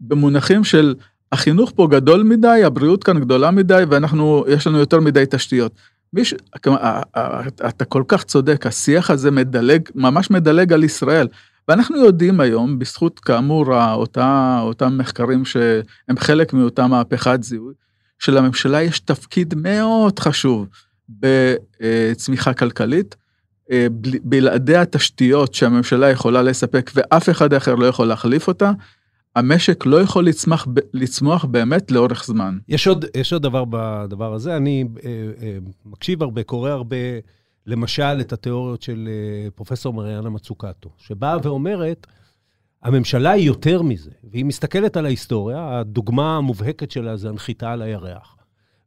במונחים 0.00 0.64
של 0.64 0.94
החינוך 1.32 1.72
פה 1.76 1.88
גדול 1.90 2.22
מדי, 2.22 2.64
הבריאות 2.64 3.04
כאן 3.04 3.20
גדולה 3.20 3.50
מדי, 3.50 3.82
ואנחנו, 3.88 4.44
יש 4.48 4.66
לנו 4.66 4.78
יותר 4.78 5.00
מדי 5.00 5.24
תשתיות. 5.30 5.72
מיש, 6.12 6.34
אתה 7.68 7.84
כל 7.84 8.02
כך 8.08 8.24
צודק, 8.24 8.66
השיח 8.66 9.10
הזה 9.10 9.30
מדלג, 9.30 9.88
ממש 9.94 10.30
מדלג 10.30 10.72
על 10.72 10.84
ישראל. 10.84 11.28
ואנחנו 11.68 11.96
יודעים 11.96 12.40
היום, 12.40 12.78
בזכות 12.78 13.20
כאמור 13.20 13.92
אותה, 13.92 14.58
אותם 14.62 14.98
מחקרים 14.98 15.44
שהם 15.44 16.18
חלק 16.18 16.52
מאותה 16.52 16.86
מהפכת 16.86 17.42
זיהוי, 17.42 17.74
שלממשלה 18.18 18.82
יש 18.82 19.00
תפקיד 19.00 19.54
מאוד 19.56 20.18
חשוב 20.18 20.66
בצמיחה 21.08 22.54
כלכלית, 22.54 23.16
אה, 23.70 23.86
בלעדי 24.22 24.76
התשתיות 24.76 25.54
שהממשלה 25.54 26.10
יכולה 26.10 26.42
לספק 26.42 26.90
ואף 26.94 27.30
אחד 27.30 27.54
אחר 27.54 27.74
לא 27.74 27.86
יכול 27.86 28.06
להחליף 28.06 28.48
אותה, 28.48 28.70
המשק 29.36 29.86
לא 29.86 30.00
יכול 30.00 30.26
לצמח, 30.26 30.66
לצמוח 30.92 31.44
באמת 31.44 31.90
לאורך 31.90 32.24
זמן. 32.24 32.58
יש 32.68 32.86
עוד, 32.86 33.04
יש 33.16 33.32
עוד 33.32 33.42
דבר 33.42 33.64
בדבר 33.70 34.34
הזה, 34.34 34.56
אני 34.56 34.84
אה, 35.04 35.10
אה, 35.42 35.58
מקשיב 35.86 36.22
הרבה, 36.22 36.42
קורא 36.42 36.70
הרבה, 36.70 36.96
למשל, 37.66 38.20
את 38.20 38.32
התיאוריות 38.32 38.82
של 38.82 39.08
אה, 39.08 39.50
פרופסור 39.50 39.94
מריאנה 39.94 40.30
מצוקטו, 40.30 40.90
שבאה 40.98 41.36
ואומרת, 41.42 42.06
הממשלה 42.82 43.30
היא 43.30 43.46
יותר 43.46 43.82
מזה, 43.82 44.10
והיא 44.30 44.44
מסתכלת 44.44 44.96
על 44.96 45.06
ההיסטוריה, 45.06 45.78
הדוגמה 45.78 46.36
המובהקת 46.36 46.90
שלה 46.90 47.16
זה 47.16 47.28
הנחיתה 47.28 47.72
על 47.72 47.82
הירח. 47.82 48.36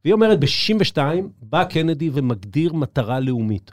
והיא 0.04 0.14
אומרת, 0.14 0.40
ב-62' 0.40 0.98
בא 1.42 1.64
קנדי 1.64 2.10
ומגדיר 2.12 2.72
מטרה 2.72 3.20
לאומית. 3.20 3.72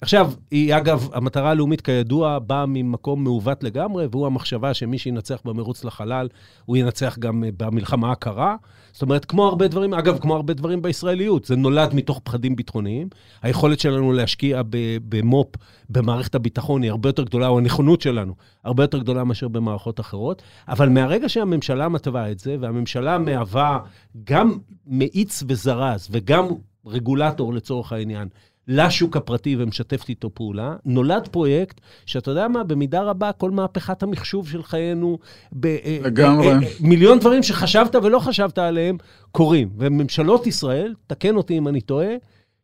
עכשיו, 0.00 0.32
היא 0.50 0.76
אגב, 0.76 1.08
המטרה 1.12 1.50
הלאומית 1.50 1.80
כידוע 1.80 2.38
באה 2.38 2.66
ממקום 2.66 3.24
מעוות 3.24 3.64
לגמרי, 3.64 4.06
והוא 4.10 4.26
המחשבה 4.26 4.74
שמי 4.74 4.98
שינצח 4.98 5.40
במרוץ 5.44 5.84
לחלל, 5.84 6.28
הוא 6.64 6.76
ינצח 6.76 7.18
גם 7.18 7.44
אה, 7.44 7.48
במלחמה 7.56 8.12
הקרה. 8.12 8.56
זאת 8.92 9.02
אומרת, 9.02 9.24
כמו 9.24 9.44
הרבה 9.46 9.68
דברים, 9.68 9.94
אגב, 9.94 10.18
כמו 10.18 10.36
הרבה 10.36 10.54
דברים 10.54 10.82
בישראליות, 10.82 11.44
זה 11.44 11.56
נולד 11.56 11.94
מתוך 11.94 12.20
פחדים 12.24 12.56
ביטחוניים. 12.56 13.08
היכולת 13.42 13.80
שלנו 13.80 14.12
להשקיע 14.12 14.62
במו"פ, 15.08 15.46
במערכת 15.90 16.34
הביטחון, 16.34 16.82
היא 16.82 16.90
הרבה 16.90 17.08
יותר 17.08 17.22
גדולה, 17.22 17.48
או 17.48 17.58
הנכונות 17.58 18.00
שלנו, 18.00 18.34
הרבה 18.64 18.84
יותר 18.84 18.98
גדולה 18.98 19.24
מאשר 19.24 19.48
במערכות 19.48 20.00
אחרות. 20.00 20.42
אבל 20.68 20.88
מהרגע 20.88 21.28
שהממשלה 21.28 21.88
מתווה 21.88 22.30
את 22.30 22.38
זה, 22.38 22.56
והממשלה 22.60 23.18
מהווה 23.18 23.78
גם 24.24 24.58
מאיץ 24.86 25.42
וזרז, 25.48 26.08
וגם 26.10 26.46
רגולטור 26.86 27.54
לצורך 27.54 27.92
העניין, 27.92 28.28
לשוק 28.72 29.16
הפרטי 29.16 29.56
ומשתפת 29.58 30.08
איתו 30.08 30.34
פעולה, 30.34 30.76
נולד 30.84 31.28
פרויקט 31.28 31.80
שאתה 32.06 32.30
יודע 32.30 32.48
מה, 32.48 32.64
במידה 32.64 33.02
רבה 33.02 33.32
כל 33.32 33.50
מהפכת 33.50 34.02
המחשוב 34.02 34.48
של 34.48 34.62
חיינו, 34.62 35.18
ב, 35.52 35.66
אה, 35.66 35.98
לגמרי. 36.02 36.48
אה, 36.48 36.52
אה, 36.52 36.58
מיליון 36.80 37.18
דברים 37.18 37.42
שחשבת 37.42 37.94
ולא 37.94 38.18
חשבת 38.18 38.58
עליהם 38.58 38.96
קורים. 39.32 39.68
וממשלות 39.78 40.46
ישראל, 40.46 40.94
תקן 41.06 41.36
אותי 41.36 41.58
אם 41.58 41.68
אני 41.68 41.80
טועה, 41.80 42.08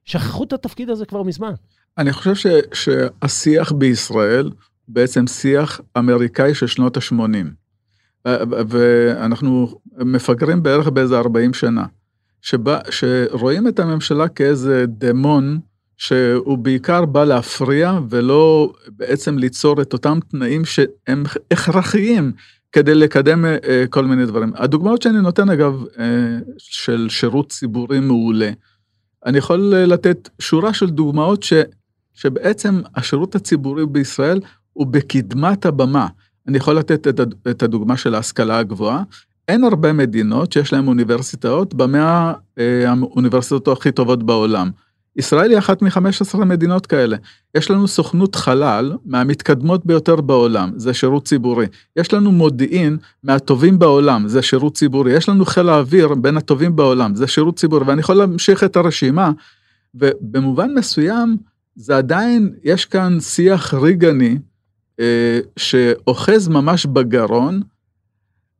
שכחו 0.04 0.44
את 0.44 0.52
התפקיד 0.52 0.90
הזה 0.90 1.06
כבר 1.06 1.22
מזמן. 1.22 1.52
אני 1.98 2.12
חושב 2.12 2.34
ש, 2.34 2.46
שהשיח 2.72 3.72
בישראל 3.72 4.50
בעצם 4.88 5.26
שיח 5.26 5.80
אמריקאי 5.98 6.54
של 6.54 6.66
שנות 6.66 6.96
ה-80. 6.96 7.46
ואנחנו 8.68 9.80
מפגרים 9.98 10.62
בערך 10.62 10.88
באיזה 10.88 11.18
40 11.18 11.54
שנה. 11.54 11.84
שבה, 12.42 12.78
שרואים 12.90 13.68
את 13.68 13.78
הממשלה 13.78 14.28
כאיזה 14.28 14.84
דמון 14.88 15.60
שהוא 15.96 16.58
בעיקר 16.58 17.04
בא 17.04 17.24
להפריע 17.24 17.98
ולא 18.10 18.72
בעצם 18.88 19.38
ליצור 19.38 19.82
את 19.82 19.92
אותם 19.92 20.18
תנאים 20.30 20.64
שהם 20.64 21.24
הכרחיים 21.50 22.32
כדי 22.72 22.94
לקדם 22.94 23.44
אה, 23.44 23.84
כל 23.90 24.04
מיני 24.04 24.26
דברים. 24.26 24.52
הדוגמאות 24.54 25.02
שאני 25.02 25.20
נותן 25.20 25.50
אגב 25.50 25.84
אה, 25.98 26.38
של 26.58 27.06
שירות 27.08 27.48
ציבורי 27.48 28.00
מעולה, 28.00 28.50
אני 29.26 29.38
יכול 29.38 29.74
לתת 29.74 30.28
שורה 30.38 30.74
של 30.74 30.90
דוגמאות 30.90 31.42
ש, 31.42 31.52
שבעצם 32.14 32.80
השירות 32.94 33.34
הציבורי 33.34 33.86
בישראל 33.86 34.40
הוא 34.72 34.86
בקדמת 34.86 35.66
הבמה. 35.66 36.06
אני 36.48 36.56
יכול 36.56 36.74
לתת 36.74 37.20
את 37.50 37.62
הדוגמה 37.62 37.96
של 37.96 38.14
ההשכלה 38.14 38.58
הגבוהה. 38.58 39.02
אין 39.48 39.64
הרבה 39.64 39.92
מדינות 39.92 40.52
שיש 40.52 40.72
להן 40.72 40.88
אוניברסיטאות 40.88 41.74
במאה 41.74 42.32
אה, 42.58 42.90
האוניברסיטאות 42.90 43.68
הכי 43.68 43.92
טובות 43.92 44.22
בעולם. 44.22 44.70
ישראל 45.16 45.50
היא 45.50 45.58
אחת 45.58 45.82
מ-15 45.82 46.44
מדינות 46.44 46.86
כאלה. 46.86 47.16
יש 47.54 47.70
לנו 47.70 47.88
סוכנות 47.88 48.34
חלל 48.34 48.92
מהמתקדמות 49.04 49.86
ביותר 49.86 50.16
בעולם, 50.16 50.72
זה 50.76 50.94
שירות 50.94 51.24
ציבורי. 51.24 51.66
יש 51.96 52.12
לנו 52.12 52.32
מודיעין 52.32 52.96
מהטובים 53.22 53.78
בעולם, 53.78 54.28
זה 54.28 54.42
שירות 54.42 54.74
ציבורי. 54.74 55.12
יש 55.12 55.28
לנו 55.28 55.44
חיל 55.44 55.68
האוויר 55.68 56.14
בין 56.14 56.36
הטובים 56.36 56.76
בעולם, 56.76 57.14
זה 57.14 57.26
שירות 57.26 57.56
ציבורי. 57.56 57.84
ואני 57.86 58.00
יכול 58.00 58.14
להמשיך 58.14 58.64
את 58.64 58.76
הרשימה, 58.76 59.30
ובמובן 59.94 60.74
מסוים 60.74 61.36
זה 61.76 61.96
עדיין, 61.96 62.52
יש 62.64 62.84
כאן 62.84 63.20
שיח 63.20 63.74
ריגני 63.74 64.38
אה, 65.00 65.40
שאוחז 65.56 66.48
ממש 66.48 66.86
בגרון, 66.86 67.60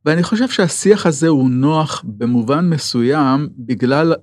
ואני 0.05 0.23
חושב 0.23 0.49
שהשיח 0.49 1.05
הזה 1.05 1.27
הוא 1.27 1.49
נוח 1.49 2.03
במובן 2.07 2.69
מסוים 2.69 3.47
בגלל 3.57 4.13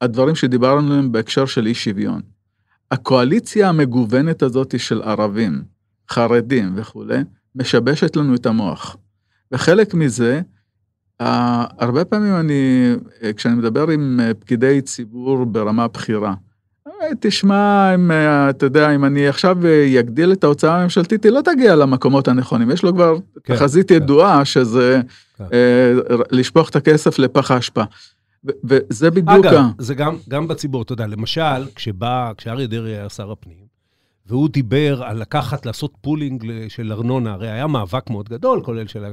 הדברים 0.00 0.34
שדיברנו 0.34 0.92
עליהם 0.92 1.12
בהקשר 1.12 1.46
של 1.46 1.66
אי 1.66 1.74
שוויון. 1.74 2.20
הקואליציה 2.90 3.68
המגוונת 3.68 4.42
הזאת 4.42 4.80
של 4.80 5.02
ערבים, 5.02 5.62
חרדים 6.10 6.72
וכולי, 6.76 7.18
משבשת 7.54 8.16
לנו 8.16 8.34
את 8.34 8.46
המוח. 8.46 8.96
וחלק 9.52 9.94
מזה, 9.94 10.40
הרבה 11.20 12.04
פעמים 12.04 12.34
אני, 12.34 12.92
כשאני 13.36 13.54
מדבר 13.54 13.90
עם 13.90 14.20
פקידי 14.38 14.80
ציבור 14.80 15.44
ברמה 15.44 15.88
בכירה, 15.88 16.34
תשמע, 17.20 17.94
אם, 17.94 18.10
אתה 18.50 18.66
יודע, 18.66 18.94
אם 18.94 19.04
אני 19.04 19.28
עכשיו 19.28 19.58
אגדיל 20.00 20.32
את 20.32 20.44
ההוצאה 20.44 20.80
הממשלתית, 20.80 21.24
היא 21.24 21.32
לא 21.32 21.40
תגיע 21.40 21.76
למקומות 21.76 22.28
הנכונים. 22.28 22.70
יש 22.70 22.82
לו 22.82 22.94
כבר 22.94 23.16
כן, 23.44 23.56
תחזית 23.56 23.88
כן. 23.88 23.94
ידועה 23.94 24.44
שזה 24.44 25.00
כן. 25.38 25.44
אה, 25.52 25.92
לשפוך 26.30 26.70
את 26.70 26.76
הכסף 26.76 27.18
לפח 27.18 27.50
האשפה. 27.50 27.82
וזה 28.44 29.10
בדיוק... 29.10 29.46
אגב, 29.46 29.64
זה 29.78 29.94
גם, 29.94 30.16
גם 30.28 30.48
בציבור, 30.48 30.82
אתה 30.82 30.92
יודע, 30.92 31.06
למשל, 31.06 31.70
כשבא, 31.74 32.32
כשאריה 32.36 32.66
דרעי 32.66 32.96
היה 32.96 33.08
שר 33.08 33.32
הפנים, 33.32 33.66
והוא 34.26 34.48
דיבר 34.48 35.02
על 35.02 35.20
לקחת, 35.20 35.66
לעשות 35.66 35.94
pooling 36.00 36.68
של 36.68 36.92
ארנונה, 36.92 37.32
הרי 37.32 37.50
היה 37.50 37.66
מאבק 37.66 38.10
מאוד 38.10 38.28
גדול, 38.28 38.62
כולל 38.64 38.86
של 38.86 39.04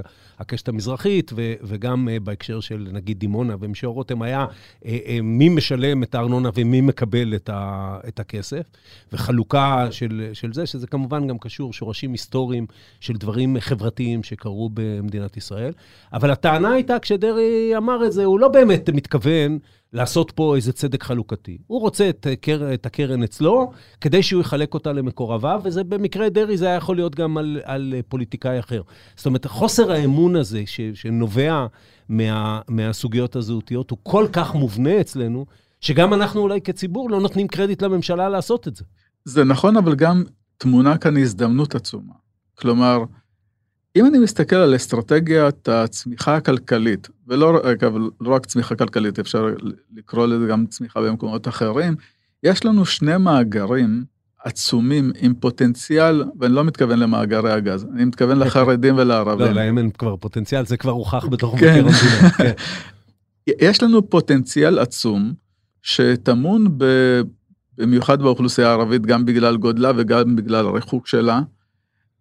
הקשת 0.43 0.67
המזרחית, 0.67 1.31
ו, 1.35 1.53
וגם 1.61 2.07
uh, 2.07 2.19
בהקשר 2.19 2.59
של 2.59 2.87
נגיד 2.91 3.19
דימונה 3.19 3.55
ומישור 3.59 3.93
רותם, 3.93 4.21
היה 4.21 4.45
uh, 4.45 4.85
uh, 4.85 4.87
מי 5.23 5.49
משלם 5.49 6.03
את 6.03 6.15
הארנונה 6.15 6.49
ומי 6.55 6.81
מקבל 6.81 7.35
את, 7.35 7.49
ה, 7.49 7.97
את 8.07 8.19
הכסף, 8.19 8.65
וחלוקה 9.13 9.87
של, 9.91 10.29
של 10.33 10.53
זה, 10.53 10.65
שזה 10.65 10.87
כמובן 10.87 11.27
גם 11.27 11.37
קשור, 11.37 11.73
שורשים 11.73 12.11
היסטוריים 12.11 12.65
של 12.99 13.13
דברים 13.13 13.59
חברתיים 13.59 14.23
שקרו 14.23 14.69
במדינת 14.73 15.37
ישראל. 15.37 15.73
אבל 16.13 16.31
הטענה 16.31 16.73
הייתה, 16.73 16.99
כשדרעי 16.99 17.77
אמר 17.77 18.05
את 18.05 18.11
זה, 18.11 18.25
הוא 18.25 18.39
לא 18.39 18.47
באמת 18.47 18.89
מתכוון 18.89 19.59
לעשות 19.93 20.31
פה 20.31 20.55
איזה 20.55 20.73
צדק 20.73 21.03
חלוקתי. 21.03 21.57
הוא 21.67 21.81
רוצה 21.81 22.09
את, 22.09 22.27
קר, 22.41 22.73
את 22.73 22.85
הקרן 22.85 23.23
אצלו, 23.23 23.71
כדי 24.01 24.23
שהוא 24.23 24.41
יחלק 24.41 24.73
אותה 24.73 24.93
למקורביו, 24.93 25.61
וזה 25.63 25.83
במקרה 25.83 26.29
דרעי, 26.29 26.57
זה 26.57 26.65
היה 26.65 26.75
יכול 26.75 26.95
להיות 26.95 27.15
גם 27.15 27.37
על, 27.37 27.59
על 27.63 27.93
פוליטיקאי 28.07 28.59
אחר. 28.59 28.81
זאת 29.15 29.25
אומרת, 29.25 29.45
חוסר 29.45 29.91
האמון 29.91 30.32
הזה 30.35 30.63
ש, 30.65 30.81
שנובע 30.93 31.67
מה, 32.09 32.61
מהסוגיות 32.67 33.35
הזהותיות 33.35 33.89
הוא 33.91 33.97
כל 34.03 34.27
כך 34.33 34.55
מובנה 34.55 35.01
אצלנו, 35.01 35.45
שגם 35.81 36.13
אנחנו 36.13 36.41
אולי 36.41 36.61
כציבור 36.61 37.09
לא 37.09 37.21
נותנים 37.21 37.47
קרדיט 37.47 37.81
לממשלה 37.81 38.29
לעשות 38.29 38.67
את 38.67 38.75
זה. 38.75 38.83
זה 39.25 39.43
נכון, 39.43 39.77
אבל 39.77 39.95
גם 39.95 40.23
תמונה 40.57 40.97
כאן 40.97 41.17
הזדמנות 41.17 41.75
עצומה. 41.75 42.13
כלומר, 42.55 43.03
אם 43.95 44.05
אני 44.05 44.19
מסתכל 44.19 44.55
על 44.55 44.75
אסטרטגיית 44.75 45.69
הצמיחה 45.69 46.35
הכלכלית, 46.35 47.09
ולא 47.27 47.71
אגב, 47.71 47.95
לא 48.21 48.29
רק 48.33 48.45
צמיחה 48.45 48.75
כלכלית, 48.75 49.19
אפשר 49.19 49.47
לקרוא 49.93 50.27
לזה 50.27 50.47
גם 50.47 50.65
צמיחה 50.65 51.01
במקומות 51.01 51.47
אחרים, 51.47 51.95
יש 52.43 52.65
לנו 52.65 52.85
שני 52.85 53.17
מאגרים 53.17 54.05
עצומים 54.43 55.11
עם 55.19 55.33
פוטנציאל, 55.33 56.23
ואני 56.39 56.53
לא 56.53 56.63
מתכוון 56.63 56.99
למאגרי 56.99 57.51
הגז, 57.51 57.87
אני 57.95 58.05
מתכוון 58.05 58.39
לחרדים 58.39 58.97
ולערבים. 58.97 59.45
לא, 59.45 59.51
להם 59.51 59.77
אין 59.77 59.91
כבר 59.91 60.15
פוטנציאל, 60.15 60.65
זה 60.65 60.77
כבר 60.77 60.91
הוכח 60.91 61.25
בתוך 61.25 61.53
מבקר 61.53 61.73
כן. 61.73 61.79
המדינה. 61.79 62.29
כן. 62.37 62.53
יש 63.61 63.83
לנו 63.83 64.09
פוטנציאל 64.09 64.79
עצום 64.79 65.33
שטמון 65.81 66.77
במיוחד 67.77 68.21
באוכלוסייה 68.21 68.69
הערבית, 68.69 69.05
גם 69.05 69.25
בגלל 69.25 69.57
גודלה 69.57 69.91
וגם 69.95 70.35
בגלל 70.35 70.67
הריחוק 70.67 71.07
שלה. 71.07 71.41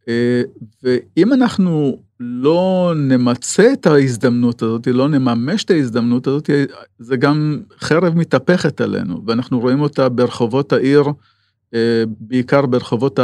אה, 0.08 0.42
ואם 0.82 1.32
אנחנו 1.32 2.02
לא 2.20 2.92
נמצה 2.96 3.72
את 3.72 3.86
ההזדמנות 3.86 4.62
הזאת, 4.62 4.86
לא 4.86 5.08
נממש 5.08 5.64
את 5.64 5.70
ההזדמנות 5.70 6.26
הזאת, 6.26 6.50
זה 6.98 7.16
גם 7.16 7.60
חרב 7.78 8.14
מתהפכת 8.16 8.80
עלינו, 8.80 9.22
ואנחנו 9.26 9.60
רואים 9.60 9.80
אותה 9.80 10.08
ברחובות 10.08 10.72
העיר, 10.72 11.04
בעיקר 12.20 12.66
ברחובות 12.66 13.20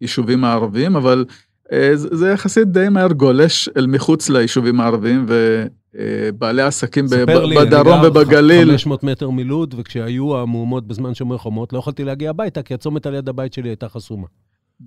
היישובים 0.00 0.44
הערביים, 0.44 0.96
אבל 0.96 1.24
אה, 1.72 1.90
זה 1.94 2.28
יחסית 2.28 2.68
די 2.68 2.88
מהר 2.88 3.12
גולש 3.12 3.68
אל 3.76 3.86
מחוץ 3.86 4.30
ליישובים 4.30 4.80
הערביים, 4.80 5.26
ובעלי 5.28 6.62
עסקים 6.62 7.06
בדרום 7.06 8.00
ובגליל. 8.04 8.58
ספר 8.58 8.64
לי, 8.64 8.72
500 8.72 9.02
מטר 9.02 9.30
מלוד, 9.30 9.74
וכשהיו 9.78 10.36
המהומות 10.36 10.86
בזמן 10.86 11.14
שומר 11.14 11.38
חומות, 11.38 11.72
לא 11.72 11.78
יכולתי 11.78 12.04
להגיע 12.04 12.30
הביתה, 12.30 12.62
כי 12.62 12.74
הצומת 12.74 13.06
על 13.06 13.14
יד 13.14 13.28
הבית 13.28 13.52
שלי 13.52 13.68
הייתה 13.68 13.88
חסומה. 13.88 14.26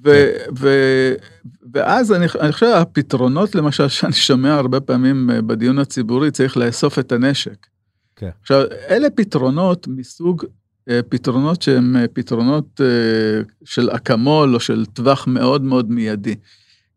ו- 0.03 0.31
ו- 0.57 1.13
ואז 1.73 2.13
אני, 2.13 2.25
אני 2.39 2.51
חושב 2.51 2.65
הפתרונות 2.65 3.55
למשל 3.55 3.87
שאני 3.87 4.13
שומע 4.13 4.53
הרבה 4.55 4.79
פעמים 4.79 5.29
אה, 5.29 5.41
בדיון 5.41 5.79
הציבורי 5.79 6.31
צריך 6.31 6.57
לאסוף 6.57 6.99
את 6.99 7.11
הנשק. 7.11 7.67
כן. 8.15 8.29
עכשיו 8.41 8.61
אלה 8.89 9.09
פתרונות 9.09 9.87
מסוג 9.87 10.45
אה, 10.45 10.49
פתרונות 11.09 11.61
שהם 11.61 11.95
אה, 11.95 12.05
פתרונות 12.13 12.81
של 13.65 13.89
אקמול 13.89 14.55
או 14.55 14.59
של 14.59 14.85
טווח 14.85 15.27
מאוד 15.27 15.61
מאוד 15.63 15.91
מיידי. 15.91 16.35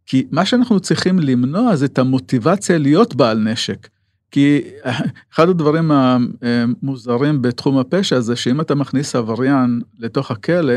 כי 0.07 0.27
מה 0.31 0.45
שאנחנו 0.45 0.81
צריכים 0.81 1.19
למנוע 1.19 1.77
זה 1.77 1.85
את 1.85 1.99
המוטיבציה 1.99 2.79
להיות 2.79 3.15
בעל 3.15 3.39
נשק. 3.39 3.89
כי 4.31 4.61
אחד 5.35 5.49
הדברים 5.49 5.91
המוזרים 5.91 7.43
בתחום 7.43 7.79
הפשע 7.79 8.21
זה 8.21 8.37
שאם 8.37 8.61
אתה 8.61 8.75
מכניס 8.75 9.17
עבריין 9.17 9.81
לתוך 9.99 10.31
הכלא, 10.31 10.75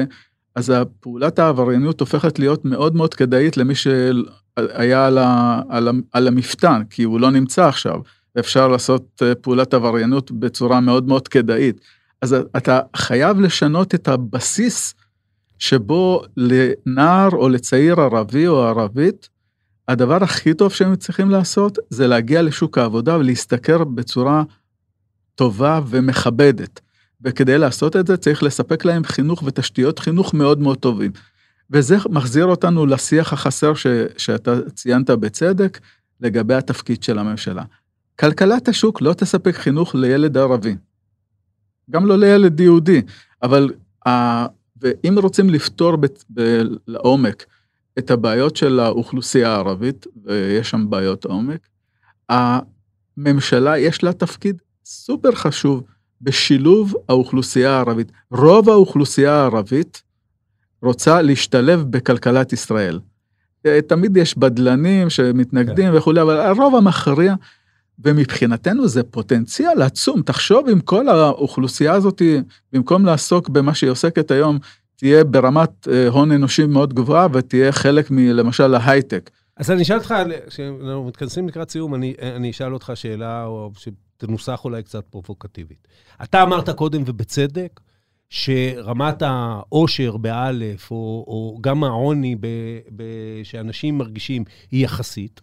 אז 0.55 0.69
הפעולת 0.69 1.39
העבריינות 1.39 1.99
הופכת 1.99 2.39
להיות 2.39 2.65
מאוד 2.65 2.95
מאוד 2.95 3.13
כדאית 3.13 3.57
למי 3.57 3.75
שהיה 3.75 5.07
על, 5.07 5.17
ה, 5.17 5.61
על, 5.69 5.89
על 6.11 6.27
המפתן, 6.27 6.81
כי 6.89 7.03
הוא 7.03 7.19
לא 7.19 7.31
נמצא 7.31 7.67
עכשיו, 7.67 7.99
אפשר 8.39 8.67
לעשות 8.67 9.21
אה, 9.21 9.35
פעולת 9.35 9.73
עבריינות 9.73 10.31
בצורה 10.31 10.79
מאוד 10.79 11.07
מאוד 11.07 11.27
כדאית. 11.27 11.81
אז 12.23 12.35
אתה 12.57 12.79
חייב 12.95 13.39
לשנות 13.39 13.95
את 13.95 14.07
הבסיס 14.07 14.93
שבו 15.59 16.21
לנער 16.37 17.29
או 17.31 17.49
לצעיר 17.49 18.01
ערבי 18.01 18.47
או 18.47 18.63
ערבית, 18.63 19.29
הדבר 19.87 20.23
הכי 20.23 20.53
טוב 20.53 20.71
שהם 20.71 20.95
צריכים 20.95 21.29
לעשות 21.29 21.77
זה 21.89 22.07
להגיע 22.07 22.41
לשוק 22.41 22.77
העבודה 22.77 23.17
ולהשתכר 23.17 23.83
בצורה 23.83 24.43
טובה 25.35 25.81
ומכבדת. 25.87 26.81
וכדי 27.21 27.57
לעשות 27.57 27.95
את 27.95 28.07
זה 28.07 28.17
צריך 28.17 28.43
לספק 28.43 28.85
להם 28.85 29.03
חינוך 29.03 29.43
ותשתיות 29.45 29.99
חינוך 29.99 30.33
מאוד 30.33 30.59
מאוד 30.59 30.77
טובים. 30.77 31.11
וזה 31.71 31.97
מחזיר 32.09 32.45
אותנו 32.45 32.85
לשיח 32.85 33.33
החסר 33.33 33.73
ש, 33.73 33.87
שאתה 34.17 34.69
ציינת 34.69 35.09
בצדק 35.09 35.79
לגבי 36.21 36.53
התפקיד 36.53 37.03
של 37.03 37.19
הממשלה. 37.19 37.63
כלכלת 38.19 38.67
השוק 38.67 39.01
לא 39.01 39.13
תספק 39.13 39.55
חינוך 39.55 39.95
לילד 39.95 40.37
ערבי, 40.37 40.75
גם 41.91 42.05
לא 42.05 42.17
לילד 42.17 42.59
יהודי, 42.59 43.01
אבל 43.43 43.73
ה... 44.07 44.09
ואם 44.81 45.15
רוצים 45.19 45.49
לפתור 45.49 45.95
ב... 45.95 46.05
ב... 46.33 46.61
לעומק 46.87 47.45
את 47.99 48.11
הבעיות 48.11 48.55
של 48.55 48.79
האוכלוסייה 48.79 49.49
הערבית, 49.49 50.07
ויש 50.23 50.69
שם 50.69 50.89
בעיות 50.89 51.25
עומק, 51.25 51.67
הממשלה 52.29 53.77
יש 53.77 54.03
לה 54.03 54.13
תפקיד 54.13 54.61
סופר 54.85 55.31
חשוב 55.31 55.83
בשילוב 56.21 56.95
האוכלוסייה 57.09 57.71
הערבית. 57.71 58.11
רוב 58.31 58.69
האוכלוסייה 58.69 59.33
הערבית 59.33 60.03
רוצה 60.81 61.21
להשתלב 61.21 61.85
בכלכלת 61.89 62.53
ישראל. 62.53 62.99
אה, 63.65 63.79
תמיד 63.81 64.17
יש 64.17 64.37
בדלנים 64.37 65.09
שמתנגדים 65.09 65.91
כן. 65.91 65.97
וכולי, 65.97 66.21
אבל 66.21 66.39
הרוב 66.39 66.75
המכריע, 66.75 67.35
ומבחינתנו 67.99 68.87
זה 68.87 69.03
פוטנציאל 69.03 69.81
עצום. 69.81 70.21
תחשוב 70.21 70.69
אם 70.69 70.79
כל 70.79 71.09
האוכלוסייה 71.09 71.93
הזאת, 71.93 72.21
במקום 72.73 73.05
לעסוק 73.05 73.49
במה 73.49 73.73
שהיא 73.75 73.89
עוסקת 73.89 74.31
היום, 74.31 74.57
תהיה 74.95 75.23
ברמת 75.23 75.87
אה, 75.87 76.07
הון 76.07 76.31
אנושי 76.31 76.65
מאוד 76.65 76.93
גבוהה 76.93 77.27
ותהיה 77.33 77.71
חלק 77.71 78.11
מלמשל 78.11 78.75
ההייטק. 78.75 79.29
אז 79.57 79.71
אני 79.71 79.81
אשאל 79.81 79.97
אותך, 79.97 80.15
כשאנחנו 80.47 81.07
מתכנסים 81.07 81.47
לקראת 81.47 81.69
סיום, 81.69 81.95
אני, 81.95 82.13
אני 82.21 82.51
אשאל 82.51 82.73
אותך 82.73 82.91
שאלה, 82.95 83.45
או 83.45 83.71
תנוסח 84.17 84.61
אולי 84.65 84.83
קצת 84.83 85.05
פרובוקטיבית. 85.09 85.87
אתה 86.23 86.43
אמרת 86.43 86.69
קודם, 86.69 87.03
ובצדק, 87.05 87.79
שרמת 88.29 89.21
העושר 89.21 90.17
באלף, 90.17 90.91
או, 90.91 91.25
או 91.27 91.57
גם 91.61 91.83
העוני 91.83 92.35
ב, 92.35 92.47
ב, 92.95 93.03
שאנשים 93.43 93.97
מרגישים, 93.97 94.43
היא 94.71 94.83
יחסית. 94.83 95.41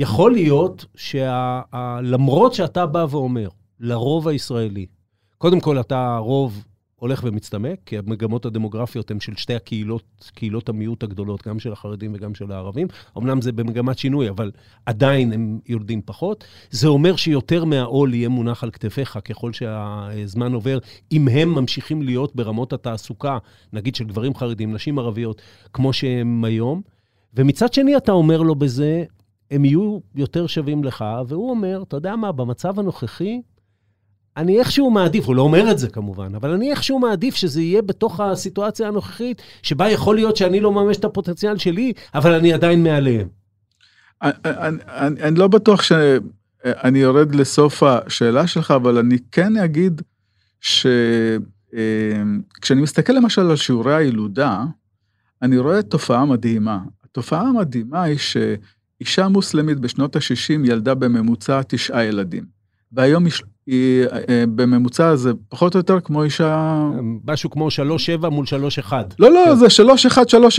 יכול 0.00 0.32
להיות 0.32 0.84
שלמרות 0.94 2.54
שאתה 2.54 2.86
בא 2.86 3.06
ואומר, 3.10 3.48
לרוב 3.80 4.28
הישראלי, 4.28 4.86
קודם 5.38 5.60
כל 5.60 5.80
אתה 5.80 6.16
רוב 6.16 6.64
הולך 6.96 7.20
ומצטמק, 7.24 7.78
כי 7.86 7.98
המגמות 7.98 8.46
הדמוגרפיות 8.46 9.10
הן 9.10 9.20
של 9.20 9.36
שתי 9.36 9.54
הקהילות, 9.54 10.30
קהילות 10.34 10.68
המיעוט 10.68 11.02
הגדולות, 11.02 11.46
גם 11.48 11.58
של 11.58 11.72
החרדים 11.72 12.12
וגם 12.14 12.34
של 12.34 12.52
הערבים. 12.52 12.86
אמנם 13.18 13.40
זה 13.40 13.52
במגמת 13.52 13.98
שינוי, 13.98 14.28
אבל 14.28 14.50
עדיין 14.86 15.32
הם 15.32 15.58
יורדים 15.66 16.02
פחות. 16.04 16.44
זה 16.70 16.88
אומר 16.88 17.16
שיותר 17.16 17.64
מהעול 17.64 18.14
יהיה 18.14 18.28
מונח 18.28 18.64
על 18.64 18.70
כתפיך 18.70 19.18
ככל 19.24 19.52
שהזמן 19.52 20.52
עובר, 20.52 20.78
אם 21.12 21.28
הם 21.28 21.54
ממשיכים 21.54 22.02
להיות 22.02 22.36
ברמות 22.36 22.72
התעסוקה, 22.72 23.38
נגיד 23.72 23.94
של 23.94 24.04
גברים 24.04 24.34
חרדים, 24.34 24.74
נשים 24.74 24.98
ערביות, 24.98 25.42
כמו 25.72 25.92
שהם 25.92 26.44
היום. 26.44 26.82
ומצד 27.34 27.72
שני, 27.72 27.96
אתה 27.96 28.12
אומר 28.12 28.42
לו 28.42 28.54
בזה, 28.54 29.04
הם 29.50 29.64
יהיו 29.64 29.98
יותר 30.14 30.46
שווים 30.46 30.84
לך, 30.84 31.04
והוא 31.28 31.50
אומר, 31.50 31.82
אתה 31.82 31.96
יודע 31.96 32.16
מה, 32.16 32.32
במצב 32.32 32.78
הנוכחי, 32.78 33.40
אני 34.36 34.58
איכשהו 34.58 34.90
מעדיף, 34.90 35.26
הוא 35.26 35.36
לא 35.36 35.42
אומר 35.42 35.70
את 35.70 35.78
זה 35.78 35.88
כמובן, 35.88 36.34
אבל 36.34 36.50
אני 36.50 36.70
איכשהו 36.70 36.98
מעדיף 36.98 37.34
שזה 37.34 37.62
יהיה 37.62 37.82
בתוך 37.82 38.20
הסיטואציה 38.20 38.88
הנוכחית, 38.88 39.42
שבה 39.62 39.88
יכול 39.88 40.16
להיות 40.16 40.36
שאני 40.36 40.60
לא 40.60 40.72
ממש 40.72 40.96
את 40.96 41.04
הפוטנציאל 41.04 41.58
שלי, 41.58 41.92
אבל 42.14 42.34
אני 42.34 42.52
עדיין 42.52 42.82
מעליהם. 42.82 43.28
אני, 44.22 45.38
לא 45.38 45.48
בטוח 45.48 45.82
שאני 45.82 46.98
יורד 46.98 47.34
לסוף 47.34 47.82
השאלה 47.82 48.46
שלך, 48.46 48.70
אבל 48.70 48.98
אני 48.98 49.16
כן 49.32 49.56
אגיד 49.56 50.02
שכשאני 50.60 51.40
אה, 52.70 52.74
מסתכל 52.74 53.12
למשל 53.12 53.50
על 53.50 53.56
שיעורי 53.56 53.94
הילודה, 53.94 54.64
אני 55.42 55.58
רואה 55.58 55.82
תופעה 55.82 56.24
מדהימה. 56.24 56.78
התופעה 57.04 57.40
המדהימה 57.40 58.02
היא 58.02 58.18
שאישה 59.00 59.28
מוסלמית 59.28 59.80
בשנות 59.80 60.16
ה-60 60.16 60.66
ילדה 60.68 60.94
בממוצע 60.94 61.60
תשעה 61.68 62.04
ילדים. 62.04 62.44
והיום 62.92 63.24
היא 63.66 64.04
אה, 64.06 64.44
בממוצע 64.54 65.16
זה 65.16 65.30
פחות 65.48 65.74
או 65.74 65.78
יותר 65.78 66.00
כמו 66.00 66.22
אישה... 66.22 66.80
משהו 67.24 67.50
כמו 67.50 67.68
3-7 68.22 68.28
מול 68.28 68.46
3-1. 68.88 68.92
לא, 69.18 69.30
לא, 69.30 69.44
כן. 69.46 69.54
זה 69.54 69.66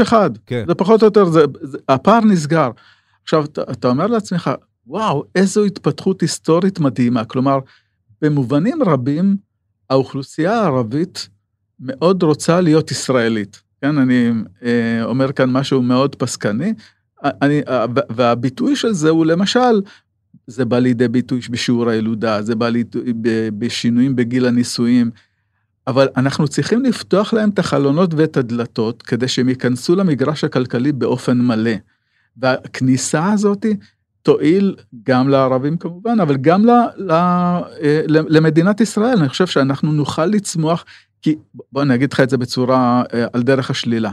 3-1, 0.07 0.09
3-1. 0.09 0.13
כן. 0.45 0.63
זה 0.67 0.75
פחות 0.75 1.01
או 1.01 1.07
יותר, 1.07 1.25
זה, 1.25 1.45
זה, 1.61 1.77
הפער 1.89 2.19
נסגר. 2.19 2.71
עכשיו, 3.23 3.45
אתה, 3.45 3.61
אתה 3.71 3.87
אומר 3.87 4.07
לעצמך, 4.07 4.51
וואו, 4.87 5.23
איזו 5.35 5.65
התפתחות 5.65 6.21
היסטורית 6.21 6.79
מדהימה. 6.79 7.25
כלומר, 7.25 7.59
במובנים 8.21 8.83
רבים, 8.83 9.37
האוכלוסייה 9.89 10.61
הערבית 10.61 11.29
מאוד 11.79 12.23
רוצה 12.23 12.61
להיות 12.61 12.91
ישראלית. 12.91 13.61
כן, 13.81 13.97
אני 13.97 14.31
אה, 14.63 15.03
אומר 15.03 15.31
כאן 15.31 15.49
משהו 15.49 15.81
מאוד 15.81 16.15
פסקני. 16.15 16.73
אני, 17.23 17.61
והביטוי 18.09 18.75
של 18.75 18.93
זה 18.93 19.09
הוא 19.09 19.25
למשל 19.25 19.81
זה 20.47 20.65
בא 20.65 20.79
לידי 20.79 21.07
ביטוי 21.07 21.39
בשיעור 21.49 21.89
הילודה, 21.89 22.41
זה 22.41 22.55
בא 22.55 22.69
לידי 22.69 23.51
בשינויים 23.57 24.15
בגיל 24.15 24.45
הנישואים, 24.45 25.11
אבל 25.87 26.07
אנחנו 26.17 26.47
צריכים 26.47 26.83
לפתוח 26.83 27.33
להם 27.33 27.49
את 27.49 27.59
החלונות 27.59 28.13
ואת 28.13 28.37
הדלתות 28.37 29.01
כדי 29.01 29.27
שהם 29.27 29.49
ייכנסו 29.49 29.95
למגרש 29.95 30.43
הכלכלי 30.43 30.91
באופן 30.91 31.37
מלא. 31.37 31.71
והכניסה 32.37 33.31
הזאת 33.33 33.65
תועיל 34.21 34.75
גם 35.03 35.29
לערבים 35.29 35.77
כמובן, 35.77 36.19
אבל 36.19 36.37
גם 36.37 36.65
ל, 36.65 36.69
ל, 36.97 37.11
אה, 37.11 38.01
למדינת 38.07 38.81
ישראל. 38.81 39.17
אני 39.17 39.29
חושב 39.29 39.47
שאנחנו 39.47 39.91
נוכל 39.91 40.25
לצמוח, 40.25 40.85
כי 41.21 41.35
בוא 41.71 41.81
אני 41.81 41.95
אגיד 41.95 42.13
לך 42.13 42.19
את 42.19 42.29
זה 42.29 42.37
בצורה 42.37 43.03
אה, 43.13 43.25
על 43.33 43.43
דרך 43.43 43.69
השלילה. 43.69 44.11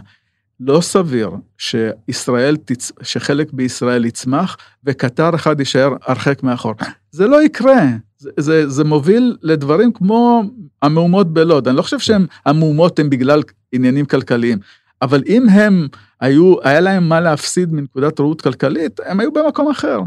לא 0.61 0.81
סביר 0.81 1.31
שישראל, 1.59 2.57
שחלק 3.03 3.53
בישראל 3.53 4.05
יצמח 4.05 4.57
וקטר 4.85 5.35
אחד 5.35 5.61
יישאר 5.61 5.93
הרחק 6.03 6.43
מאחור. 6.43 6.73
זה 7.11 7.27
לא 7.27 7.43
יקרה, 7.43 7.83
זה, 8.19 8.31
זה, 8.39 8.69
זה 8.69 8.85
מוביל 8.85 9.37
לדברים 9.43 9.93
כמו 9.93 10.43
המהומות 10.83 11.33
בלוד. 11.33 11.69
אני 11.69 11.77
לא 11.77 11.83
חושב 11.83 11.99
שהמהומות 11.99 12.99
הן 12.99 13.11
בגלל 13.11 13.43
עניינים 13.73 14.07
כלכליים, 14.07 14.59
אבל 15.03 15.23
אם 15.27 15.49
הם 15.49 15.89
היו, 16.21 16.55
היה 16.63 16.81
להם 16.81 17.09
מה 17.09 17.21
להפסיד 17.21 17.73
מנקודת 17.73 18.21
ראות 18.21 18.41
כלכלית, 18.41 19.01
הם 19.07 19.21
היו 19.21 19.33
במקום 19.33 19.71
אחר. 19.71 20.01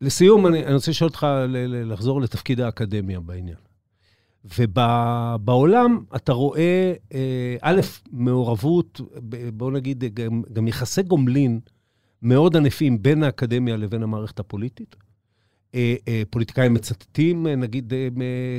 לסיום, 0.00 0.46
אני, 0.46 0.66
אני 0.66 0.74
רוצה 0.74 0.90
לשאול 0.90 1.08
אותך 1.08 1.26
לחזור 1.86 2.20
לתפקיד 2.20 2.60
האקדמיה 2.60 3.20
בעניין. 3.20 3.71
ובעולם 4.44 5.98
אתה 6.16 6.32
רואה, 6.32 6.92
אה, 7.14 7.56
א', 7.60 7.80
מעורבות, 8.12 9.00
בואו 9.54 9.70
נגיד, 9.70 10.04
גם, 10.14 10.42
גם 10.52 10.68
יחסי 10.68 11.02
גומלין 11.02 11.60
מאוד 12.22 12.56
ענפים 12.56 13.02
בין 13.02 13.22
האקדמיה 13.22 13.76
לבין 13.76 14.02
המערכת 14.02 14.40
הפוליטית. 14.40 14.96
אה, 15.74 15.94
אה, 16.08 16.22
פוליטיקאים 16.30 16.74
מצטטים, 16.74 17.46
נגיד, 17.46 17.92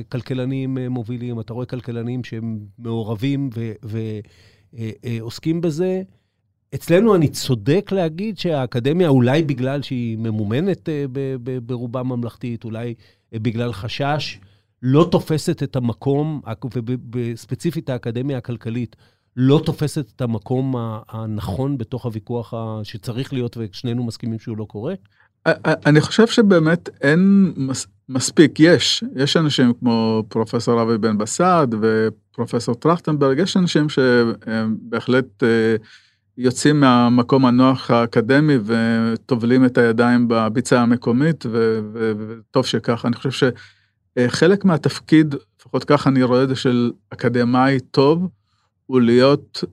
כלכלנים 0.09 0.77
מובילים, 0.77 1.39
אתה 1.39 1.53
רואה 1.53 1.65
כלכלנים 1.65 2.23
שהם 2.23 2.59
מעורבים 2.77 3.49
ועוסקים 4.73 5.61
בזה. 5.61 6.01
אצלנו 6.75 7.15
אני 7.15 7.27
צודק 7.27 7.89
להגיד 7.91 8.37
שהאקדמיה, 8.37 9.09
אולי 9.09 9.43
בגלל 9.43 9.81
שהיא 9.81 10.17
ממומנת 10.17 10.89
ברובה 11.65 12.03
ממלכתית, 12.03 12.63
אולי 12.63 12.93
בגלל 13.33 13.73
חשש, 13.73 14.39
לא 14.83 15.07
תופסת 15.11 15.63
את 15.63 15.75
המקום, 15.75 16.41
וספציפית 17.13 17.89
האקדמיה 17.89 18.37
הכלכלית, 18.37 18.95
לא 19.35 19.61
תופסת 19.65 20.11
את 20.15 20.21
המקום 20.21 20.75
הנכון 21.09 21.77
בתוך 21.77 22.05
הוויכוח 22.05 22.53
שצריך 22.83 23.33
להיות, 23.33 23.57
ושנינו 23.59 24.03
מסכימים 24.03 24.39
שהוא 24.39 24.57
לא 24.57 24.65
קורה? 24.65 24.93
אני 25.85 26.01
חושב 26.01 26.27
שבאמת 26.27 26.89
אין 27.01 27.53
מספיק, 28.09 28.59
יש, 28.59 29.03
יש 29.15 29.37
אנשים 29.37 29.73
כמו 29.79 30.23
פרופסור 30.29 30.81
אבי 30.81 30.97
בן 30.97 31.17
בסט 31.17 31.41
ופרופסור 31.81 32.75
טרכטנברג, 32.75 33.39
יש 33.39 33.57
אנשים 33.57 33.87
שבהחלט 33.89 35.43
אה, 35.43 35.75
יוצאים 36.37 36.79
מהמקום 36.79 37.45
הנוח 37.45 37.91
האקדמי 37.91 38.53
וטובלים 38.65 39.65
את 39.65 39.77
הידיים 39.77 40.27
בביצה 40.27 40.81
המקומית, 40.81 41.45
וטוב 41.93 42.65
שכך. 42.65 43.05
אני 43.05 43.15
חושב 43.15 43.49
שחלק 44.19 44.65
מהתפקיד, 44.65 45.35
לפחות 45.59 45.83
ככה 45.83 46.09
אני 46.09 46.23
רואה 46.23 46.43
את 46.43 46.49
זה, 46.49 46.55
של 46.55 46.91
אקדמאי 47.09 47.79
טוב, 47.79 48.27
הוא 48.85 49.01
להיות 49.01 49.63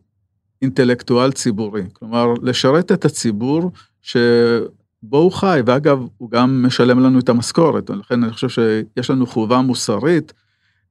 אינטלקטואל 0.62 1.32
ציבורי. 1.32 1.82
כלומר, 1.92 2.34
לשרת 2.42 2.92
את 2.92 3.04
הציבור 3.04 3.70
שבו 4.02 5.18
הוא 5.18 5.32
חי, 5.32 5.60
ואגב, 5.66 5.98
הוא 6.18 6.30
גם 6.30 6.62
משלם 6.66 7.00
לנו 7.00 7.18
את 7.18 7.28
המשכורת, 7.28 7.90
ולכן 7.90 8.22
אני 8.22 8.32
חושב 8.32 8.48
שיש 8.48 9.10
לנו 9.10 9.26
חובה 9.26 9.60
מוסרית 9.60 10.32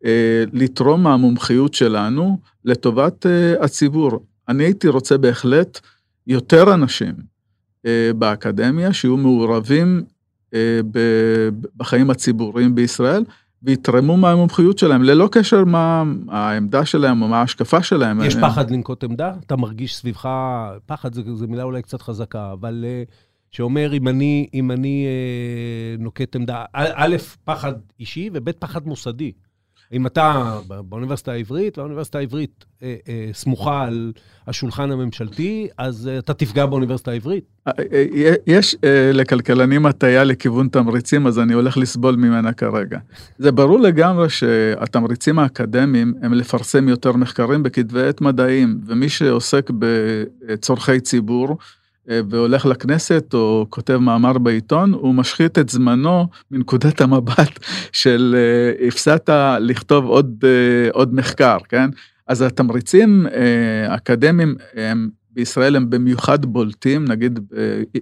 אה, 0.05 0.43
לתרום 0.53 1.03
מהמומחיות 1.03 1.73
שלנו 1.73 2.39
לטובת 2.65 3.25
אה, 3.25 3.63
הציבור. 3.63 4.25
אני 4.47 4.63
הייתי 4.63 4.87
רוצה 4.87 5.17
בהחלט 5.17 5.79
יותר 6.27 6.73
אנשים 6.73 7.13
אה, 7.85 8.11
באקדמיה 8.15 8.93
שיהיו 8.93 9.17
מעורבים 9.17 9.97
אה, 9.97 10.18
בחיים 11.77 12.09
הציבוריים 12.09 12.75
בישראל, 12.75 13.23
ויתרמו 13.63 14.17
מהמומחיות 14.17 14.77
שלהם, 14.77 15.03
ללא 15.03 15.29
קשר 15.31 15.65
מה 15.65 16.03
העמדה 16.27 16.85
שלהם 16.85 17.21
או 17.21 17.27
מה 17.27 17.39
ההשקפה 17.39 17.83
שלהם. 17.83 18.21
יש 18.23 18.35
פחד 18.35 18.71
לנקוט 18.71 19.03
עמדה? 19.03 19.33
אתה 19.45 19.55
מרגיש 19.55 19.95
סביבך, 19.95 20.29
פחד 20.85 21.13
זו 21.13 21.47
מילה 21.47 21.63
אולי 21.63 21.81
קצת 21.81 22.01
חזקה, 22.01 22.51
אבל 22.51 22.85
אה, 22.87 23.03
שאומר, 23.51 23.93
אם 23.93 24.07
אני, 24.07 24.47
אם 24.53 24.71
אני 24.71 25.05
אה, 25.05 26.03
נוקט 26.03 26.35
עמדה, 26.35 26.65
א', 26.73 27.15
פחד 27.45 27.73
אישי, 27.99 28.29
וב', 28.33 28.51
פחד 28.51 28.87
מוסדי. 28.87 29.31
אם 29.93 30.07
אתה 30.07 30.59
באוניברסיטה 30.89 31.31
העברית, 31.31 31.77
והאוניברסיטה 31.77 32.17
העברית 32.17 32.65
אה, 32.83 32.95
אה, 33.07 33.29
סמוכה 33.33 33.83
על 33.83 34.11
השולחן 34.47 34.91
הממשלתי, 34.91 35.67
אז 35.77 36.07
אה, 36.07 36.19
אתה 36.19 36.33
תפגע 36.33 36.65
באוניברסיטה 36.65 37.11
העברית. 37.11 37.43
אה, 37.67 37.73
אה, 37.93 38.33
יש 38.47 38.75
אה, 38.83 39.11
לכלכלנים 39.13 39.85
הטיה 39.85 40.23
לכיוון 40.23 40.67
תמריצים, 40.67 41.27
אז 41.27 41.39
אני 41.39 41.53
הולך 41.53 41.77
לסבול 41.77 42.15
ממנה 42.15 42.53
כרגע. 42.53 42.99
זה 43.37 43.51
ברור 43.51 43.79
לגמרי 43.79 44.29
שהתמריצים 44.29 45.39
האקדמיים 45.39 46.13
הם 46.21 46.33
לפרסם 46.33 46.89
יותר 46.89 47.11
מחקרים 47.11 47.63
בכתבי 47.63 48.07
עת 48.07 48.21
מדעיים, 48.21 48.81
ומי 48.85 49.09
שעוסק 49.09 49.69
בצורכי 49.79 50.99
ציבור, 50.99 51.49
אה, 51.49 51.55
והולך 52.09 52.65
לכנסת 52.65 53.33
או 53.33 53.65
כותב 53.69 53.97
מאמר 53.97 54.37
בעיתון, 54.37 54.93
הוא 54.93 55.15
משחית 55.15 55.59
את 55.59 55.69
זמנו 55.69 56.27
מנקודת 56.51 57.01
המבט 57.01 57.59
של 57.91 58.35
אה, 58.37 58.87
הפסדת 58.87 59.29
לכתוב 59.59 60.05
עוד, 60.05 60.43
אה, 60.43 60.89
עוד 60.91 61.13
מחקר, 61.13 61.57
כן? 61.69 61.89
אז 62.27 62.41
התמריצים 62.41 63.27
האקדמיים 63.87 64.55
הם 64.75 65.09
בישראל 65.31 65.75
הם 65.75 65.89
במיוחד 65.89 66.45
בולטים, 66.45 67.05
נגיד, 67.05 67.39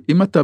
אם 0.09 0.21
אתה 0.21 0.41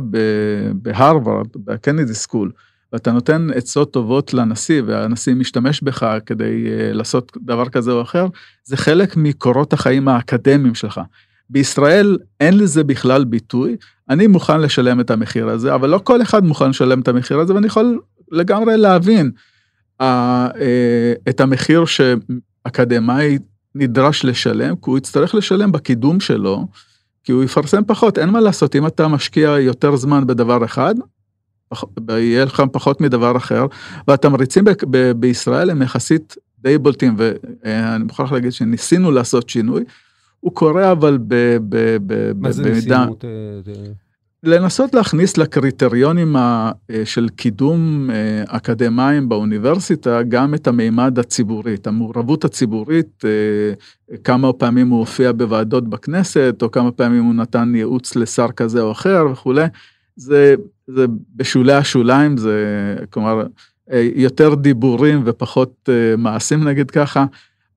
בהרווארד, 0.73 1.47
בקנדי 1.55 2.13
סקול, 2.13 2.51
ואתה 2.93 3.11
נותן 3.11 3.47
עצות 3.55 3.93
טובות 3.93 4.33
לנשיא, 4.33 4.81
והנשיא 4.85 5.33
משתמש 5.33 5.81
בך 5.81 6.17
כדי 6.25 6.63
לעשות 6.93 7.37
דבר 7.41 7.69
כזה 7.69 7.91
או 7.91 8.01
אחר, 8.01 8.27
זה 8.63 8.77
חלק 8.77 9.17
מקורות 9.17 9.73
החיים 9.73 10.07
האקדמיים 10.07 10.75
שלך. 10.75 11.01
בישראל 11.49 12.17
אין 12.39 12.57
לזה 12.57 12.83
בכלל 12.83 13.23
ביטוי, 13.23 13.75
אני 14.09 14.27
מוכן 14.27 14.61
לשלם 14.61 14.99
את 14.99 15.11
המחיר 15.11 15.49
הזה, 15.49 15.75
אבל 15.75 15.89
לא 15.89 15.99
כל 16.03 16.21
אחד 16.21 16.43
מוכן 16.43 16.69
לשלם 16.69 16.99
את 16.99 17.07
המחיר 17.07 17.39
הזה, 17.39 17.55
ואני 17.55 17.67
יכול 17.67 17.99
לגמרי 18.31 18.77
להבין 18.77 19.31
אה, 20.01 20.47
את 21.29 21.41
המחיר 21.41 21.85
שאקדמאי 21.85 23.37
נדרש 23.75 24.25
לשלם, 24.25 24.75
כי 24.75 24.89
הוא 24.89 24.97
יצטרך 24.97 25.35
לשלם 25.35 25.71
בקידום 25.71 26.19
שלו, 26.19 26.67
כי 27.23 27.31
הוא 27.31 27.43
יפרסם 27.43 27.81
פחות, 27.87 28.17
אין 28.17 28.29
מה 28.29 28.39
לעשות, 28.39 28.75
אם 28.75 28.87
אתה 28.87 29.07
משקיע 29.07 29.49
יותר 29.59 29.95
זמן 29.95 30.27
בדבר 30.27 30.65
אחד, 30.65 30.95
יהיה 32.09 32.45
לך 32.45 32.63
פחות 32.71 33.01
מדבר 33.01 33.37
אחר, 33.37 33.65
והתמריצים 34.07 34.63
בישראל 35.15 35.69
הם 35.69 35.81
יחסית 35.81 36.35
די 36.59 36.77
בולטים, 36.77 37.15
ואני 37.17 38.03
מוכרח 38.03 38.31
להגיד 38.31 38.51
שניסינו 38.51 39.11
לעשות 39.11 39.49
שינוי, 39.49 39.83
הוא 40.43 40.53
קורה 40.53 40.91
אבל 40.91 41.17
ב, 41.27 41.57
ב, 41.69 41.97
ב, 42.05 42.31
מה 42.35 42.51
זה 42.51 42.63
נסימות? 42.63 43.25
לנסות 44.43 44.93
להכניס 44.93 45.37
לקריטריונים 45.37 46.35
אה, 46.35 46.71
של 47.05 47.29
קידום 47.29 48.09
אה, 48.11 48.43
אקדמאים 48.57 49.29
באוניברסיטה 49.29 50.23
גם 50.23 50.53
את 50.53 50.67
המימד 50.67 51.19
הציבורי, 51.19 51.73
את 51.73 51.87
המעורבות 51.87 52.45
הציבורית, 52.45 53.25
אה, 53.25 54.17
כמה 54.23 54.53
פעמים 54.53 54.89
הוא 54.89 54.99
הופיע 54.99 55.31
בוועדות 55.31 55.89
בכנסת, 55.89 56.55
או 56.61 56.71
כמה 56.71 56.91
פעמים 56.91 57.23
הוא 57.23 57.33
נתן 57.33 57.75
ייעוץ 57.75 58.15
לשר 58.15 58.47
כזה 58.51 58.81
או 58.81 58.91
אחר 58.91 59.25
וכולי. 59.31 59.65
זה, 60.15 60.55
זה 60.87 61.05
בשולי 61.35 61.73
השוליים, 61.73 62.37
זה 62.37 62.55
כלומר 63.09 63.43
יותר 64.15 64.55
דיבורים 64.55 65.21
ופחות 65.25 65.89
מעשים 66.17 66.63
נגיד 66.63 66.91
ככה. 66.91 67.25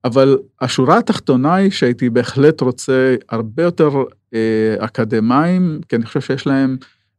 אבל 0.07 0.37
השורה 0.61 0.97
התחתונה 0.97 1.55
היא 1.55 1.71
שהייתי 1.71 2.09
בהחלט 2.09 2.61
רוצה 2.61 3.15
הרבה 3.29 3.63
יותר 3.63 3.89
אה, 4.33 4.75
אקדמאים, 4.79 5.79
כי 5.89 5.95
אני 5.95 6.05
חושב 6.05 6.21
שיש 6.21 6.47
להם 6.47 6.77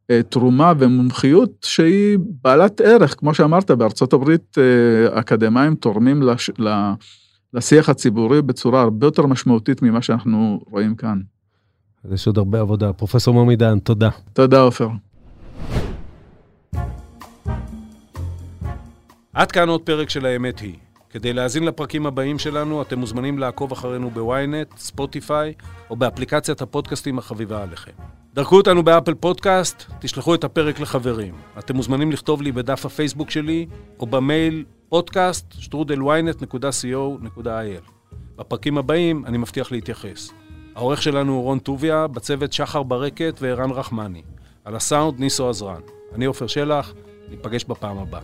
אה, 0.09 0.21
תרומה 0.29 0.73
ומומחיות 0.79 1.51
שהיא 1.65 2.17
בעלת 2.43 2.81
ערך, 2.81 3.15
כמו 3.19 3.33
שאמרת, 3.33 3.71
בארצות 3.71 4.13
הברית 4.13 4.57
אה, 4.57 5.19
אקדמאים 5.19 5.75
תורמים 5.75 6.21
לש, 6.21 6.49
לשיח 7.53 7.89
הציבורי 7.89 8.41
בצורה 8.41 8.81
הרבה 8.81 9.07
יותר 9.07 9.25
משמעותית 9.25 9.81
ממה 9.81 10.01
שאנחנו 10.01 10.61
רואים 10.71 10.95
כאן. 10.95 11.19
יש 12.13 12.27
עוד 12.27 12.37
הרבה 12.37 12.59
עבודה. 12.59 12.93
פרופסור 12.93 13.33
מומי 13.33 13.56
דהן, 13.56 13.79
תודה. 13.79 14.09
תודה, 14.33 14.61
עופר. 14.61 14.89
עד 19.33 19.51
כאן 19.51 19.69
עוד 19.69 19.81
פרק 19.81 20.09
של 20.09 20.25
האמת 20.25 20.59
היא. 20.59 20.88
כדי 21.09 21.33
להאזין 21.33 21.63
לפרקים 21.63 22.05
הבאים 22.05 22.39
שלנו, 22.39 22.81
אתם 22.81 22.99
מוזמנים 22.99 23.39
לעקוב 23.39 23.71
אחרינו 23.71 24.09
ב 24.09 24.20
ynet, 24.20 24.77
Spotify, 24.77 25.53
או 25.89 25.95
באפליקציית 25.95 26.61
הפודקאסטים 26.61 27.19
החביבה 27.19 27.63
עליכם. 27.63 27.91
דרגו 28.33 28.57
אותנו 28.57 28.83
ב 28.83 28.88
Apple 28.88 29.13
Podcast, 29.13 29.83
תשלחו 29.99 30.35
את 30.35 30.43
הפרק 30.43 30.79
לחברים. 30.79 31.33
אתם 31.59 31.75
מוזמנים 31.75 32.11
לכתוב 32.11 32.41
לי 32.41 32.51
בדף 32.51 32.85
הפייסבוק 32.85 33.29
שלי, 33.29 33.65
או 33.99 34.05
במייל 34.05 34.65
פודקאסט 34.89 35.53
שטרודל 35.59 36.49
ynet.co.il. 36.49 37.91
בפרקים 38.35 38.77
הבאים 38.77 39.25
אני 39.25 39.37
מבטיח 39.37 39.71
להתייחס. 39.71 40.31
העורך 40.75 41.01
שלנו 41.01 41.33
הוא 41.33 41.43
רון 41.43 41.59
טוביה, 41.59 42.07
בצוות 42.07 42.53
שחר 42.53 42.83
ברקת 42.83 43.37
וערן 43.41 43.71
רחמני. 43.71 44.21
על 44.65 44.75
הסאונד 44.75 45.19
ניסו 45.19 45.49
עזרן. 45.49 45.81
אני 46.15 46.25
עופר 46.25 46.47
שלח, 46.47 46.93
ניפגש 47.29 47.63
בפעם 47.63 47.97
הבאה. 47.97 48.21